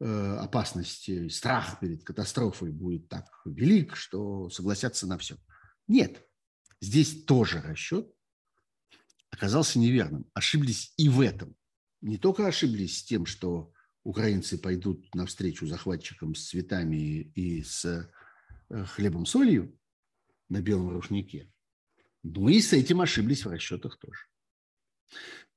Э, 0.00 0.36
опасность, 0.40 1.10
страх 1.32 1.80
перед 1.80 2.04
катастрофой 2.04 2.70
будет 2.70 3.08
так 3.08 3.26
велик, 3.44 3.96
что 3.96 4.48
согласятся 4.48 5.06
на 5.08 5.18
все. 5.18 5.36
Нет, 5.88 6.24
здесь 6.80 7.24
тоже 7.24 7.60
расчет 7.60 8.08
оказался 9.30 9.78
неверным. 9.78 10.26
Ошиблись 10.34 10.92
и 10.96 11.08
в 11.08 11.20
этом. 11.20 11.54
Не 12.00 12.16
только 12.16 12.46
ошиблись 12.46 12.98
с 12.98 13.04
тем, 13.04 13.26
что 13.26 13.72
украинцы 14.04 14.56
пойдут 14.56 15.12
навстречу 15.14 15.66
захватчикам 15.66 16.34
с 16.34 16.48
цветами 16.48 17.32
и 17.34 17.62
с 17.62 17.84
э, 17.84 18.84
хлебом-солью 18.84 19.76
на 20.48 20.60
белом 20.60 20.90
рушнике, 20.90 21.52
но 22.22 22.48
и 22.48 22.60
с 22.60 22.72
этим 22.72 23.00
ошиблись 23.00 23.44
в 23.44 23.50
расчетах 23.50 23.98
тоже. 23.98 24.27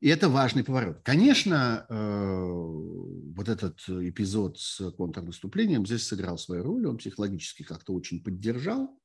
И 0.01 0.09
это 0.09 0.29
важный 0.29 0.63
поворот. 0.63 1.01
Конечно, 1.03 1.85
э, 1.87 1.93
вот 1.93 3.47
этот 3.47 3.79
эпизод 3.87 4.57
с 4.57 4.91
контрнаступлением 4.91 5.85
здесь 5.85 6.07
сыграл 6.07 6.39
свою 6.39 6.63
роль. 6.63 6.87
Он 6.87 6.97
психологически 6.97 7.61
как-то 7.63 7.93
очень 7.93 8.23
поддержал. 8.23 8.99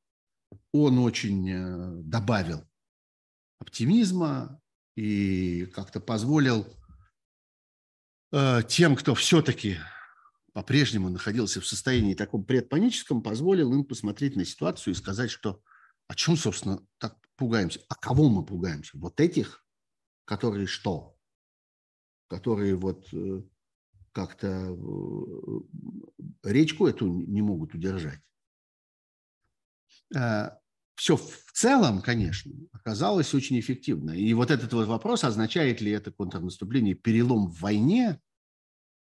Он 0.72 0.98
очень 1.00 1.50
э, 1.50 2.02
добавил 2.02 2.66
оптимизма 3.58 4.60
и 4.96 5.66
как-то 5.66 6.00
позволил 6.00 6.66
э, 8.32 8.62
тем, 8.66 8.96
кто 8.96 9.14
все-таки 9.14 9.76
по-прежнему 10.54 11.10
находился 11.10 11.60
в 11.60 11.66
состоянии 11.66 12.14
таком 12.14 12.42
предпаническом, 12.42 13.22
позволил 13.22 13.74
им 13.74 13.84
посмотреть 13.84 14.36
на 14.36 14.46
ситуацию 14.46 14.94
и 14.94 14.96
сказать, 14.96 15.30
что 15.30 15.60
о 16.08 16.14
чем, 16.14 16.38
собственно, 16.38 16.80
так 16.96 17.18
пугаемся? 17.36 17.80
А 17.90 17.94
кого 17.94 18.30
мы 18.30 18.42
пугаемся? 18.42 18.96
Вот 18.96 19.20
этих? 19.20 19.65
Которые 20.26 20.66
что? 20.66 21.16
Которые 22.28 22.76
вот 22.76 23.08
э, 23.14 23.42
как-то 24.12 24.48
э, 24.48 25.60
речку 26.42 26.86
эту 26.86 27.06
не 27.06 27.40
могут 27.40 27.74
удержать. 27.74 28.20
Э, 30.14 30.50
Все 30.96 31.16
в 31.16 31.52
целом, 31.52 32.02
конечно, 32.02 32.52
оказалось 32.72 33.32
очень 33.32 33.58
эффективно. 33.58 34.10
И 34.10 34.34
вот 34.34 34.50
этот 34.50 34.72
вот 34.74 34.86
вопрос, 34.86 35.24
означает 35.24 35.80
ли 35.80 35.92
это 35.92 36.12
контрнаступление 36.12 36.94
перелом 36.94 37.48
в 37.48 37.60
войне, 37.60 38.20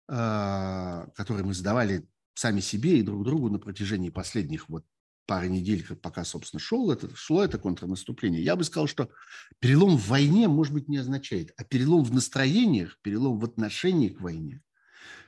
который 0.08 1.44
мы 1.44 1.54
задавали 1.54 2.08
сами 2.34 2.62
себе 2.62 2.98
и 2.98 3.04
друг 3.04 3.24
другу 3.24 3.50
на 3.50 3.60
протяжении 3.60 4.10
последних 4.10 4.68
вот 4.68 4.84
пары 5.30 5.48
недель, 5.48 5.86
пока, 6.02 6.26
собственно, 6.26 6.60
шел 6.60 6.90
это, 6.90 7.16
шло 7.16 7.44
это 7.44 7.60
контрнаступление, 7.60 8.44
я 8.44 8.56
бы 8.56 8.64
сказал, 8.64 8.88
что 8.88 9.12
перелом 9.60 9.96
в 9.96 10.08
войне, 10.08 10.48
может 10.48 10.74
быть, 10.74 10.90
не 10.90 10.98
означает, 10.98 11.54
а 11.56 11.64
перелом 11.64 12.04
в 12.04 12.12
настроениях, 12.12 12.98
перелом 13.04 13.38
в 13.38 13.46
отношении 13.46 14.10
к 14.10 14.22
войне, 14.22 14.64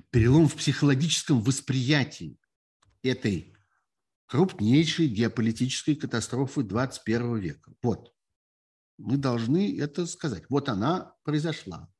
перелом 0.10 0.48
в 0.48 0.56
психологическом 0.56 1.40
восприятии 1.44 2.40
этой 3.04 3.54
крупнейшей 4.26 5.08
геополитической 5.08 5.94
катастрофы 5.94 6.64
21 6.64 7.38
века. 7.38 7.72
Вот. 7.84 8.12
Мы 8.98 9.18
должны 9.18 9.80
это 9.80 10.08
сказать. 10.08 10.46
Вот 10.50 10.68
она 10.68 11.14
произошла. 11.24 11.94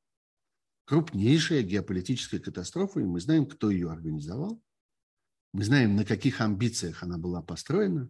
Крупнейшая 0.86 1.62
геополитическая 1.62 2.40
катастрофа, 2.40 2.98
и 2.98 3.04
мы 3.04 3.20
знаем, 3.20 3.46
кто 3.46 3.70
ее 3.70 3.92
организовал. 3.92 4.60
Мы 5.52 5.64
знаем, 5.64 5.96
на 5.96 6.04
каких 6.04 6.40
амбициях 6.40 7.02
она 7.02 7.18
была 7.18 7.42
построена. 7.42 8.08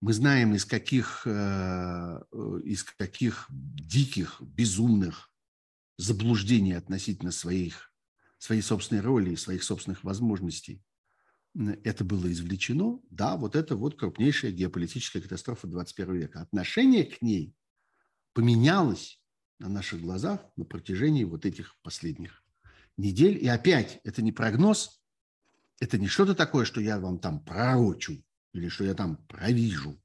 Мы 0.00 0.12
знаем, 0.12 0.54
из 0.54 0.64
каких, 0.64 1.22
э, 1.26 2.20
из 2.64 2.84
каких 2.84 3.46
диких, 3.50 4.40
безумных 4.40 5.30
заблуждений 5.96 6.72
относительно 6.72 7.32
своих, 7.32 7.92
своей 8.38 8.62
собственной 8.62 9.02
роли 9.02 9.30
и 9.30 9.36
своих 9.36 9.62
собственных 9.62 10.04
возможностей 10.04 10.82
это 11.84 12.04
было 12.04 12.30
извлечено. 12.30 13.00
Да, 13.10 13.36
вот 13.36 13.56
это 13.56 13.76
вот 13.76 13.98
крупнейшая 13.98 14.52
геополитическая 14.52 15.20
катастрофа 15.20 15.66
21 15.66 16.14
века. 16.14 16.40
Отношение 16.40 17.04
к 17.04 17.20
ней 17.22 17.54
поменялось 18.32 19.20
на 19.58 19.68
наших 19.68 20.00
глазах 20.00 20.40
на 20.56 20.64
протяжении 20.64 21.24
вот 21.24 21.44
этих 21.46 21.76
последних 21.82 22.44
недель. 22.96 23.38
И 23.38 23.48
опять, 23.48 24.00
это 24.04 24.22
не 24.22 24.30
прогноз, 24.30 24.97
это 25.80 25.98
не 25.98 26.06
что-то 26.06 26.34
такое, 26.34 26.64
что 26.64 26.80
я 26.80 26.98
вам 26.98 27.18
там 27.18 27.44
пророчу 27.44 28.22
или 28.52 28.68
что 28.68 28.84
я 28.84 28.94
там 28.94 29.16
провижу, 29.28 30.00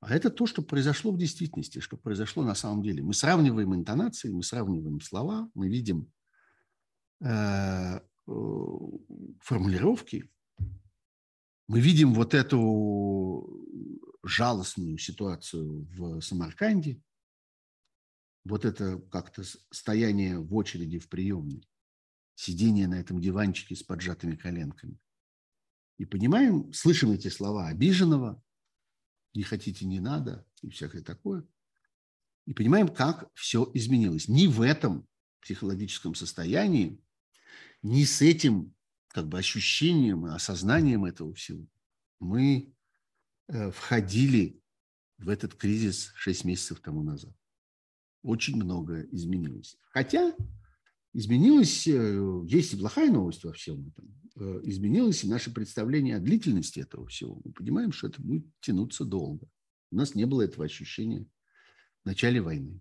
а 0.00 0.14
это 0.14 0.30
то, 0.30 0.46
что 0.46 0.62
произошло 0.62 1.10
в 1.10 1.18
действительности, 1.18 1.80
что 1.80 1.96
произошло 1.96 2.42
на 2.44 2.54
самом 2.54 2.82
деле. 2.82 3.02
Мы 3.02 3.14
сравниваем 3.14 3.74
интонации, 3.74 4.30
мы 4.30 4.42
сравниваем 4.42 5.00
слова, 5.00 5.50
мы 5.54 5.68
видим 5.68 6.12
э, 7.20 7.26
э, 7.28 8.00
формулировки, 9.40 10.30
мы 11.66 11.80
видим 11.80 12.14
вот 12.14 12.34
эту 12.34 13.64
жалостную 14.22 14.98
ситуацию 14.98 15.88
в 15.96 16.20
Самарканде, 16.20 17.00
вот 18.44 18.64
это 18.64 18.98
как-то 19.10 19.42
стояние 19.70 20.38
в 20.38 20.54
очереди 20.54 20.98
в 20.98 21.08
приемной 21.08 21.66
сидение 22.36 22.86
на 22.86 23.00
этом 23.00 23.20
диванчике 23.20 23.74
с 23.74 23.82
поджатыми 23.82 24.36
коленками. 24.36 24.96
И 25.98 26.04
понимаем, 26.04 26.72
слышим 26.72 27.10
эти 27.10 27.28
слова 27.28 27.66
обиженного, 27.66 28.40
не 29.34 29.42
хотите, 29.42 29.84
не 29.84 29.98
надо 29.98 30.46
и 30.62 30.70
всякое 30.70 31.02
такое. 31.02 31.44
И 32.44 32.54
понимаем, 32.54 32.88
как 32.88 33.28
все 33.34 33.68
изменилось. 33.74 34.28
Ни 34.28 34.46
в 34.46 34.60
этом 34.60 35.08
психологическом 35.40 36.14
состоянии, 36.14 37.02
ни 37.82 38.04
с 38.04 38.22
этим 38.22 38.74
как 39.08 39.26
бы 39.26 39.38
ощущением 39.38 40.26
и 40.26 40.30
осознанием 40.30 41.04
этого 41.04 41.34
всего 41.34 41.66
мы 42.20 42.74
э, 43.48 43.70
входили 43.70 44.60
в 45.18 45.28
этот 45.28 45.54
кризис 45.54 46.12
6 46.16 46.44
месяцев 46.44 46.80
тому 46.80 47.02
назад. 47.02 47.34
Очень 48.22 48.56
многое 48.56 49.06
изменилось. 49.12 49.78
Хотя 49.90 50.34
изменилось, 51.16 51.86
э, 51.88 52.44
есть 52.46 52.74
и 52.74 52.76
плохая 52.76 53.10
новость 53.10 53.42
во 53.44 53.52
всем 53.52 53.88
этом, 53.88 54.14
э, 54.36 54.60
изменилось 54.64 55.24
и 55.24 55.28
наше 55.28 55.50
представление 55.50 56.16
о 56.16 56.20
длительности 56.20 56.80
этого 56.80 57.06
всего. 57.06 57.40
Мы 57.42 57.52
понимаем, 57.52 57.90
что 57.90 58.08
это 58.08 58.20
будет 58.20 58.44
тянуться 58.60 59.04
долго. 59.04 59.48
У 59.90 59.96
нас 59.96 60.14
не 60.14 60.26
было 60.26 60.42
этого 60.42 60.66
ощущения 60.66 61.26
в 62.02 62.06
начале 62.06 62.42
войны. 62.42 62.80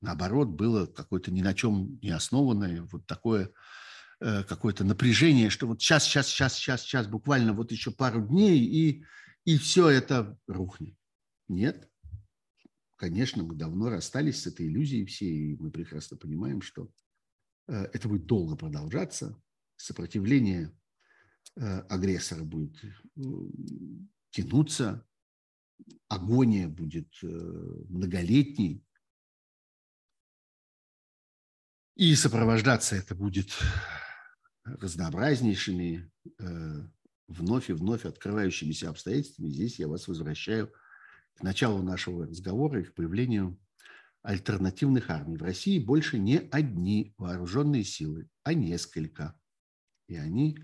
Наоборот, 0.00 0.48
было 0.48 0.86
какое-то 0.86 1.30
ни 1.30 1.42
на 1.42 1.52
чем 1.52 1.98
не 2.00 2.08
основанное 2.08 2.88
вот 2.90 3.06
такое 3.06 3.52
э, 4.20 4.44
какое-то 4.44 4.84
напряжение, 4.84 5.50
что 5.50 5.66
вот 5.66 5.82
сейчас, 5.82 6.04
сейчас, 6.04 6.28
сейчас, 6.28 6.54
сейчас, 6.54 6.82
сейчас, 6.82 7.06
буквально 7.06 7.52
вот 7.52 7.70
еще 7.70 7.90
пару 7.90 8.26
дней, 8.26 8.60
и, 8.60 9.04
и 9.44 9.58
все 9.58 9.90
это 9.90 10.38
рухнет. 10.46 10.96
Нет. 11.48 11.86
Конечно, 12.96 13.42
мы 13.42 13.56
давно 13.56 13.90
расстались 13.90 14.42
с 14.42 14.46
этой 14.46 14.68
иллюзией 14.68 15.04
все, 15.04 15.26
и 15.26 15.56
мы 15.56 15.70
прекрасно 15.70 16.16
понимаем, 16.16 16.62
что 16.62 16.88
это 17.66 18.08
будет 18.08 18.26
долго 18.26 18.56
продолжаться, 18.56 19.40
сопротивление 19.76 20.76
э, 21.56 21.80
агрессора 21.88 22.44
будет 22.44 22.80
тянуться, 24.30 25.06
агония 26.08 26.68
будет 26.68 27.12
э, 27.22 27.26
многолетней, 27.26 28.84
и 31.94 32.14
сопровождаться 32.14 32.96
это 32.96 33.14
будет 33.14 33.50
разнообразнейшими, 34.64 36.10
вновь 37.28 37.68
и 37.68 37.74
вновь 37.74 38.06
открывающимися 38.06 38.88
обстоятельствами. 38.88 39.50
Здесь 39.50 39.78
я 39.78 39.88
вас 39.88 40.08
возвращаю 40.08 40.72
к 41.34 41.42
началу 41.42 41.82
нашего 41.82 42.26
разговора 42.26 42.80
и 42.80 42.84
к 42.84 42.94
появлению 42.94 43.58
альтернативных 44.22 45.10
армий. 45.10 45.36
В 45.36 45.42
России 45.42 45.78
больше 45.78 46.18
не 46.18 46.38
одни 46.38 47.14
вооруженные 47.18 47.84
силы, 47.84 48.28
а 48.44 48.54
несколько. 48.54 49.38
И 50.08 50.16
они 50.16 50.58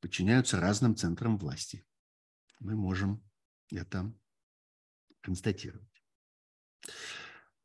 подчиняются 0.00 0.60
разным 0.60 0.94
центрам 0.96 1.38
власти. 1.38 1.84
Мы 2.58 2.76
можем 2.76 3.22
это 3.70 4.12
констатировать. 5.22 5.88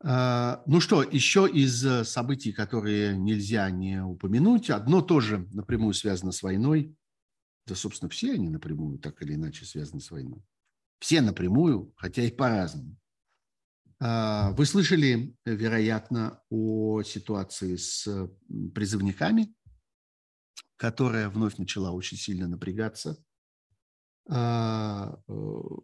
А, 0.01 0.63
ну 0.65 0.79
что, 0.79 1.03
еще 1.03 1.49
из 1.51 2.07
событий, 2.07 2.51
которые 2.51 3.17
нельзя 3.17 3.69
не 3.69 4.03
упомянуть. 4.03 4.69
Одно 4.69 5.01
тоже 5.01 5.47
напрямую 5.51 5.93
связано 5.93 6.31
с 6.31 6.43
войной. 6.43 6.95
Да, 7.65 7.75
собственно, 7.75 8.09
все 8.09 8.33
они 8.33 8.49
напрямую 8.49 8.99
так 8.99 9.21
или 9.21 9.33
иначе 9.33 9.65
связаны 9.65 9.99
с 9.99 10.11
войной. 10.11 10.43
Все 10.99 11.21
напрямую, 11.21 11.93
хотя 11.97 12.23
и 12.23 12.31
по-разному. 12.31 12.97
А, 13.99 14.51
вы 14.51 14.65
слышали, 14.65 15.35
вероятно, 15.45 16.41
о 16.49 17.01
ситуации 17.03 17.75
с 17.75 18.29
призывниками, 18.73 19.53
которая 20.77 21.29
вновь 21.29 21.57
начала 21.57 21.91
очень 21.91 22.17
сильно 22.17 22.47
напрягаться. 22.47 23.17
А, 24.27 25.19
э, 25.27 25.33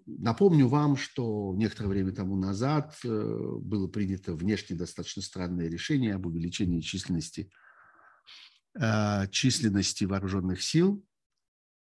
напомню 0.08 0.68
вам, 0.68 0.98
что 0.98 1.54
некоторое 1.56 1.90
время 1.90 2.12
тому 2.12 2.36
назад 2.36 2.98
э, 3.06 3.08
было 3.08 3.88
принято 3.88 4.34
внешне 4.34 4.76
достаточно 4.76 5.22
странное 5.22 5.68
решение 5.68 6.16
об 6.16 6.26
увеличении 6.26 6.82
численности, 6.82 7.52
а, 8.80 9.28
численности 9.28 10.06
вооруженных 10.06 10.64
сил 10.64 11.06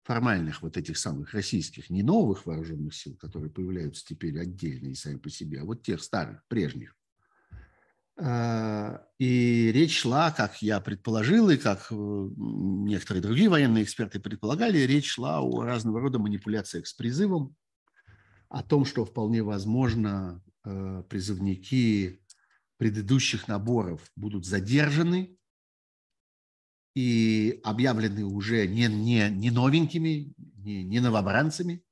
формальных 0.04 0.62
вот 0.62 0.78
этих 0.78 0.98
самых 0.98 1.34
российских, 1.34 1.90
не 1.90 2.04
новых 2.04 2.46
вооруженных 2.46 2.96
сил, 2.96 3.16
которые 3.16 3.52
появляются 3.52 4.06
теперь 4.06 4.40
отдельно 4.40 4.88
и 4.88 4.96
сами 4.96 5.18
по 5.18 5.30
себе, 5.30 5.62
а 5.62 5.66
вот 5.66 5.84
тех 5.84 6.02
старых, 6.02 6.44
прежних. 6.48 6.96
А, 8.22 9.02
и 9.18 9.72
речь 9.72 10.00
шла, 10.00 10.32
как 10.32 10.62
я 10.62 10.82
предположил, 10.82 11.50
и 11.50 11.58
как 11.58 11.88
э, 11.90 11.96
некоторые 11.96 13.24
другие 13.24 13.50
военные 13.50 13.84
эксперты 13.84 14.20
предполагали, 14.20 14.80
речь 14.80 15.12
шла 15.12 15.42
о 15.42 15.64
разного 15.64 16.02
рода 16.02 16.20
манипуляциях 16.20 16.88
с 16.88 16.94
призывом, 16.94 17.56
о 18.50 18.62
том, 18.62 18.84
что 18.84 19.06
вполне 19.06 19.42
возможно 19.42 20.44
э, 20.66 21.04
призывники 21.08 22.20
предыдущих 22.78 23.48
наборов 23.48 24.02
будут 24.18 24.46
задержаны 24.46 25.38
и 26.96 27.60
объявлены 27.64 28.26
уже 28.26 28.68
не, 28.68 28.88
не, 28.88 29.30
не 29.30 29.52
новенькими, 29.52 30.34
не, 30.58 30.84
не 30.84 31.00
новобранцами. 31.00 31.84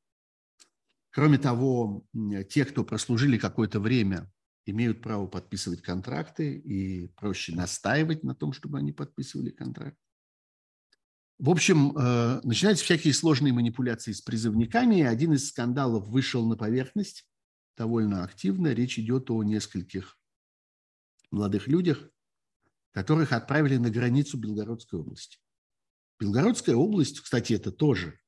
Кроме 1.12 1.38
того, 1.38 2.06
те, 2.50 2.66
кто 2.66 2.84
прослужили 2.84 3.38
какое-то 3.38 3.80
время, 3.80 4.32
имеют 4.66 5.02
право 5.02 5.28
подписывать 5.28 5.82
контракты 5.82 6.58
и 6.58 7.08
проще 7.16 7.56
настаивать 7.56 8.24
на 8.24 8.36
том, 8.36 8.54
чтобы 8.54 8.78
они 8.78 8.92
подписывали 8.92 9.50
контракт. 9.50 9.98
В 11.40 11.50
общем, 11.50 11.96
э, 11.96 12.42
начинаются 12.44 12.84
всякие 12.84 13.14
сложные 13.14 13.54
манипуляции 13.54 14.12
с 14.12 14.22
призывниками. 14.22 15.02
Один 15.02 15.34
из 15.34 15.50
скандалов 15.50 16.08
вышел 16.08 16.48
на 16.48 16.58
поверхность 16.58 17.30
довольно 17.78 18.24
активно. 18.24 18.74
Речь 18.74 18.98
идет 18.98 19.30
о 19.30 19.44
нескольких 19.44 20.18
молодых 21.30 21.68
людях, 21.68 22.10
которых 22.98 23.32
отправили 23.32 23.78
на 23.78 23.92
границу 23.92 24.40
Белгородской 24.40 25.00
области. 25.00 25.38
Белгородская 26.20 26.76
область, 26.76 27.20
кстати, 27.20 27.54
это 27.54 27.72
тоже 27.72 28.20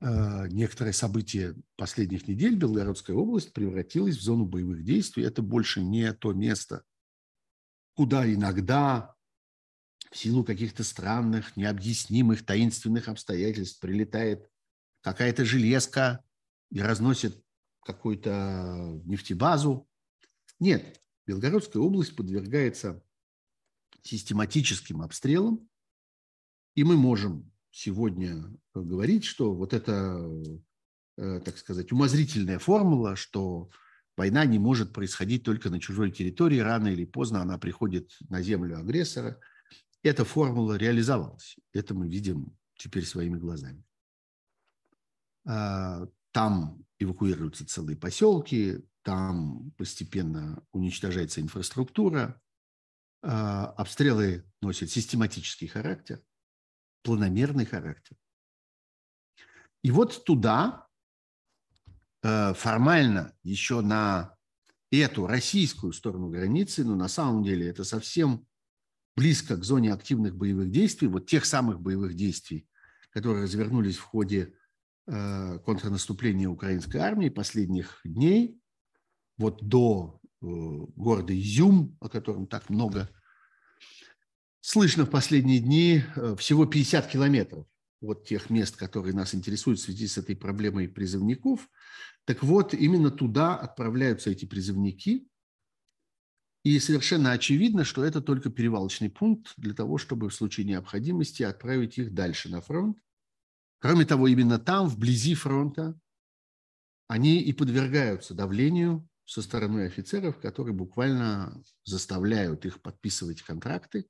э, 0.00 0.46
некоторые 0.46 0.92
события 0.92 1.56
последних 1.74 2.28
недель. 2.28 2.54
Белгородская 2.54 3.16
область 3.16 3.52
превратилась 3.52 4.16
в 4.16 4.22
зону 4.22 4.44
боевых 4.44 4.84
действий. 4.84 5.24
Это 5.24 5.42
больше 5.42 5.82
не 5.82 6.12
то 6.12 6.32
место, 6.32 6.84
куда 7.94 8.32
иногда 8.32 9.16
в 10.12 10.16
силу 10.16 10.44
каких-то 10.44 10.84
странных, 10.84 11.56
необъяснимых, 11.56 12.46
таинственных 12.46 13.08
обстоятельств 13.08 13.80
прилетает 13.80 14.48
какая-то 15.00 15.44
железка 15.44 16.22
и 16.70 16.80
разносит 16.80 17.42
какую-то 17.80 19.00
нефтебазу. 19.04 19.88
Нет, 20.60 21.02
Белгородская 21.26 21.82
область 21.82 22.14
подвергается 22.14 23.02
систематическим 24.02 25.02
обстрелом, 25.02 25.68
и 26.74 26.84
мы 26.84 26.96
можем 26.96 27.52
сегодня 27.70 28.44
говорить, 28.74 29.24
что 29.24 29.54
вот 29.54 29.72
это, 29.72 30.28
э, 31.16 31.40
так 31.44 31.58
сказать, 31.58 31.92
умозрительная 31.92 32.58
формула, 32.58 33.16
что 33.16 33.70
война 34.16 34.44
не 34.44 34.58
может 34.58 34.92
происходить 34.92 35.44
только 35.44 35.70
на 35.70 35.80
чужой 35.80 36.10
территории, 36.10 36.58
рано 36.58 36.88
или 36.88 37.04
поздно 37.04 37.42
она 37.42 37.58
приходит 37.58 38.16
на 38.28 38.42
землю 38.42 38.78
агрессора. 38.78 39.40
Эта 40.02 40.24
формула 40.24 40.74
реализовалась. 40.74 41.56
Это 41.72 41.94
мы 41.94 42.08
видим 42.08 42.56
теперь 42.76 43.04
своими 43.04 43.38
глазами. 43.38 43.84
А, 45.46 46.06
там 46.32 46.84
эвакуируются 46.98 47.66
целые 47.66 47.96
поселки, 47.96 48.84
там 49.02 49.72
постепенно 49.76 50.62
уничтожается 50.72 51.40
инфраструктура, 51.40 52.40
обстрелы 53.26 54.44
носят 54.60 54.90
систематический 54.90 55.66
характер, 55.66 56.22
планомерный 57.02 57.64
характер. 57.66 58.16
И 59.82 59.90
вот 59.90 60.24
туда 60.24 60.88
э, 62.22 62.54
формально 62.54 63.36
еще 63.42 63.82
на 63.82 64.34
эту 64.90 65.26
российскую 65.26 65.92
сторону 65.92 66.30
границы, 66.30 66.84
но 66.84 66.96
на 66.96 67.08
самом 67.08 67.42
деле 67.44 67.68
это 67.68 67.84
совсем 67.84 68.46
близко 69.16 69.56
к 69.56 69.64
зоне 69.64 69.92
активных 69.92 70.36
боевых 70.36 70.70
действий, 70.70 71.08
вот 71.08 71.26
тех 71.26 71.44
самых 71.44 71.80
боевых 71.80 72.14
действий, 72.14 72.66
которые 73.10 73.44
развернулись 73.44 73.96
в 73.96 74.02
ходе 74.02 74.54
э, 75.06 75.58
контрнаступления 75.60 76.48
украинской 76.48 76.96
армии 76.96 77.28
последних 77.28 78.00
дней, 78.04 78.58
вот 79.36 79.62
до 79.62 80.20
города 80.44 81.38
Изюм, 81.38 81.96
о 82.00 82.08
котором 82.08 82.46
так 82.46 82.70
много 82.70 83.08
слышно 84.64 85.04
в 85.04 85.10
последние 85.10 85.60
дни, 85.60 86.02
э, 86.16 86.36
всего 86.38 86.64
50 86.64 87.06
километров 87.08 87.66
от 88.00 88.26
тех 88.26 88.48
мест, 88.48 88.76
которые 88.76 89.14
нас 89.14 89.34
интересуют 89.34 89.78
в 89.78 89.82
связи 89.82 90.06
с 90.06 90.16
этой 90.16 90.36
проблемой 90.36 90.88
призывников. 90.88 91.68
Так 92.24 92.42
вот, 92.42 92.72
именно 92.72 93.10
туда 93.10 93.56
отправляются 93.56 94.30
эти 94.30 94.46
призывники. 94.46 95.28
И 96.62 96.78
совершенно 96.78 97.32
очевидно, 97.32 97.84
что 97.84 98.02
это 98.04 98.22
только 98.22 98.48
перевалочный 98.48 99.10
пункт 99.10 99.52
для 99.58 99.74
того, 99.74 99.98
чтобы 99.98 100.30
в 100.30 100.34
случае 100.34 100.64
необходимости 100.64 101.42
отправить 101.42 101.98
их 101.98 102.14
дальше 102.14 102.48
на 102.48 102.62
фронт. 102.62 102.98
Кроме 103.80 104.06
того, 104.06 104.28
именно 104.28 104.58
там, 104.58 104.88
вблизи 104.88 105.34
фронта, 105.34 105.98
они 107.06 107.42
и 107.42 107.52
подвергаются 107.52 108.32
давлению 108.32 109.06
со 109.24 109.42
стороны 109.42 109.86
офицеров, 109.86 110.38
которые 110.38 110.74
буквально 110.74 111.62
заставляют 111.84 112.66
их 112.66 112.82
подписывать 112.82 113.42
контракты. 113.42 114.08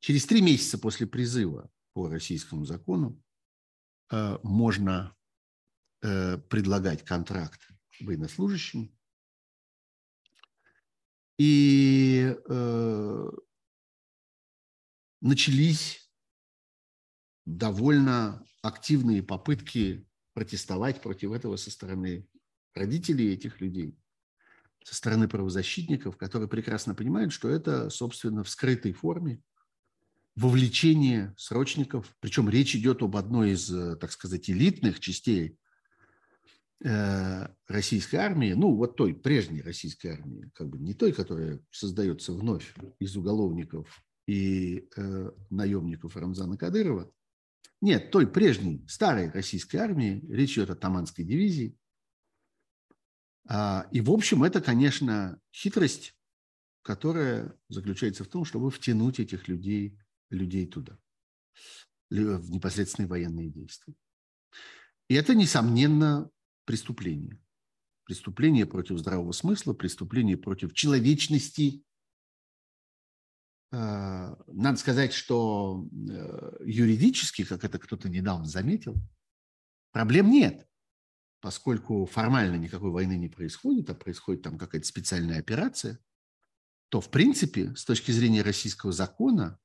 Через 0.00 0.26
три 0.26 0.42
месяца 0.42 0.78
после 0.78 1.06
призыва 1.06 1.70
по 1.92 2.08
российскому 2.08 2.64
закону 2.64 3.20
э, 4.10 4.38
можно 4.42 5.16
э, 6.02 6.38
предлагать 6.38 7.04
контракт 7.04 7.60
военнослужащим. 8.00 8.94
И 11.38 12.36
э, 12.48 13.30
начались 15.22 16.10
довольно 17.46 18.44
активные 18.62 19.22
попытки 19.22 20.06
протестовать 20.34 21.02
против 21.02 21.32
этого 21.32 21.56
со 21.56 21.70
стороны 21.70 22.28
родителей 22.74 23.32
этих 23.32 23.60
людей, 23.60 23.98
со 24.84 24.94
стороны 24.94 25.28
правозащитников, 25.28 26.16
которые 26.16 26.48
прекрасно 26.48 26.94
понимают, 26.94 27.32
что 27.32 27.48
это, 27.48 27.90
собственно, 27.90 28.42
в 28.44 28.48
скрытой 28.48 28.92
форме 28.92 29.40
вовлечение 30.36 31.34
срочников. 31.36 32.14
Причем 32.20 32.48
речь 32.48 32.74
идет 32.74 33.02
об 33.02 33.16
одной 33.16 33.52
из, 33.52 33.70
э, 33.70 33.96
так 33.96 34.12
сказать, 34.12 34.48
элитных 34.48 35.00
частей 35.00 35.58
э, 36.82 37.46
российской 37.68 38.16
армии, 38.16 38.52
ну, 38.52 38.74
вот 38.74 38.96
той 38.96 39.14
прежней 39.14 39.60
российской 39.60 40.08
армии, 40.08 40.50
как 40.54 40.68
бы 40.68 40.78
не 40.78 40.94
той, 40.94 41.12
которая 41.12 41.60
создается 41.70 42.32
вновь 42.32 42.74
из 42.98 43.16
уголовников 43.16 44.02
и 44.26 44.88
э, 44.96 45.30
наемников 45.50 46.16
Рамзана 46.16 46.56
Кадырова, 46.56 47.10
нет, 47.80 48.10
той 48.10 48.26
прежней, 48.26 48.84
старой 48.88 49.30
российской 49.30 49.76
армии, 49.76 50.22
речь 50.28 50.52
идет 50.52 50.70
о 50.70 50.76
Таманской 50.76 51.24
дивизии. 51.24 51.76
А, 53.48 53.88
и, 53.90 54.00
в 54.00 54.10
общем, 54.10 54.44
это, 54.44 54.60
конечно, 54.60 55.40
хитрость, 55.52 56.14
которая 56.82 57.56
заключается 57.68 58.24
в 58.24 58.28
том, 58.28 58.44
чтобы 58.44 58.70
втянуть 58.70 59.20
этих 59.20 59.48
людей, 59.48 59.98
людей 60.30 60.66
туда, 60.66 60.98
в 62.10 62.50
непосредственные 62.50 63.08
военные 63.08 63.50
действия. 63.50 63.94
И 65.08 65.14
это, 65.14 65.34
несомненно, 65.34 66.30
преступление. 66.64 67.38
Преступление 68.04 68.66
против 68.66 68.98
здравого 68.98 69.32
смысла, 69.32 69.72
преступление 69.72 70.36
против 70.36 70.72
человечности 70.72 71.84
Э, 73.72 74.34
надо 74.48 74.78
сказать, 74.78 75.12
что 75.12 75.86
э, 75.92 76.56
юридически, 76.64 77.44
как 77.44 77.64
это 77.64 77.78
кто-то 77.78 78.08
недавно 78.08 78.46
заметил, 78.46 78.96
проблем 79.92 80.30
нет, 80.30 80.66
поскольку 81.40 82.06
формально 82.06 82.56
никакой 82.56 82.90
войны 82.90 83.16
не 83.16 83.28
происходит, 83.28 83.90
а 83.90 83.94
происходит 83.94 84.42
там 84.42 84.58
какая-то 84.58 84.86
специальная 84.86 85.38
операция, 85.38 85.98
то, 86.88 87.00
в 87.00 87.10
принципе, 87.10 87.74
с 87.76 87.84
точки 87.84 88.10
зрения 88.10 88.42
российского 88.42 88.92
закона, 88.92 89.58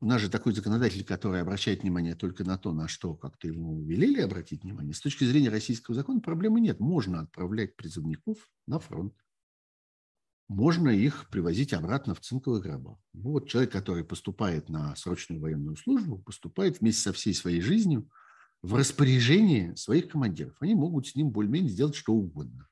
у 0.00 0.06
нас 0.06 0.20
же 0.20 0.30
такой 0.30 0.54
законодатель, 0.54 1.04
который 1.04 1.40
обращает 1.40 1.82
внимание 1.82 2.14
только 2.14 2.44
на 2.44 2.56
то, 2.56 2.72
на 2.72 2.86
что 2.86 3.14
как-то 3.14 3.48
ему 3.48 3.82
велели 3.82 4.20
обратить 4.20 4.62
внимание, 4.62 4.94
с 4.94 5.00
точки 5.00 5.24
зрения 5.24 5.48
российского 5.48 5.94
закона 5.96 6.20
проблемы 6.20 6.60
нет. 6.60 6.78
Можно 6.78 7.20
отправлять 7.20 7.76
призывников 7.76 8.50
на 8.66 8.78
фронт 8.78 9.14
можно 10.48 10.88
их 10.88 11.28
привозить 11.28 11.74
обратно 11.74 12.14
в 12.14 12.20
цинковых 12.20 12.62
гробах. 12.62 12.98
Ну, 13.12 13.32
вот 13.32 13.48
человек, 13.48 13.70
который 13.70 14.02
поступает 14.02 14.70
на 14.70 14.96
срочную 14.96 15.40
военную 15.40 15.76
службу, 15.76 16.18
поступает 16.18 16.80
вместе 16.80 17.02
со 17.02 17.12
всей 17.12 17.34
своей 17.34 17.60
жизнью 17.60 18.10
в 18.62 18.74
распоряжение 18.74 19.76
своих 19.76 20.08
командиров. 20.08 20.56
Они 20.60 20.74
могут 20.74 21.06
с 21.06 21.14
ним 21.14 21.30
более-менее 21.30 21.70
сделать 21.70 21.94
что 21.94 22.12
угодно. 22.12 22.68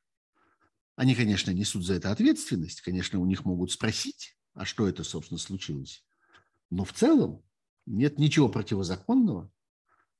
Они, 0.96 1.14
конечно, 1.14 1.50
несут 1.50 1.84
за 1.84 1.94
это 1.94 2.10
ответственность, 2.10 2.80
конечно, 2.80 3.20
у 3.20 3.26
них 3.26 3.44
могут 3.44 3.70
спросить, 3.70 4.36
а 4.54 4.64
что 4.64 4.88
это, 4.88 5.04
собственно, 5.04 5.38
случилось. 5.38 6.04
Но 6.70 6.84
в 6.84 6.92
целом 6.92 7.42
нет 7.84 8.18
ничего 8.18 8.48
противозаконного 8.48 9.52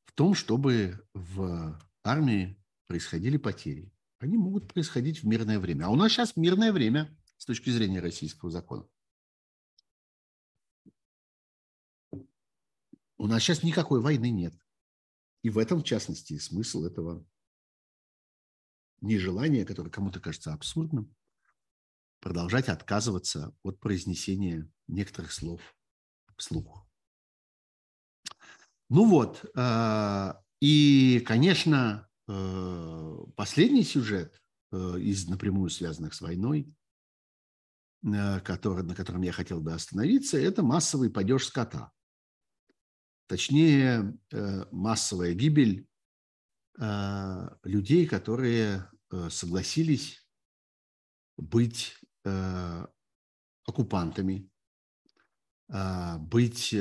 в 0.05 0.13
том, 0.13 0.35
чтобы 0.35 1.01
в 1.15 1.81
армии 2.05 2.63
происходили 2.87 3.37
потери. 3.37 3.93
Они 4.19 4.37
могут 4.37 4.73
происходить 4.73 5.23
в 5.23 5.27
мирное 5.27 5.59
время. 5.59 5.87
А 5.87 5.89
у 5.91 5.97
нас 5.97 6.13
сейчас 6.13 6.37
мирное 6.37 6.73
время– 6.73 7.17
с 7.37 7.45
точки 7.45 7.71
зрения 7.71 8.01
российского 8.01 8.51
закона. 8.51 8.87
У 13.19 13.27
нас 13.27 13.43
сейчас 13.43 13.63
никакой 13.63 14.01
войны 14.01 14.31
нет. 14.31 14.55
И 15.47 15.49
в 15.49 15.59
этом, 15.59 15.79
в 15.79 15.85
частности, 15.85 16.39
смысл 16.39 16.87
этого 16.87 17.25
нежелания, 19.01 19.65
которое 19.65 19.91
кому-то 19.91 20.19
кажется 20.19 20.53
абсурдным, 20.53 21.15
продолжать 22.19 22.69
отказываться 22.69 23.55
от 23.63 23.79
произнесения 23.79 24.69
некоторых 24.89 25.31
слов 25.31 25.61
вслух. 26.37 26.85
Ну 28.89 29.09
вот, 29.09 29.45
э, 29.55 30.33
и, 30.59 31.21
конечно, 31.21 32.09
э, 32.27 33.17
последний 33.37 33.85
сюжет 33.85 34.43
э, 34.73 34.99
из 34.99 35.29
напрямую 35.29 35.71
связанных 35.71 36.13
с 36.13 36.21
войной 36.21 36.75
который, 38.45 38.85
на 38.85 38.95
котором 38.95 39.23
я 39.23 39.33
хотел 39.33 39.61
бы 39.61 39.73
остановиться, 39.73 40.39
это 40.39 40.63
массовый 40.63 41.11
падеж 41.11 41.47
скота. 41.47 41.91
Точнее, 43.27 44.17
э, 44.33 44.65
массовая 44.71 45.35
гибель 45.35 45.89
э, 46.79 47.49
людей, 47.65 48.07
которые 48.07 48.89
согласились 49.31 50.27
быть 51.37 51.97
оккупантами, 53.65 54.51
быть 55.69 56.75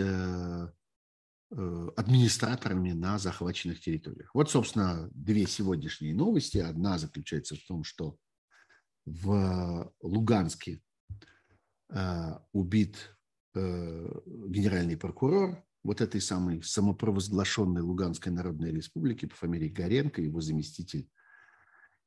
администраторами 1.51 2.93
на 2.93 3.19
захваченных 3.19 3.79
территориях. 3.79 4.33
Вот, 4.33 4.49
собственно, 4.49 5.07
две 5.13 5.45
сегодняшние 5.45 6.15
новости. 6.15 6.57
Одна 6.57 6.97
заключается 6.97 7.55
в 7.55 7.63
том, 7.67 7.83
что 7.83 8.17
в 9.05 9.93
Луганске 10.01 10.81
Э, 11.89 12.39
убит 12.51 13.15
э, 13.53 14.09
генеральный 14.47 14.97
прокурор 14.97 15.63
вот 15.85 16.01
этой 16.01 16.19
самой 16.19 16.63
самопровозглашенной 16.63 17.81
Луганской 17.81 18.31
Народной 18.31 18.71
Республики 18.71 19.27
по 19.27 19.35
фамилии 19.35 19.69
Горенко, 19.69 20.19
его 20.19 20.41
заместитель 20.41 21.07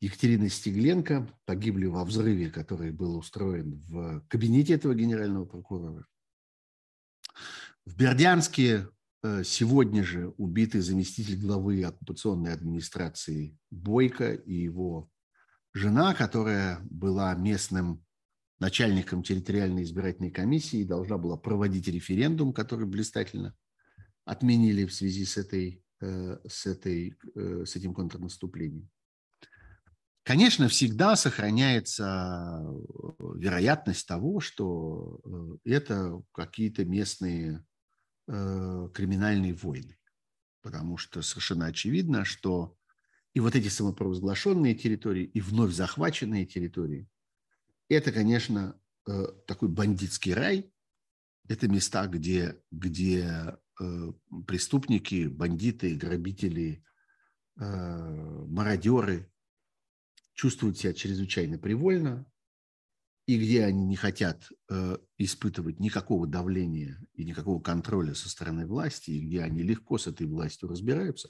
Екатерина 0.01 0.49
Стегленко 0.49 1.29
погибли 1.45 1.87
во 1.87 2.05
взрыве, 2.05 2.51
который 2.51 2.91
был 2.91 3.17
устроен 3.17 3.81
в 3.89 4.21
кабинете 4.29 4.75
этого 4.75 4.95
генерального 4.95 5.45
прокурора. 5.45 6.05
В 7.87 7.97
Бердянске 7.97 8.89
э, 9.23 9.45
сегодня 9.45 10.03
же 10.03 10.35
убиты 10.39 10.83
заместитель 10.83 11.41
главы 11.41 11.85
оккупационной 11.85 12.53
администрации 12.53 13.57
Бойко 13.71 14.33
и 14.33 14.55
его 14.55 15.09
жена, 15.73 16.15
которая 16.15 16.81
была 16.91 17.33
местным 17.37 18.05
начальником 18.59 19.23
территориальной 19.23 19.85
избирательной 19.85 20.33
комиссии 20.33 20.83
должна 20.83 21.17
была 21.17 21.37
проводить 21.37 21.87
референдум, 21.87 22.53
который 22.53 22.87
блистательно 22.87 23.55
отменили 24.29 24.85
в 24.85 24.95
связи 24.95 25.25
с, 25.25 25.37
этой, 25.37 25.83
э, 26.01 26.39
с, 26.49 26.67
этой, 26.67 27.17
э, 27.35 27.65
с 27.65 27.77
этим 27.77 27.95
контрнаступлением. 27.95 28.89
Конечно, 30.23 30.69
всегда 30.69 31.17
сохраняется 31.17 32.63
вероятность 33.19 34.07
того, 34.07 34.41
что 34.41 35.21
э, 35.65 35.73
это 35.73 36.23
какие-то 36.33 36.85
местные 36.85 37.65
криминальные 38.31 39.55
войны, 39.55 39.97
потому 40.61 40.99
что 40.99 41.23
совершенно 41.23 41.65
очевидно, 41.65 42.27
что 42.27 42.77
и 43.33 43.41
вот 43.41 43.55
эти 43.55 43.69
самопровозглашенные 43.69 44.75
территории, 44.75 45.25
и 45.25 45.41
вновь 45.41 45.73
захваченные 45.73 46.45
территории 46.45 47.09
это, 47.89 48.13
конечно, 48.13 48.79
э, 49.07 49.27
такой 49.47 49.69
бандитский 49.69 50.35
рай. 50.35 50.71
Это 51.49 51.69
места, 51.69 52.07
где, 52.07 52.61
где 52.71 53.25
э, 53.25 53.57
преступники, 54.47 55.29
бандиты, 55.29 55.95
грабители, 55.97 56.85
э, 57.59 57.65
мародеры 58.47 59.33
чувствуют 60.35 60.79
себя 60.79 60.93
чрезвычайно 60.95 61.59
привольно, 61.59 62.27
и 63.27 63.39
где 63.39 63.65
они 63.65 63.85
не 63.85 63.97
хотят 63.97 64.51
испытывать 65.19 65.81
никакого 65.81 66.27
давления 66.27 66.99
и 67.13 67.25
никакого 67.25 67.61
контроля 67.61 68.15
со 68.15 68.29
стороны 68.31 68.67
власти, 68.67 69.11
и 69.11 69.27
где 69.27 69.43
они 69.43 69.63
легко 69.63 69.99
с 69.99 70.07
этой 70.07 70.27
властью 70.27 70.69
разбираются. 70.69 71.29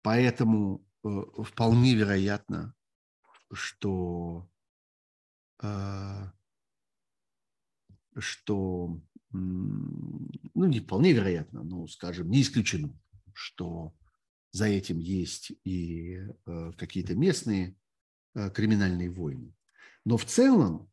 Поэтому 0.00 0.86
вполне 1.02 1.94
вероятно, 1.94 2.74
что 3.52 4.48
что, 8.16 9.00
ну, 10.64 10.70
не 10.70 10.80
вполне 10.80 11.12
вероятно, 11.12 11.62
но, 11.62 11.86
скажем, 11.86 12.30
не 12.30 12.42
исключено, 12.42 12.98
что 13.34 13.94
за 14.50 14.66
этим 14.66 14.98
есть 14.98 15.52
и 15.64 16.20
э, 16.46 16.72
какие-то 16.76 17.14
местные 17.14 17.76
э, 18.34 18.50
криминальные 18.50 19.10
войны. 19.10 19.54
Но 20.04 20.16
в 20.16 20.24
целом 20.24 20.90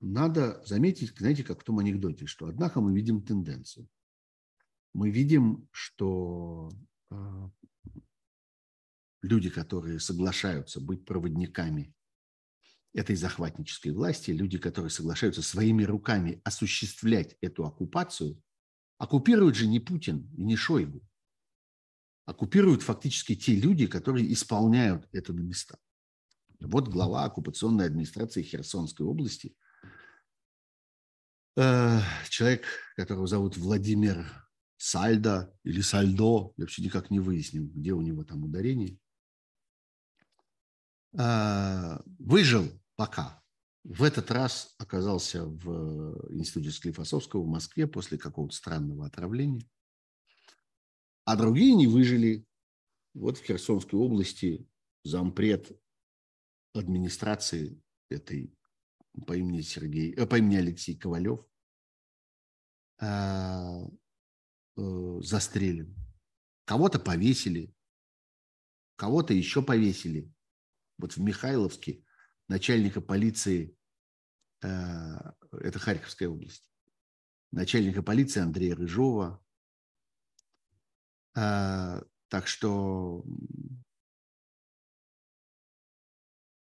надо 0.00 0.62
заметить, 0.64 1.18
знаете, 1.18 1.44
как 1.44 1.60
в 1.60 1.64
том 1.64 1.78
анекдоте, 1.78 2.26
что 2.26 2.46
однако 2.46 2.80
мы 2.80 2.94
видим 2.94 3.22
тенденцию. 3.22 3.88
Мы 4.94 5.10
видим, 5.10 5.68
что 5.72 6.70
э, 7.10 7.48
люди, 9.22 9.50
которые 9.50 10.00
соглашаются 10.00 10.80
быть 10.80 11.04
проводниками 11.04 11.94
этой 12.94 13.14
захватнической 13.14 13.92
власти, 13.92 14.30
люди, 14.30 14.56
которые 14.56 14.90
соглашаются 14.90 15.42
своими 15.42 15.84
руками 15.84 16.40
осуществлять 16.44 17.36
эту 17.42 17.66
оккупацию, 17.66 18.40
оккупируют 18.98 19.56
же 19.56 19.66
не 19.66 19.80
Путин 19.80 20.30
и 20.36 20.42
не 20.42 20.56
Шойгу. 20.56 21.02
Оккупируют 22.24 22.82
фактически 22.82 23.36
те 23.36 23.54
люди, 23.54 23.86
которые 23.86 24.32
исполняют 24.32 25.08
это 25.12 25.32
на 25.32 25.40
местах. 25.40 25.78
Вот 26.60 26.88
глава 26.88 27.24
оккупационной 27.24 27.86
администрации 27.86 28.42
Херсонской 28.42 29.06
области, 29.06 29.54
э, 31.56 32.00
человек, 32.28 32.64
которого 32.96 33.26
зовут 33.26 33.56
Владимир 33.56 34.26
Сальдо 34.76 35.54
или 35.62 35.80
Сальдо, 35.82 36.52
я 36.56 36.64
вообще 36.64 36.82
никак 36.82 37.10
не 37.10 37.20
выяснил, 37.20 37.66
где 37.66 37.92
у 37.92 38.00
него 38.00 38.24
там 38.24 38.44
ударение, 38.44 38.98
э, 41.12 41.98
выжил 42.18 42.68
пока. 42.96 43.42
В 43.88 44.02
этот 44.02 44.32
раз 44.32 44.74
оказался 44.78 45.46
в 45.46 46.32
институте 46.32 46.72
Склифосовского 46.72 47.44
в 47.44 47.46
Москве 47.46 47.86
после 47.86 48.18
какого-то 48.18 48.52
странного 48.52 49.06
отравления. 49.06 49.64
А 51.24 51.36
другие 51.36 51.72
не 51.74 51.86
выжили. 51.86 52.44
Вот 53.14 53.38
в 53.38 53.44
Херсонской 53.44 53.96
области 53.96 54.68
зампред 55.04 55.70
администрации 56.74 57.80
этой 58.10 58.52
по 59.24 59.36
имени 59.36 59.60
Сергей, 59.60 60.12
э, 60.14 60.26
по 60.26 60.36
имени 60.38 60.56
Алексей 60.56 60.96
Ковалев 60.96 61.46
э, 63.00 63.06
э, 64.76 65.20
застрелен. 65.22 65.94
Кого-то 66.64 66.98
повесили, 66.98 67.72
кого-то 68.96 69.32
еще 69.32 69.62
повесили. 69.62 70.28
Вот 70.98 71.12
в 71.12 71.20
Михайловске 71.20 72.02
начальника 72.48 73.00
полиции, 73.00 73.70
э, 73.70 73.75
это 74.60 75.78
Харьковская 75.78 76.28
область, 76.28 76.70
начальника 77.52 78.02
полиции 78.02 78.40
Андрея 78.40 78.74
Рыжова. 78.74 79.42
Э, 81.36 82.02
так 82.28 82.46
что 82.46 83.24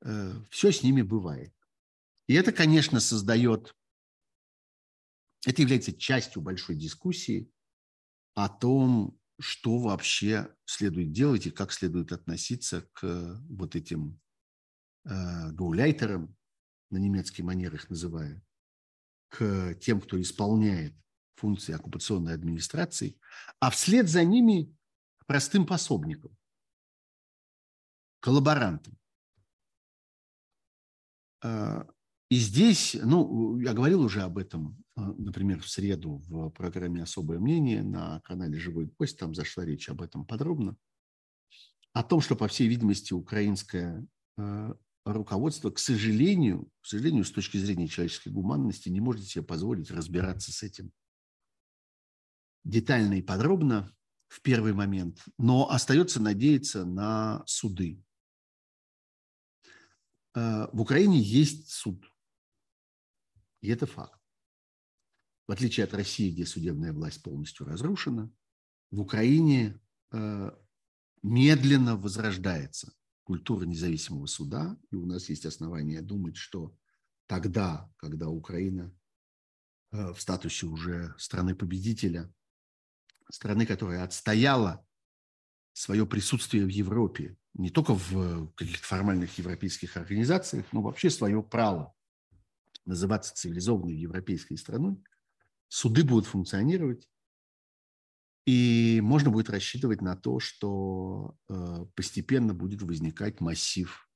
Э, 0.04 0.34
все 0.50 0.72
с 0.72 0.84
ними 0.84 1.02
бывает. 1.02 1.54
И 2.28 2.34
это, 2.34 2.52
конечно, 2.52 3.00
создает, 3.00 3.76
это 5.46 5.62
является 5.62 5.94
частью 5.94 6.42
большой 6.42 6.76
дискуссии 6.76 7.52
о 8.34 8.50
том, 8.50 9.20
что 9.40 9.80
вообще 9.80 10.56
следует 10.66 11.12
делать 11.12 11.48
и 11.48 11.52
как 11.52 11.72
следует 11.72 12.12
относиться 12.12 12.88
к 12.94 13.42
вот 13.50 13.76
этим 13.76 14.20
э, 15.06 15.52
гауляйтерам, 15.52 16.36
на 16.92 16.98
немецкий 16.98 17.44
манер 17.44 17.74
их 17.74 17.90
называю, 17.90 18.42
к 19.30 19.76
тем, 19.76 20.02
кто 20.02 20.22
исполняет 20.22 20.94
функции 21.36 21.74
оккупационной 21.74 22.34
администрации, 22.34 23.18
а 23.60 23.72
вслед 23.72 24.08
за 24.08 24.24
ними 24.24 24.76
простым 25.26 25.66
пособникам, 25.66 26.38
коллаборантам. 28.20 28.98
А, 31.44 31.88
и 32.30 32.36
здесь, 32.36 32.96
ну, 33.02 33.58
я 33.60 33.74
говорил 33.74 34.02
уже 34.02 34.22
об 34.22 34.38
этом, 34.38 34.84
а, 34.96 35.14
например, 35.14 35.62
в 35.62 35.70
среду 35.70 36.22
в 36.28 36.50
программе 36.52 37.02
«Особое 37.02 37.40
мнение» 37.40 37.82
на 37.82 38.22
канале 38.22 38.60
«Живой 38.60 38.92
гость», 39.00 39.18
там 39.18 39.34
зашла 39.34 39.66
речь 39.66 39.90
об 39.90 40.02
этом 40.02 40.26
подробно, 40.26 40.76
о 41.94 42.04
том, 42.04 42.22
что, 42.22 42.36
по 42.36 42.48
всей 42.48 42.68
видимости, 42.68 43.14
украинское 43.14 44.06
а, 44.38 44.76
руководство, 45.06 45.72
к 45.72 45.80
сожалению, 45.80 46.70
к 46.82 46.88
сожалению, 46.88 47.26
с 47.26 47.32
точки 47.32 47.58
зрения 47.58 47.88
человеческой 47.88 48.30
гуманности, 48.30 48.90
не 48.90 49.02
может 49.02 49.26
себе 49.26 49.44
позволить 49.44 49.92
разбираться 49.92 50.52
с 50.52 50.64
этим 50.64 50.92
детально 52.64 53.16
и 53.16 53.22
подробно 53.22 53.92
в 54.28 54.42
первый 54.42 54.74
момент, 54.74 55.24
но 55.38 55.70
остается 55.70 56.22
надеяться 56.22 56.86
на 56.86 57.44
суды, 57.48 58.04
Э, 60.34 60.68
в 60.72 60.82
Украине 60.82 61.20
есть 61.20 61.70
суд. 61.70 62.12
И 63.62 63.70
это 63.70 63.86
факт. 63.86 64.20
В 65.48 65.52
отличие 65.52 65.84
от 65.84 65.94
России, 65.94 66.32
где 66.32 66.46
судебная 66.46 66.94
власть 66.94 67.22
полностью 67.22 67.66
разрушена, 67.66 68.32
в 68.92 69.02
Украине 69.02 69.80
э, 70.12 70.52
медленно 71.22 71.96
возрождается 71.96 72.94
культура 73.32 73.64
независимого 73.64 74.26
суда, 74.26 74.78
и 74.92 74.96
у 74.98 75.06
нас 75.06 75.30
есть 75.30 75.46
основания 75.46 76.02
думать, 76.02 76.36
что 76.36 76.76
тогда, 77.28 77.90
когда 77.96 78.28
Украина 78.28 78.94
э, 79.94 80.12
в 80.12 80.20
статусе 80.20 80.66
уже 80.66 81.16
страны-победителя, 81.18 82.30
страны, 83.32 83.66
которая 83.66 84.04
отстояла 84.04 84.86
свое 85.72 86.06
присутствие 86.06 86.66
в 86.66 86.68
Европе 86.68 87.38
не 87.54 87.70
только 87.70 87.94
в 87.94 88.52
каких-то 88.52 88.86
формальных 88.86 89.38
европейских 89.38 89.96
организациях, 89.96 90.66
но 90.74 90.82
вообще 90.82 91.10
свое 91.10 91.42
право 91.42 91.96
называться 92.84 93.34
цивилизованной 93.34 93.96
европейской 93.96 94.58
страной, 94.58 95.02
суды 95.70 96.04
будут 96.04 96.26
функционировать, 96.26 97.08
и 98.46 99.00
можно 99.02 99.30
будет 99.30 99.50
рассчитывать 99.50 100.02
на 100.02 100.16
то, 100.16 100.40
что 100.40 101.36
э, 101.48 101.86
постепенно 101.96 102.54
будет 102.54 102.82
возникать 102.82 103.40
массив 103.40 104.10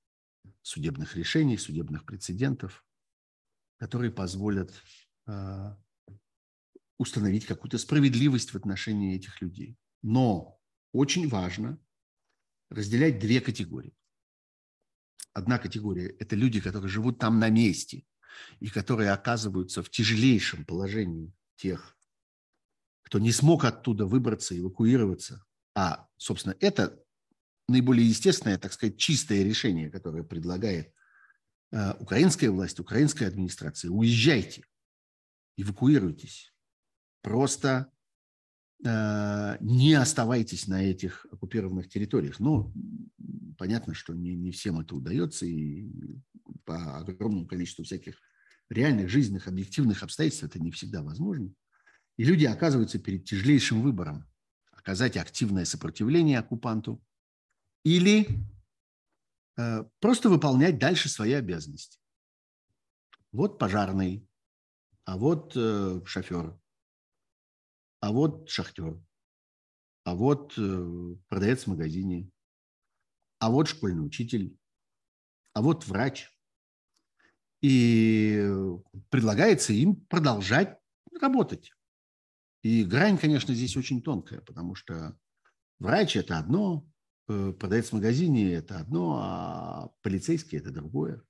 судебных 0.61 1.15
решений, 1.15 1.57
судебных 1.57 2.05
прецедентов, 2.05 2.83
которые 3.77 4.11
позволят 4.11 4.73
э, 5.27 5.75
установить 6.97 7.45
какую-то 7.45 7.77
справедливость 7.77 8.51
в 8.51 8.55
отношении 8.55 9.15
этих 9.15 9.41
людей. 9.41 9.77
Но 10.01 10.59
очень 10.91 11.27
важно 11.27 11.79
разделять 12.69 13.19
две 13.19 13.41
категории. 13.41 13.95
Одна 15.33 15.59
категория– 15.59 16.07
это 16.19 16.35
люди, 16.35 16.61
которые 16.61 16.89
живут 16.89 17.19
там 17.19 17.39
на 17.39 17.49
месте 17.49 18.05
и 18.59 18.69
которые 18.69 19.11
оказываются 19.11 19.83
в 19.83 19.89
тяжелейшем 19.89 20.65
положении 20.65 21.33
тех, 21.57 21.97
кто 23.05 23.19
не 23.19 23.31
смог 23.31 23.63
оттуда 23.65 24.05
выбраться, 24.05 24.57
эвакуироваться. 24.57 25.45
А, 25.75 26.07
собственно, 26.17 26.55
это 26.59 27.01
наиболее 27.67 28.07
естественное, 28.07 28.57
так 28.57 28.73
сказать, 28.73 28.97
чистое 28.97 29.43
решение, 29.43 29.89
которое 29.89 30.23
предлагает 30.23 30.93
э, 31.71 31.93
украинская 31.99 32.51
власть, 32.51 32.79
украинская 32.79 33.27
администрация. 33.27 33.89
Уезжайте, 33.91 34.65
эвакуируйтесь. 35.57 36.53
Просто 37.21 37.91
Э, 38.83 39.57
не 39.61 39.93
оставайтесь 39.93 40.67
на 40.67 40.83
этих 40.83 41.25
оккупированных 41.31 41.89
территориях. 41.89 42.39
Но 42.39 42.73
понятно, 43.57 43.93
что 43.93 44.13
не, 44.13 44.35
не 44.35 44.51
всем 44.51 44.79
это 44.79 44.95
удается, 44.95 45.45
и 45.45 45.87
по 46.65 46.97
огромному 46.97 47.47
количеству 47.47 47.83
всяких 47.83 48.15
реальных, 48.69 49.09
жизненных, 49.09 49.47
объективных 49.47 50.03
обстоятельств 50.03 50.43
это 50.43 50.59
не 50.59 50.71
всегда 50.71 51.03
возможно. 51.03 51.51
И 52.17 52.23
люди 52.23 52.45
оказываются 52.45 52.99
перед 52.99 53.25
тяжелейшим 53.25 53.81
выбором– 53.81 54.27
оказать 54.85 55.17
активное 55.17 55.65
сопротивление 55.65 56.37
оккупанту 56.37 57.03
или 57.83 58.27
э, 59.57 59.83
просто 59.99 60.29
выполнять 60.29 60.77
дальше 60.77 61.09
свои 61.09 61.33
обязанности. 61.33 61.99
Вот 63.31 63.57
пожарный, 63.57 64.29
а 65.03 65.17
вот 65.17 65.53
э, 65.55 66.01
шофер, 66.05 66.55
а 67.99 68.11
вот 68.11 68.47
шахтер, 68.47 69.03
а 70.03 70.13
вот 70.13 70.53
э, 70.55 71.15
продавец 71.29 71.63
в 71.63 71.67
магазине, 71.67 72.29
а 73.39 73.49
вот 73.49 73.67
школьный 73.67 74.05
учитель, 74.05 74.55
а 75.53 75.63
вот 75.63 75.87
врач. 75.87 76.31
И 77.61 78.47
предлагается 79.09 79.73
им 79.73 79.95
продолжать 79.95 80.77
работать. 81.19 81.73
И 82.65 82.83
грань, 82.83 83.17
конечно, 83.17 83.53
здесь 83.53 83.77
очень 83.77 84.01
тонкая, 84.01 84.41
потому 84.41 84.73
что 84.73 85.15
врач– 85.77 86.15
это 86.17 86.39
одно, 86.39 86.89
э, 87.27 87.53
продавец 87.53 87.89
в 87.89 87.93
магазине– 87.93 88.53
это 88.53 88.79
одно, 88.79 89.19
а 89.21 89.89
полицейский– 90.01 90.57
это 90.59 90.71
другое. 90.71 91.21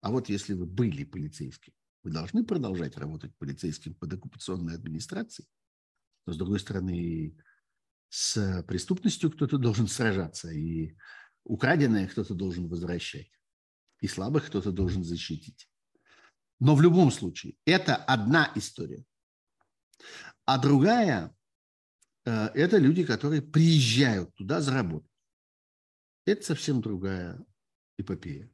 А 0.00 0.10
вот 0.10 0.28
если 0.28 0.52
вы 0.54 0.66
были 0.66 1.04
полицейским, 1.04 1.72
вы 2.02 2.10
должны 2.10 2.44
продолжать 2.44 2.96
работать 2.96 3.36
полицейским 3.38 3.94
под 3.94 4.14
оккупационной 4.14 4.74
администрацией– 4.74 5.48
но, 6.26 6.32
с 6.32 6.36
другой 6.36 6.58
стороны, 6.58 7.36
с 8.08 8.62
преступностью 8.66 9.30
кто-то 9.30 9.58
должен 9.58 9.88
сражаться, 9.88 10.50
и 10.50 10.96
украденное 11.44 12.08
кто-то 12.08 12.34
должен 12.34 12.68
возвращать, 12.68 13.30
и 14.00 14.08
слабых 14.08 14.46
кто-то 14.46 14.72
должен 14.72 15.04
защитить. 15.04 15.68
Но 16.60 16.74
в 16.74 16.80
любом 16.80 17.10
случае, 17.10 17.56
это 17.66 17.96
одна 17.96 18.50
история. 18.54 19.04
А 20.44 20.58
другая 20.58 21.34
э,– 22.24 22.46
это 22.54 22.78
люди, 22.78 23.04
которые 23.04 23.42
приезжают 23.42 24.34
туда 24.34 24.60
заработать. 24.60 25.10
Это 26.26 26.44
совсем 26.44 26.80
другая 26.80 27.44
эпопея. 27.98 28.50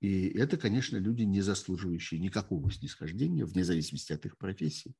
И 0.00 0.28
это, 0.28 0.56
конечно, 0.56 0.96
люди, 0.96 1.22
не 1.22 1.40
заслуживающие 1.40 2.20
никакого 2.20 2.70
снисхождения, 2.70 3.44
вне 3.44 3.64
зависимости 3.64 4.12
от 4.12 4.26
их 4.26 4.36
профессии. 4.36 4.94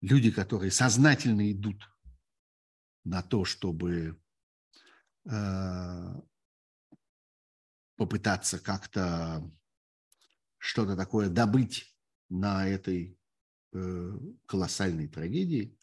Люди, 0.00 0.30
которые 0.30 0.70
сознательно 0.70 1.50
идут 1.50 1.88
на 3.04 3.22
то, 3.22 3.44
чтобы 3.44 4.20
э, 5.24 6.20
попытаться 7.96 8.58
как-то 8.58 9.50
что-то 10.58 10.96
такое 10.96 11.28
добыть 11.28 11.94
на 12.28 12.66
этой 12.66 13.18
колоссальной 14.46 15.08
трагедии, 15.08 15.76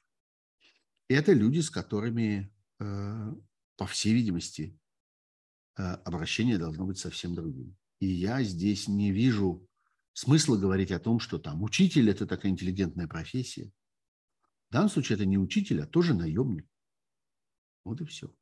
это 1.14 1.34
люди, 1.34 1.60
с 1.60 1.70
которыми, 1.70 2.54
э, 2.80 3.34
по 3.76 3.86
всей 3.86 4.14
видимости, 4.14 4.80
э, 5.78 5.84
обращение 5.84 6.58
должно 6.58 6.86
быть 6.86 7.00
совсем 7.00 7.36
другим. 7.36 7.76
И 8.00 8.08
я 8.08 8.44
здесь 8.44 8.88
не 8.88 9.12
вижу 9.12 9.68
смысла 10.14 10.58
говорить 10.58 10.92
о 10.92 11.00
том, 11.00 11.20
что 11.20 11.38
там 11.38 11.64
учитель– 11.64 12.10
это 12.12 12.26
такая 12.26 12.52
интеллигентная 12.52 13.08
профессия. 13.08 13.72
В 14.70 14.74
данном 14.74 14.90
случае 14.90 15.18
это 15.18 15.26
не 15.26 15.38
учитель, 15.38 15.82
а 15.82 15.88
тоже 15.88 16.14
наемник. 16.14 16.68
Вот 17.84 18.00
и 18.02 18.06
все. 18.06 18.34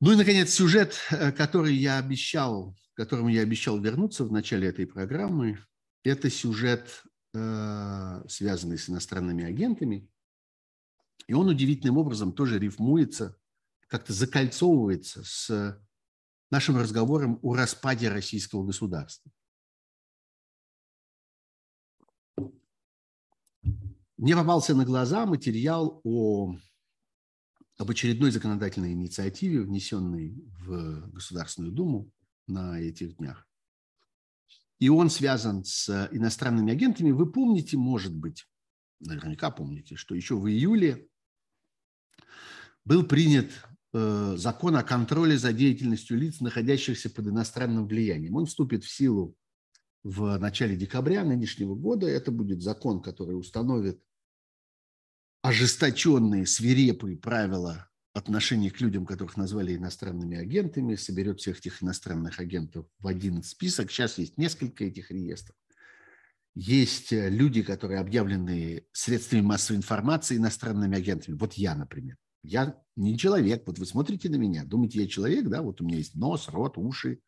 Ну 0.00 0.12
и, 0.12 0.16
наконец, 0.16 0.50
сюжет, 0.52 0.98
э, 1.10 1.32
который 1.32 1.74
я 1.74 1.98
обещал, 1.98 2.76
к 2.94 2.96
которому 2.96 3.28
я 3.28 3.42
обещал 3.42 3.80
вернуться 3.80 4.24
в 4.24 4.32
начале 4.32 4.68
этой 4.68 4.86
программы, 4.86 5.58
это 6.06 6.30
сюжет, 6.30 7.04
э, 7.34 8.24
связанный 8.28 8.78
с 8.78 8.88
иностранными 8.88 9.44
агентами. 9.44 10.08
И 11.26 11.34
он 11.34 11.48
удивительным 11.48 11.98
образом 11.98 12.32
тоже 12.32 12.58
рифмуется, 12.58 13.36
как-то 13.88 14.12
закольцовывается 14.12 15.24
с 15.24 15.80
нашим 16.50 16.76
разговором 16.76 17.38
о 17.42 17.54
распаде 17.54 18.08
российского 18.08 18.64
государства. 18.64 19.30
Мне 24.16 24.34
попался 24.34 24.74
на 24.74 24.84
глаза 24.84 25.26
материал 25.26 26.00
о, 26.04 26.56
об 27.76 27.90
очередной 27.90 28.30
законодательной 28.30 28.92
инициативе, 28.92 29.60
внесенной 29.60 30.34
в 30.60 31.10
Государственную 31.10 31.72
Думу 31.72 32.10
на 32.46 32.80
этих 32.80 33.16
днях. 33.16 33.45
И 34.78 34.88
он 34.88 35.10
связан 35.10 35.64
с 35.64 36.08
иностранными 36.12 36.72
агентами. 36.72 37.10
Вы 37.10 37.30
помните, 37.30 37.76
может 37.76 38.14
быть, 38.14 38.46
наверняка 39.00 39.50
помните, 39.50 39.96
что 39.96 40.14
еще 40.14 40.36
в 40.36 40.46
июле 40.48 41.08
был 42.84 43.04
принят 43.04 43.50
Э, 43.98 44.34
закон 44.36 44.76
о 44.76 44.82
контроле 44.82 45.38
за 45.38 45.54
деятельностью 45.54 46.18
лиц, 46.18 46.40
находящихся 46.40 47.08
под 47.08 47.28
иностранным 47.28 47.86
влиянием. 47.86 48.36
Он 48.36 48.44
вступит 48.44 48.84
в 48.84 48.90
силу 48.94 49.34
в 50.02 50.36
начале 50.36 50.76
декабря 50.76 51.24
нынешнего 51.24 51.74
года. 51.74 52.06
Это 52.06 52.30
будет 52.30 52.60
закон, 52.60 53.00
который 53.00 53.38
установит 53.38 53.98
ожесточенные, 55.40 56.44
свирепые 56.44 57.16
правила 57.16 57.88
отношений 58.16 58.70
к 58.70 58.80
людям, 58.80 59.04
которых 59.04 59.36
назвали 59.36 59.76
иностранными 59.76 60.38
агентами, 60.38 60.94
соберет 60.94 61.38
всех 61.40 61.58
этих 61.58 61.82
иностранных 61.82 62.40
агентов 62.40 62.86
в 62.98 63.06
один 63.06 63.42
список. 63.42 63.90
Сейчас 63.90 64.16
есть 64.16 64.38
несколько 64.38 64.84
этих 64.84 65.10
реестров. 65.10 65.54
Есть 66.54 67.12
э, 67.12 67.28
люди, 67.28 67.62
которые 67.62 68.00
объявлены 68.00 68.86
средствами 68.92 69.42
массовой 69.42 69.76
информации 69.76 70.38
иностранными 70.38 70.96
агентами. 70.96 71.36
Вот 71.36 71.54
я, 71.54 71.74
например. 71.74 72.16
Я 72.42 72.80
не 72.96 73.18
человек. 73.18 73.64
Вот 73.66 73.78
вы 73.78 73.84
смотрите 73.84 74.30
на 74.30 74.36
меня, 74.36 74.64
думаете, 74.64 75.02
я 75.02 75.08
человек, 75.08 75.48
да? 75.48 75.60
Вот 75.60 75.82
у 75.82 75.84
меня 75.84 75.98
есть 75.98 76.14
нос, 76.14 76.48
рот, 76.48 76.78
уши. 76.78 77.20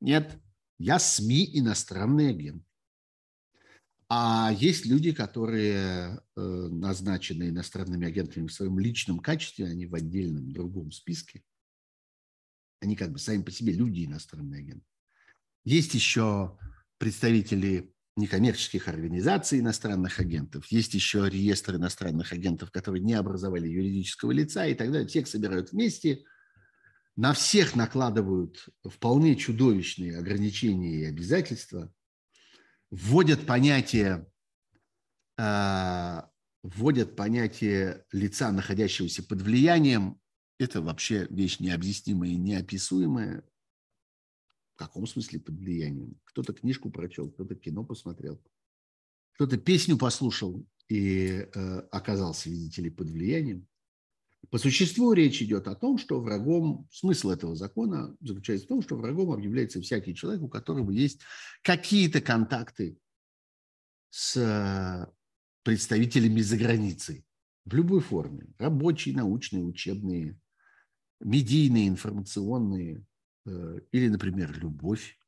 Нет, 0.00 0.36
я 0.78 0.98
СМИ 0.98 1.58
иностранный 1.60 2.30
агент. 2.30 2.64
А 4.08 4.52
есть 4.52 4.84
люди, 4.86 5.12
которые 5.12 6.20
э, 6.36 6.40
назначены 6.40 7.48
иностранными 7.48 8.06
агентами 8.06 8.46
в 8.46 8.52
своем 8.52 8.78
личном 8.78 9.18
качестве, 9.18 9.66
они 9.66 9.86
в 9.86 9.94
отдельном 9.94 10.52
другом 10.52 10.92
списке. 10.92 11.42
Они 12.80 12.96
как 12.96 13.12
бы 13.12 13.18
сами 13.18 13.42
по 13.42 13.50
себе 13.50 13.72
люди 13.72 14.04
иностранные 14.04 14.60
агенты. 14.60 14.86
Есть 15.64 15.94
еще 15.94 16.58
представители 16.98 17.94
некоммерческих 18.16 18.86
организаций 18.88 19.58
иностранных 19.58 20.20
агентов, 20.20 20.66
есть 20.66 20.94
еще 20.94 21.28
реестр 21.28 21.76
иностранных 21.76 22.32
агентов, 22.32 22.70
которые 22.70 23.02
не 23.02 23.14
образовали 23.14 23.66
юридического 23.66 24.30
лица 24.30 24.66
и 24.66 24.74
так 24.74 24.92
далее. 24.92 25.08
Всех 25.08 25.26
собирают 25.26 25.72
вместе, 25.72 26.24
на 27.16 27.32
всех 27.32 27.74
накладывают 27.74 28.68
вполне 28.84 29.34
чудовищные 29.34 30.18
ограничения 30.18 31.00
и 31.00 31.04
обязательства, 31.04 31.92
вводят 32.94 33.44
понятие, 33.46 34.30
э, 35.36 36.22
вводят 36.62 37.16
понятие 37.16 38.04
лица, 38.12 38.52
находящегося 38.52 39.22
под 39.24 39.42
влиянием. 39.42 40.20
Это 40.58 40.80
вообще 40.80 41.26
вещь 41.30 41.58
необъяснимая 41.58 42.30
и 42.30 42.36
неописуемая. 42.36 43.42
В 44.74 44.78
каком 44.78 45.06
смысле 45.06 45.40
под 45.40 45.56
влиянием? 45.56 46.20
Кто-то 46.24 46.52
книжку 46.52 46.90
прочел, 46.90 47.30
кто-то 47.30 47.54
кино 47.54 47.84
посмотрел, 47.84 48.40
кто-то 49.32 49.56
песню 49.56 49.98
послушал 49.98 50.64
и 50.88 51.48
э, 51.52 51.78
оказался, 51.90 52.48
видите 52.48 52.82
ли, 52.82 52.90
под 52.90 53.10
влиянием. 53.10 53.66
По 54.50 54.58
существу 54.58 55.12
речь 55.12 55.42
идет 55.42 55.68
о 55.68 55.74
том, 55.74 55.98
что 55.98 56.20
врагом, 56.20 56.88
смысл 56.90 57.30
этого 57.30 57.56
закона 57.56 58.16
заключается 58.20 58.66
в 58.66 58.68
том, 58.68 58.82
что 58.82 58.96
врагом 58.96 59.32
объявляется 59.32 59.80
всякий 59.80 60.14
человек, 60.14 60.42
у 60.42 60.48
которого 60.48 60.90
есть 60.90 61.20
какие-то 61.62 62.20
контакты 62.20 62.98
с 64.10 64.36
э, 64.36 65.12
представителями 65.62 66.40
за 66.40 66.56
границей 66.56 67.24
в 67.64 67.74
любой 67.74 68.00
форме. 68.00 68.46
Рабочие, 68.58 69.16
научные, 69.16 69.64
учебные, 69.64 70.38
медийные, 71.20 71.88
информационные, 71.88 73.04
Э, 73.46 73.80
или, 73.92 74.08
например, 74.08 74.56
любовь. 74.58 75.18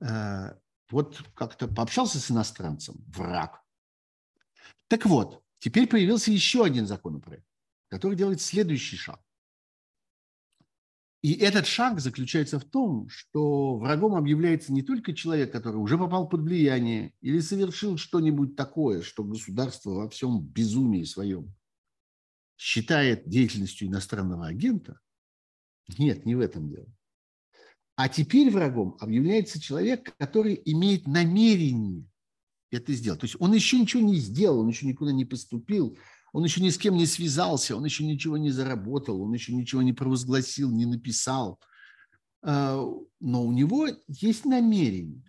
Э, 0.00 0.54
вот 0.90 1.22
как-то 1.34 1.68
пообщался 1.68 2.18
с 2.18 2.30
иностранцем, 2.30 2.96
враг. 3.08 3.62
Так 4.88 5.06
вот, 5.06 5.42
теперь 5.58 5.86
появился 5.86 6.30
еще 6.30 6.64
один 6.64 6.86
законопроект, 6.86 7.46
который 7.92 8.16
делает 8.16 8.40
следующий 8.40 8.96
шаг. 8.96 9.20
И 11.20 11.34
этот 11.34 11.66
шаг 11.66 12.00
заключается 12.00 12.58
в 12.58 12.64
том, 12.64 13.06
что 13.10 13.76
врагом 13.76 14.14
объявляется 14.14 14.72
не 14.72 14.80
только 14.80 15.12
человек, 15.12 15.52
который 15.52 15.76
уже 15.76 15.98
попал 15.98 16.26
под 16.26 16.40
влияние 16.40 17.12
или 17.20 17.40
совершил 17.40 17.98
что-нибудь 17.98 18.56
такое, 18.56 19.02
что 19.02 19.24
государство 19.24 19.90
во 19.90 20.08
всем 20.08 20.40
безумии 20.40 21.04
своем 21.04 21.54
считает 22.56 23.28
деятельностью 23.28 23.88
иностранного 23.88 24.46
агента– 24.46 24.98
нет, 25.98 26.24
не 26.24 26.34
в 26.34 26.40
этом 26.40 26.70
дело. 26.70 26.86
А 27.94 28.08
теперь 28.08 28.50
врагом 28.50 28.96
объявляется 29.00 29.60
человек, 29.60 30.16
который 30.16 30.62
имеет 30.64 31.06
намерение 31.06 32.08
это 32.70 32.94
сделать. 32.94 33.20
То 33.20 33.26
есть 33.26 33.36
он 33.38 33.52
еще 33.52 33.78
ничего 33.78 34.02
не 34.02 34.16
сделал, 34.16 34.60
он 34.60 34.68
еще 34.68 34.86
никуда 34.86 35.12
не 35.12 35.26
поступил, 35.26 35.98
он 36.32 36.44
еще 36.44 36.62
ни 36.62 36.70
с 36.70 36.78
кем 36.78 36.96
не 36.96 37.06
связался, 37.06 37.76
он 37.76 37.84
еще 37.84 38.04
ничего 38.04 38.36
не 38.36 38.50
заработал, 38.50 39.20
он 39.22 39.32
еще 39.32 39.54
ничего 39.54 39.82
не 39.82 39.92
провозгласил, 39.92 40.70
не 40.70 40.86
написал. 40.86 41.60
А, 42.42 42.82
но 43.20 43.44
у 43.44 43.52
него 43.52 43.88
есть 44.08 44.44
намерение. 44.44 45.22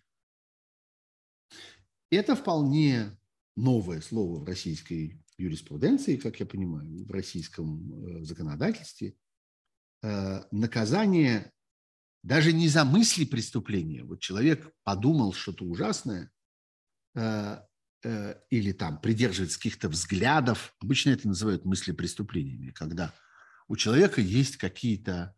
Это 2.10 2.36
вполне 2.36 3.18
новое 3.56 4.02
слово 4.02 4.40
в 4.40 4.46
российской 4.46 5.20
юриспруденции, 5.38 6.18
как 6.18 6.40
я 6.40 6.46
понимаю, 6.46 7.06
в 7.06 7.12
российском 7.12 8.20
э, 8.20 8.24
законодательстве. 8.24 9.16
Э, 10.04 10.44
наказание 10.52 11.52
даже 12.24 12.54
не 12.54 12.70
за 12.70 12.86
мысли 12.86 13.26
преступления. 13.26 14.04
Вот 14.04 14.22
человек 14.22 14.72
подумал 14.84 15.34
что-то 15.34 15.66
ужасное 15.66 16.32
э, 17.16 17.58
или 18.04 18.72
там 18.72 19.00
придерживается 19.00 19.58
каких-то 19.58 19.90
взглядов. 19.90 20.76
Обычно 20.80 21.12
это 21.12 21.28
называют 21.28 21.66
мысли 21.66 21.92
преступлениями, 21.92 22.72
когда 22.72 23.14
у 23.68 23.76
человека 23.76 24.22
есть 24.22 24.58
какие-то 24.58 25.36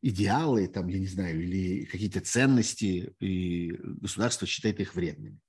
идеалы, 0.00 0.68
там, 0.68 0.88
я 0.88 0.98
не 0.98 1.06
знаю, 1.06 1.42
или 1.42 1.86
какие-то 1.86 2.20
ценности, 2.20 3.14
и 3.20 3.72
государство 3.72 4.46
считает 4.46 4.78
их 4.80 4.94
вредными. 4.94 5.40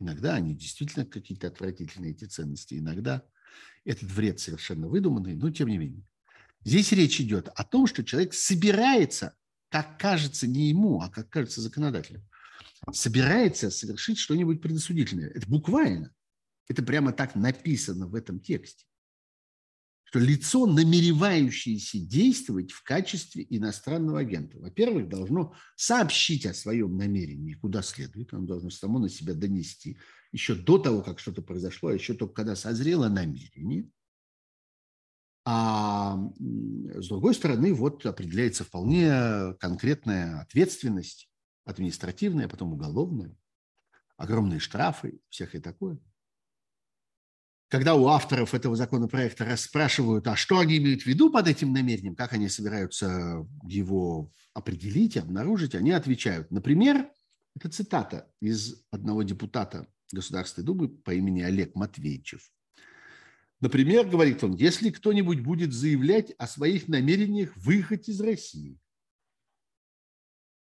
Иногда 0.00 0.34
они 0.34 0.54
действительно 0.54 1.04
какие-то 1.04 1.48
отвратительные, 1.48 2.12
эти 2.12 2.24
ценности. 2.24 2.74
Иногда 2.74 3.24
Этот 3.84 4.10
вред 4.10 4.38
совершенно 4.38 4.88
выдуманный, 4.88 5.34
но 5.34 5.50
тем 5.50 5.68
не 5.68 5.78
менее. 5.78 6.06
Здесь 6.64 6.92
речь 6.92 7.20
идет 7.20 7.48
о 7.48 7.64
том, 7.64 7.86
что 7.86 8.04
человек 8.04 8.34
собирается, 8.34 9.34
как 9.70 9.98
кажется 9.98 10.46
не 10.46 10.68
ему, 10.68 11.00
а 11.00 11.08
как 11.08 11.30
кажется 11.30 11.60
законодателю, 11.60 12.27
собирается 12.92 13.70
совершить 13.70 14.18
что-нибудь 14.18 14.60
предосудительное. 14.60 15.30
Это 15.30 15.48
буквально. 15.48 16.14
Это 16.68 16.82
прямо 16.82 17.12
так 17.12 17.34
написано 17.34 18.06
в 18.06 18.14
этом 18.14 18.40
тексте 18.40 18.88
что 20.08 20.20
лицо, 20.20 20.66
намеревающееся 20.66 21.98
действовать 21.98 22.72
в 22.72 22.82
качестве 22.82 23.46
иностранного 23.50 24.20
агента, 24.20 24.58
во-первых, 24.58 25.06
должно 25.10 25.54
сообщить 25.76 26.46
о 26.46 26.54
своем 26.54 26.96
намерении, 26.96 27.52
куда 27.52 27.82
следует, 27.82 28.32
оно 28.32 28.46
должно 28.46 28.70
само 28.70 29.00
на 29.00 29.10
себя 29.10 29.34
донести, 29.34 29.98
еще 30.32 30.54
до 30.54 30.78
того, 30.78 31.02
как 31.02 31.18
что-то 31.18 31.42
произошло, 31.42 31.90
а 31.90 31.94
еще 31.94 32.14
только 32.14 32.32
когда 32.32 32.56
созрело 32.56 33.08
намерение. 33.08 33.90
А 35.44 36.18
с 36.38 37.08
другой 37.08 37.34
стороны, 37.34 37.74
вот 37.74 38.06
определяется 38.06 38.64
вполне 38.64 39.54
конкретная 39.60 40.40
ответственность, 40.40 41.28
административная, 41.68 42.46
а 42.46 42.48
потом 42.48 42.72
уголовная, 42.72 43.36
огромные 44.16 44.60
штрафы, 44.60 45.20
всякое 45.28 45.60
такое– 45.60 45.98
когда 47.68 47.94
у 47.94 48.06
авторов 48.08 48.54
этого 48.54 48.76
законопроекта 48.76 49.44
расспрашивают, 49.44 50.26
а 50.26 50.36
что 50.36 50.58
они 50.58 50.78
имеют 50.78 51.02
в 51.02 51.06
виду 51.06 51.30
под 51.30 51.48
этим 51.48 51.72
намерением, 51.72 52.16
как 52.16 52.32
они 52.32 52.48
собираются 52.48 53.46
его 53.62 54.32
определить, 54.54 55.18
обнаружить, 55.18 55.74
они 55.74 55.90
отвечают. 55.90 56.50
Например, 56.50 57.10
это 57.54 57.68
цитата 57.68 58.32
из 58.40 58.82
одного 58.90 59.22
депутата 59.22 59.86
Государственной 60.12 60.64
Думы 60.64 60.88
по 60.88 61.12
имени 61.12 61.42
Олег 61.42 61.74
Матвейчев. 61.74 62.50
Например, 63.60 64.06
говорит 64.06 64.42
он, 64.42 64.54
если 64.54 64.90
кто-нибудь 64.90 65.40
будет 65.40 65.74
заявлять 65.74 66.30
о 66.38 66.46
своих 66.46 66.88
намерениях 66.88 67.54
выехать 67.56 68.08
из 68.08 68.20
России, 68.20 68.78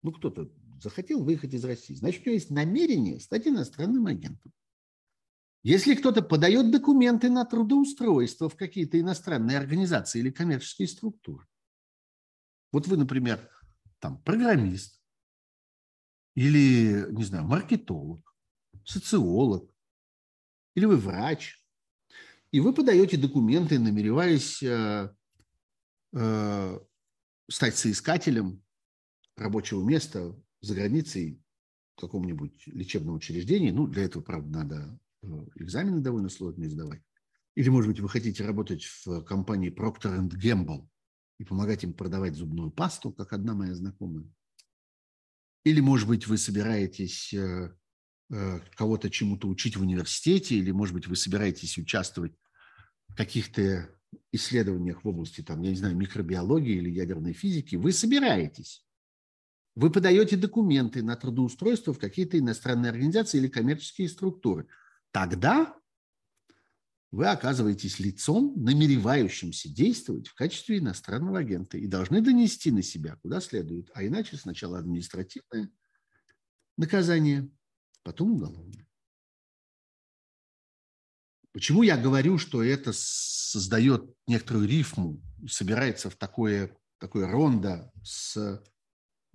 ну 0.02 0.12
кто-то 0.12 0.50
захотел 0.80 1.22
выехать 1.24 1.54
из 1.54 1.64
России, 1.64 1.94
значит, 1.94 2.22
у 2.22 2.24
него 2.26 2.34
есть 2.34 2.50
намерение 2.50 3.20
стать 3.20 3.46
иностранным 3.46 4.06
агентом. 4.06 4.52
Если 5.62 5.94
кто-то 5.94 6.22
подает 6.22 6.70
документы 6.70 7.28
на 7.30 7.44
трудоустройство 7.44 8.48
в 8.48 8.56
какие-то 8.56 8.98
иностранные 9.00 9.58
организации 9.58 10.20
или 10.20 10.30
коммерческие 10.30 10.88
структуры, 10.88 11.46
вот 12.72 12.86
вы, 12.86 12.96
например, 12.96 13.50
там 13.98 14.22
программист 14.22 15.00
или, 16.34 17.06
не 17.10 17.24
знаю, 17.24 17.44
маркетолог, 17.44 18.34
социолог, 18.84 19.74
или 20.74 20.84
вы 20.84 20.96
врач, 20.96 21.60
и 22.52 22.60
вы 22.60 22.72
подаете 22.72 23.16
документы, 23.16 23.78
намереваясь 23.78 24.62
э, 24.62 25.14
э, 26.12 26.80
стать 27.50 27.76
соискателем 27.76 28.62
рабочего 29.36 29.82
места 29.82 30.34
за 30.60 30.74
границей 30.74 31.40
в 31.96 32.00
каком-нибудь 32.00 32.66
лечебном 32.66 33.16
учреждении. 33.16 33.70
Ну, 33.70 33.86
для 33.86 34.04
этого, 34.04 34.22
правда, 34.22 34.50
надо 34.50 35.00
Э, 35.22 35.26
экзамены 35.56 36.00
довольно 36.00 36.28
сложные 36.28 36.70
сдавать. 36.70 37.02
Или, 37.54 37.68
может 37.70 37.90
быть, 37.90 38.00
вы 38.00 38.08
хотите 38.08 38.44
работать 38.44 38.84
в 38.84 39.22
компании 39.22 39.72
Procter 39.72 40.28
Gamble 40.28 40.86
и 41.38 41.44
помогать 41.44 41.82
им 41.84 41.92
продавать 41.92 42.34
зубную 42.34 42.70
пасту, 42.70 43.12
как 43.12 43.32
одна 43.32 43.54
моя 43.54 43.74
знакомая. 43.74 44.26
Или, 45.64 45.80
может 45.80 46.06
быть, 46.08 46.26
вы 46.26 46.38
собираетесь 46.38 47.34
э, 47.34 47.74
э, 48.30 48.60
кого-то 48.76 49.10
чему-то 49.10 49.48
учить 49.48 49.76
в 49.76 49.82
университете, 49.82 50.56
или, 50.56 50.70
может 50.70 50.94
быть, 50.94 51.08
вы 51.08 51.16
собираетесь 51.16 51.78
участвовать 51.78 52.34
в 53.08 53.16
каких-то 53.16 53.90
исследованиях 54.32 55.02
в 55.02 55.08
области, 55.08 55.42
там, 55.42 55.60
я 55.62 55.70
не 55.70 55.76
знаю, 55.76 55.96
микробиологии 55.96 56.76
или 56.76 56.90
ядерной 56.90 57.32
физики. 57.32 57.76
Вы 57.76 57.92
собираетесь. 57.92 58.87
Вы 59.78 59.90
подаете 59.90 60.36
документы 60.36 61.02
на 61.02 61.16
трудоустройство 61.16 61.94
в 61.94 61.98
какие-то 61.98 62.38
иностранные 62.38 62.90
организации 62.90 63.38
или 63.38 63.48
коммерческие 63.48 64.08
структуры– 64.08 64.66
тогда 65.10 65.76
вы 67.10 67.26
оказываетесь 67.26 67.98
лицом, 67.98 68.52
намеревающимся 68.62 69.68
действовать 69.68 70.28
в 70.28 70.34
качестве 70.34 70.78
иностранного 70.78 71.38
агента 71.38 71.78
и 71.78 71.86
должны 71.86 72.20
донести 72.20 72.70
на 72.70 72.82
себя 72.82 73.16
куда 73.22 73.40
следует, 73.40 73.90
а 73.94 74.04
иначе 74.04 74.36
сначала 74.36 74.78
административное 74.78 75.70
наказание, 76.76 77.50
потом 78.02 78.32
уголовное. 78.32 78.86
Почему 81.52 81.82
я 81.82 81.96
говорю, 81.96 82.36
что 82.36 82.62
это 82.62 82.92
создает 82.92 84.14
некоторую 84.26 84.68
рифму, 84.68 85.22
собирается 85.48 86.10
в 86.10 86.16
такое, 86.16 86.76
такое 86.98 87.26
рондо 87.26 87.90
с 88.04 88.62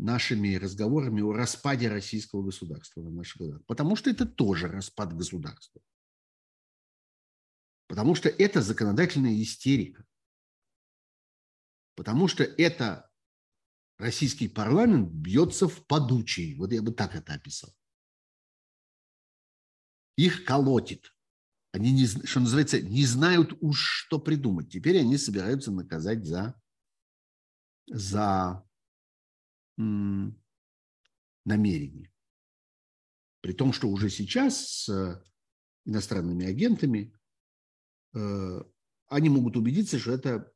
нашими 0.04 0.56
разговорами 0.56 1.22
о 1.22 1.34
распаде 1.34 1.88
российского 1.88 2.44
государства 2.44 3.02
на 3.02 3.10
наших 3.10 3.38
глазах. 3.38 3.66
Потому 3.66 3.96
что 3.96 4.10
это 4.10 4.26
тоже 4.26 4.68
распад 4.68 5.16
государства. 5.16 5.82
Потому 7.88 8.14
что 8.14 8.30
это 8.30 8.62
законодательная 8.62 9.42
истерика. 9.42 10.06
Потому 11.96 12.28
что 12.28 12.44
это 12.44 13.10
российский 13.98 14.50
парламент 14.50 15.10
бьется 15.10 15.68
в 15.68 15.86
подучий. 15.88 16.56
Вот 16.56 16.72
я 16.74 16.82
бы 16.82 16.92
так 16.92 17.16
это 17.16 17.34
описал. 17.34 17.74
Их 20.18 20.44
колотит. 20.44 21.16
Они, 21.72 21.92
не, 21.92 22.06
что 22.06 22.40
называется, 22.40 22.82
не 22.82 23.06
знают 23.06 23.58
уж, 23.62 23.80
что 23.80 24.20
придумать. 24.20 24.70
Теперь 24.70 25.00
они 25.00 25.18
собираются 25.18 25.72
наказать 25.72 26.26
за, 26.26 26.62
за 27.88 28.68
намерений. 29.78 32.10
При 33.42 33.54
том, 33.54 33.74
что 33.74 33.90
уже 33.90 34.10
сейчас 34.10 34.86
с 34.86 35.24
иностранными 35.86 36.46
агентами 36.46 37.14
э, 38.14 38.64
они 39.08 39.30
могут 39.30 39.58
убедиться, 39.58 40.00
что 40.00 40.14
это 40.14 40.52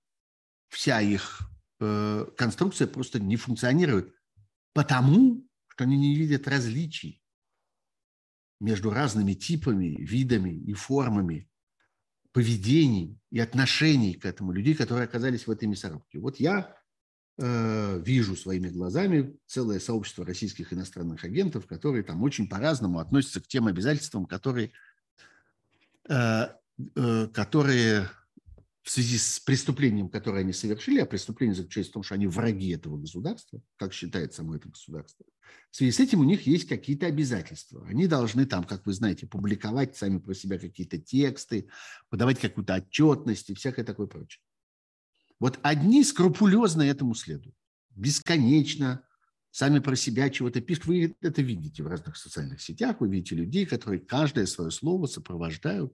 вся 0.70 1.02
их 1.02 1.42
э, 1.80 2.26
конструкция 2.38 2.88
просто 2.88 3.20
не 3.20 3.36
функционирует, 3.36 4.14
потому 4.74 5.46
что 5.68 5.84
они 5.84 5.98
не 5.98 6.16
видят 6.16 6.48
различий 6.48 7.22
между 8.60 8.90
разными 8.90 9.34
типами, 9.34 9.96
видами 10.00 10.52
и 10.52 10.74
формами 10.74 11.50
поведений 12.32 13.20
и 13.32 13.40
отношений 13.40 14.14
к 14.14 14.26
этому 14.26 14.52
людей, 14.52 14.76
которые 14.76 15.06
оказались 15.06 15.48
в 15.48 15.52
этой 15.52 15.68
мясорубке. 15.68 16.20
Вот 16.20 16.40
я 16.40 16.68
Э, 16.68 16.77
вижу 17.38 18.36
своими 18.36 18.70
глазами 18.70 19.38
целое 19.46 19.80
сообщество 19.80 20.26
российских 20.26 20.74
иностранных 20.74 21.24
агентов, 21.24 21.68
которые 21.68 22.04
там 22.04 22.24
очень 22.24 22.50
по-разному 22.50 23.00
относятся 23.00 23.42
к 23.42 23.48
тем 23.48 23.68
обязательствам, 23.68 24.26
которые, 24.26 24.72
э, 26.10 26.48
э, 26.96 27.28
которые 27.28 28.10
в 28.82 28.90
связи 28.90 29.18
с 29.18 29.40
преступлением, 29.42 30.10
которое 30.10 30.40
они 30.40 30.54
совершили, 30.54 31.00
а 31.00 31.06
преступление 31.06 31.54
заключается 31.54 31.92
в 31.92 31.94
том, 31.96 32.04
что 32.04 32.16
они 32.16 32.26
враги 32.26 32.70
этого 32.70 32.98
государства, 32.98 33.62
как 33.76 33.94
считает 33.94 34.34
само 34.34 34.56
это 34.56 34.70
государство, 34.70 35.26
в 35.70 35.76
связи 35.76 35.92
с 35.92 36.00
этим 36.00 36.22
у 36.22 36.24
них 36.24 36.48
есть 36.48 36.68
какие-то 36.68 37.06
обязательства. 37.06 37.86
Они 37.86 38.08
должны 38.08 38.46
там, 38.46 38.64
как 38.64 38.86
вы 38.86 38.94
знаете, 38.94 39.28
публиковать 39.28 39.96
сами 39.98 40.18
про 40.20 40.34
себя 40.34 40.58
какие-то 40.58 40.98
тексты, 40.98 41.68
подавать 42.10 42.40
какую-то 42.40 42.76
отчетность 42.76 43.50
и 43.50 43.54
всякое 43.54 43.84
такое 43.84 44.08
прочее. 44.08 44.42
Вот 45.40 45.60
одни 45.62 46.04
скрупулезно 46.04 46.82
этому 46.82 47.14
следуют, 47.14 47.56
бесконечно, 47.92 49.04
сами 49.52 49.80
про 49.80 49.96
себя 49.96 50.30
чего-то 50.30 50.62
пишут. 50.62 50.86
Вы 50.86 51.16
это 51.22 51.42
видите 51.42 51.84
в 51.84 51.88
разных 51.88 52.18
социальных 52.18 52.62
сетях, 52.62 52.98
вы 53.00 53.10
видите 53.10 53.36
людей, 53.36 53.66
которые 53.66 54.00
каждое 54.00 54.46
свое 54.46 54.72
слово 54.72 55.08
сопровождают 55.08 55.94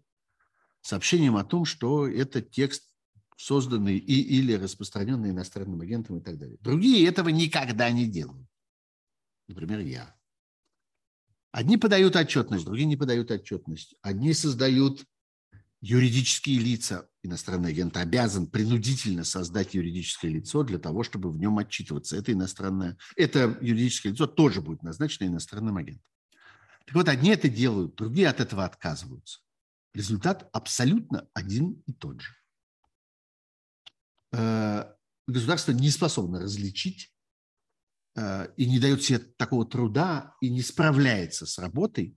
сообщением 0.82 1.38
о 1.38 1.44
том, 1.44 1.66
что 1.66 2.08
это 2.08 2.42
текст 2.42 2.94
созданный 3.38 3.98
и, 3.98 4.22
или 4.22 4.54
распространенный 4.54 5.32
иностранным 5.32 5.82
агентом 5.82 6.18
и 6.18 6.22
так 6.22 6.38
далее. 6.38 6.58
Другие 6.62 7.08
этого 7.08 7.30
никогда 7.30 7.90
не 7.92 8.06
делают. 8.06 8.48
Например, 9.48 9.80
я. 9.80 10.16
Одни 11.52 11.78
подают 11.78 12.16
отчетность, 12.16 12.66
другие 12.66 12.86
не 12.86 12.98
подают 12.98 13.32
отчетность. 13.32 13.96
Одни 14.02 14.34
создают 14.34 15.06
юридические 15.84 16.60
лица, 16.60 17.10
иностранный 17.24 17.72
агент 17.72 17.98
обязан 17.98 18.48
принудительно 18.48 19.26
создать 19.26 19.74
юридическое 19.74 20.32
лицо 20.32 20.64
для 20.64 20.80
того, 20.80 21.04
чтобы 21.04 21.30
в 21.30 21.38
нем 21.38 21.58
отчитываться. 21.58 22.16
Это 22.16 22.32
иностранное, 22.32 22.98
это 23.18 23.58
юридическое 23.60 24.14
лицо 24.14 24.26
тоже 24.26 24.62
будет 24.62 24.82
назначено 24.82 25.28
иностранным 25.28 25.76
агентом. 25.76 26.10
Так 26.86 26.96
вот, 26.96 27.10
одни 27.10 27.32
это 27.32 27.50
делают, 27.50 27.96
другие 27.96 28.30
от 28.30 28.40
этого 28.40 28.64
отказываются. 28.64 29.42
Результат 29.94 30.50
абсолютно 30.54 31.28
один 31.34 31.84
и 31.86 31.92
тот 31.92 32.22
же. 32.22 32.34
Э, 34.32 34.86
государство 35.28 35.74
не 35.74 35.90
способно 35.90 36.40
различить 36.40 37.14
э, 38.16 38.54
и 38.56 38.70
не 38.70 38.80
дает 38.80 39.04
себе 39.04 39.20
такого 39.20 39.66
труда 39.66 40.34
и 40.40 40.50
не 40.50 40.62
справляется 40.62 41.46
с 41.46 41.60
работой, 41.60 42.16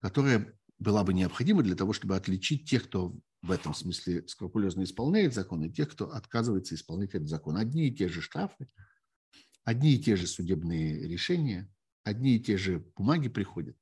которая 0.00 0.58
была 0.84 1.02
бы 1.02 1.14
необходима 1.14 1.62
для 1.62 1.74
того, 1.74 1.92
чтобы 1.92 2.14
отличить 2.14 2.68
тех, 2.68 2.84
кто 2.84 3.16
в 3.42 3.50
этом 3.50 3.74
смысле 3.74 4.26
скрупулезно 4.28 4.84
исполняет 4.84 5.34
закон, 5.34 5.64
и 5.64 5.72
тех, 5.72 5.90
кто 5.90 6.10
отказывается 6.12 6.74
исполнять 6.74 7.14
этот 7.14 7.28
закон. 7.28 7.56
Одни 7.56 7.88
и 7.88 7.94
те 7.94 8.08
же 8.08 8.20
штрафы, 8.20 8.68
одни 9.64 9.94
и 9.94 10.02
те 10.02 10.14
же 10.16 10.26
судебные 10.26 11.08
решения, 11.08 11.72
одни 12.04 12.36
и 12.36 12.40
те 12.40 12.56
же 12.56 12.84
бумаги 12.96 13.28
приходят, 13.28 13.76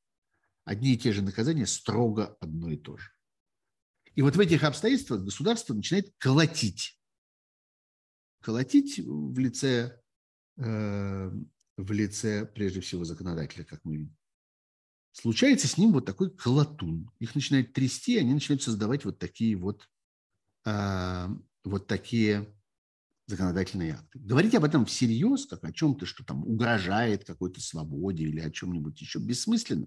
одни 0.64 0.94
и 0.94 0.98
те 0.98 1.12
же 1.12 1.22
наказания 1.22 1.66
строго 1.66 2.36
одно 2.40 2.70
и 2.70 2.76
то 2.76 2.96
же. 2.96 3.10
И 4.14 4.22
вот 4.22 4.36
в 4.36 4.40
этих 4.40 4.62
обстоятельствах 4.62 5.24
государство 5.24 5.74
начинает 5.74 6.12
колотить. 6.18 7.00
Колотить 8.40 8.98
в 8.98 9.38
лице, 9.38 10.00
э, 10.56 11.30
в 11.76 11.92
лице 11.92 12.46
прежде 12.46 12.80
всего 12.80 13.04
законодателя, 13.04 13.64
как 13.64 13.80
мы 13.84 13.96
видим. 13.96 14.16
Случается 15.12 15.68
с 15.68 15.76
ним 15.76 15.92
вот 15.92 16.06
такой 16.06 16.30
колотун. 16.30 17.10
Их 17.18 17.34
начинает 17.34 17.72
трясти, 17.72 18.18
они 18.18 18.34
начинают 18.34 18.62
создавать 18.62 19.04
вот 19.04 19.18
такие 19.18 19.56
вот, 19.56 19.88
э, 20.64 21.28
вот 21.64 21.86
такие 21.86 22.48
законодательные 23.26 23.94
акты. 23.94 24.18
Говорить 24.18 24.54
об 24.54 24.64
этом 24.64 24.86
всерьез, 24.86 25.46
как 25.46 25.64
о 25.64 25.72
чем-то, 25.72 26.06
что 26.06 26.24
там 26.24 26.44
угрожает 26.44 27.24
какой-то 27.24 27.60
свободе 27.60 28.24
или 28.24 28.40
о 28.40 28.50
чем-нибудь 28.50 29.00
еще, 29.00 29.18
бессмысленно. 29.18 29.86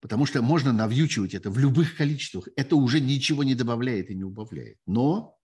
Потому 0.00 0.26
что 0.26 0.42
можно 0.42 0.72
навьючивать 0.72 1.34
это 1.34 1.50
в 1.50 1.58
любых 1.58 1.96
количествах. 1.96 2.48
Это 2.56 2.76
уже 2.76 3.00
ничего 3.00 3.42
не 3.42 3.54
добавляет 3.54 4.10
и 4.10 4.14
не 4.14 4.24
убавляет. 4.24 4.78
Но 4.86 5.38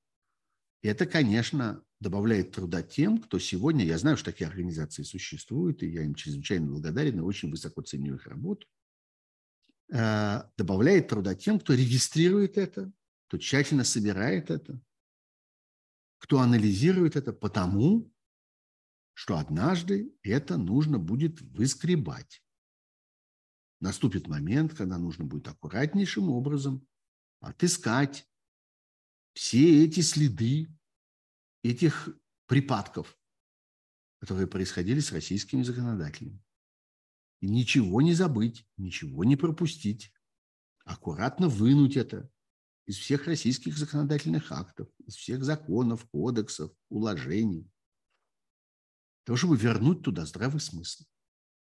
это, 0.83 1.07
конечно, 1.07 1.83
добавляет 2.01 2.53
труда 2.53 2.83
тем, 2.83 3.19
кто 3.19 3.39
сегодня, 3.39 3.85
я 3.85 3.99
знаю, 3.99 4.17
что 4.17 4.33
такие 4.33 4.49
организации 4.49 5.03
существуют, 5.03 5.83
и 5.83 5.89
я 5.89 6.03
им 6.03 6.15
чрезвычайно 6.15 6.67
благодарен 6.67 7.19
и 7.19 7.23
очень 7.23 7.51
высоко 7.51 7.83
ценю 7.83 8.15
их 8.15 8.27
работу, 8.27 8.67
э, 9.93 10.43
добавляет 10.57 11.09
труда 11.09 11.35
тем, 11.35 11.61
кто 11.61 11.75
регистрирует 11.75 12.57
это, 12.57 12.91
кто 13.29 13.37
тщательно 13.37 13.85
собирает 13.85 14.51
это, 14.51 14.81
кто 16.19 16.41
анализирует 16.41 17.17
это 17.17 17.33
потому, 17.33 18.11
что 19.13 19.37
однажды 19.37 20.15
это 20.23 20.57
нужно 20.57 20.99
будет 20.99 21.43
выскребать. 21.43 22.43
Наступит 23.81 24.29
момент, 24.29 24.75
когда 24.75 24.97
нужно 24.97 25.25
будет 25.27 25.49
аккуратнейшим 25.49 26.31
образом 26.31 26.87
отыскать 27.41 28.30
все 29.33 29.85
эти 29.85 30.01
следы 30.01 30.69
этих 31.63 32.09
припадков, 32.47 33.19
которые 34.19 34.47
происходили 34.47 35.01
с 35.01 35.13
российскими 35.13 35.63
законодателями. 35.63 36.43
И 37.41 37.49
ничего 37.49 38.03
не 38.03 38.13
забыть, 38.13 38.67
ничего 38.77 39.25
не 39.25 39.37
пропустить, 39.37 40.13
аккуратно 40.85 41.49
вынуть 41.49 41.97
это 41.97 42.31
из 42.87 42.99
всех 42.99 43.27
российских 43.27 43.79
законодательных 43.79 44.53
актов, 44.53 44.89
из 45.07 45.15
всех 45.15 45.45
законов, 45.45 46.07
кодексов, 46.11 46.73
уложений, 46.89 47.71
того, 49.31 49.37
чтобы 49.37 49.57
вернуть 49.57 50.03
туда 50.03 50.27
здравый 50.27 50.61
смысл, 50.61 51.05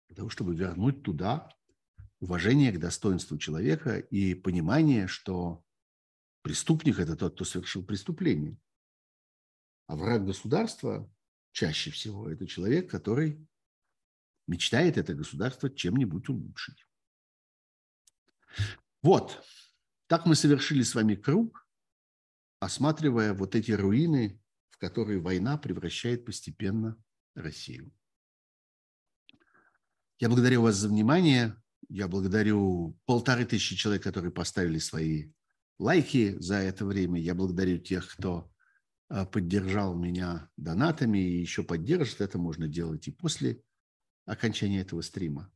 для 0.06 0.14
того, 0.14 0.28
чтобы 0.28 0.54
вернуть 0.54 1.02
туда 1.02 1.48
уважение 2.20 2.70
к 2.70 2.78
достоинству 2.78 3.38
человека 3.38 3.98
и 3.98 4.34
понимание, 4.34 5.08
что 5.08 5.64
преступник– 6.46 6.98
это 7.00 7.16
тот, 7.16 7.34
кто 7.34 7.44
совершил 7.44 7.84
преступление. 7.84 8.56
А 9.88 9.96
враг 9.96 10.24
государства 10.24 11.12
чаще 11.50 11.90
всего– 11.90 12.30
это 12.30 12.46
человек, 12.46 12.88
который 12.88 13.44
мечтает 14.46 14.96
это 14.96 15.12
государство 15.14 15.68
чем-нибудь 15.68 16.28
улучшить. 16.28 16.86
Вот, 19.02 19.44
так 20.06 20.24
мы 20.24 20.36
совершили 20.36 20.84
с 20.84 20.94
вами 20.94 21.16
круг, 21.16 21.68
осматривая 22.60 23.34
вот 23.34 23.56
эти 23.56 23.72
руины, 23.72 24.40
в 24.70 24.78
которые 24.78 25.18
война 25.18 25.58
превращает 25.58 26.24
постепенно 26.24 26.96
Россию. 27.34 27.92
Я 30.20 30.28
благодарю 30.28 30.62
вас 30.62 30.76
за 30.76 30.88
внимание. 30.88 31.60
Я 31.88 32.06
благодарю 32.06 32.96
полторы 33.04 33.46
тысячи 33.46 33.74
человек, 33.74 34.04
которые 34.04 34.30
поставили 34.30 34.78
свои 34.78 35.32
лайки 35.78 36.36
за 36.38 36.56
это 36.56 36.84
время. 36.84 37.20
Я 37.20 37.34
благодарю 37.34 37.78
тех, 37.78 38.12
кто 38.12 38.50
а, 39.08 39.24
поддержал 39.24 39.94
меня 39.94 40.50
донатами 40.56 41.18
и 41.18 41.40
еще 41.40 41.62
поддержит. 41.62 42.20
Это 42.20 42.38
можно 42.38 42.68
делать 42.68 43.08
и 43.08 43.12
после 43.12 43.62
окончания 44.24 44.80
этого 44.80 45.00
стрима. 45.02 45.52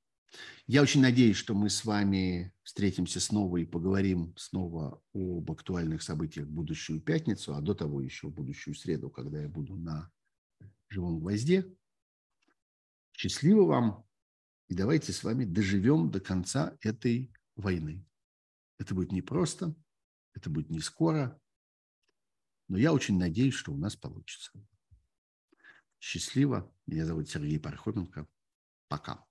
Я 0.66 0.82
очень 0.82 1.00
надеюсь, 1.00 1.36
что 1.36 1.54
мы 1.54 1.70
с 1.70 1.84
вами 1.84 2.54
встретимся 2.62 3.18
снова 3.18 3.56
и 3.56 3.64
поговорим 3.64 4.32
снова 4.36 5.02
об 5.12 5.50
актуальных 5.50 6.02
событиях 6.02 6.46
в 6.46 6.52
будущую 6.52 7.00
пятницу, 7.00 7.54
а 7.54 7.60
до 7.60 7.74
того 7.74 8.00
еще 8.00 8.28
в 8.28 8.34
будущую 8.34 8.74
среду, 8.74 9.10
когда 9.10 9.42
я 9.42 9.48
буду 9.48 9.74
на 9.74 10.10
живом 10.88 11.18
гвозде. 11.18 11.66
Счастливо 13.12 13.64
вам! 13.64 14.06
И 14.68 14.74
давайте 14.74 15.12
с 15.12 15.24
вами 15.24 15.44
доживем 15.44 16.12
до 16.12 16.20
конца 16.20 16.76
этой 16.80 17.32
войны. 17.56 18.06
Это 18.78 18.94
будет 18.94 19.10
непросто, 19.10 19.74
это 20.34 20.50
будет 20.50 20.70
не 20.70 20.80
скоро, 20.80 21.40
но 22.68 22.78
я 22.78 22.92
очень 22.92 23.18
надеюсь, 23.18 23.54
что 23.54 23.72
у 23.72 23.76
нас 23.76 23.96
получится. 23.96 24.52
Счастливо. 25.98 26.72
Меня 26.86 27.04
зовут 27.04 27.28
Сергей 27.28 27.58
Пархоменко. 27.58 28.26
Пока. 28.88 29.26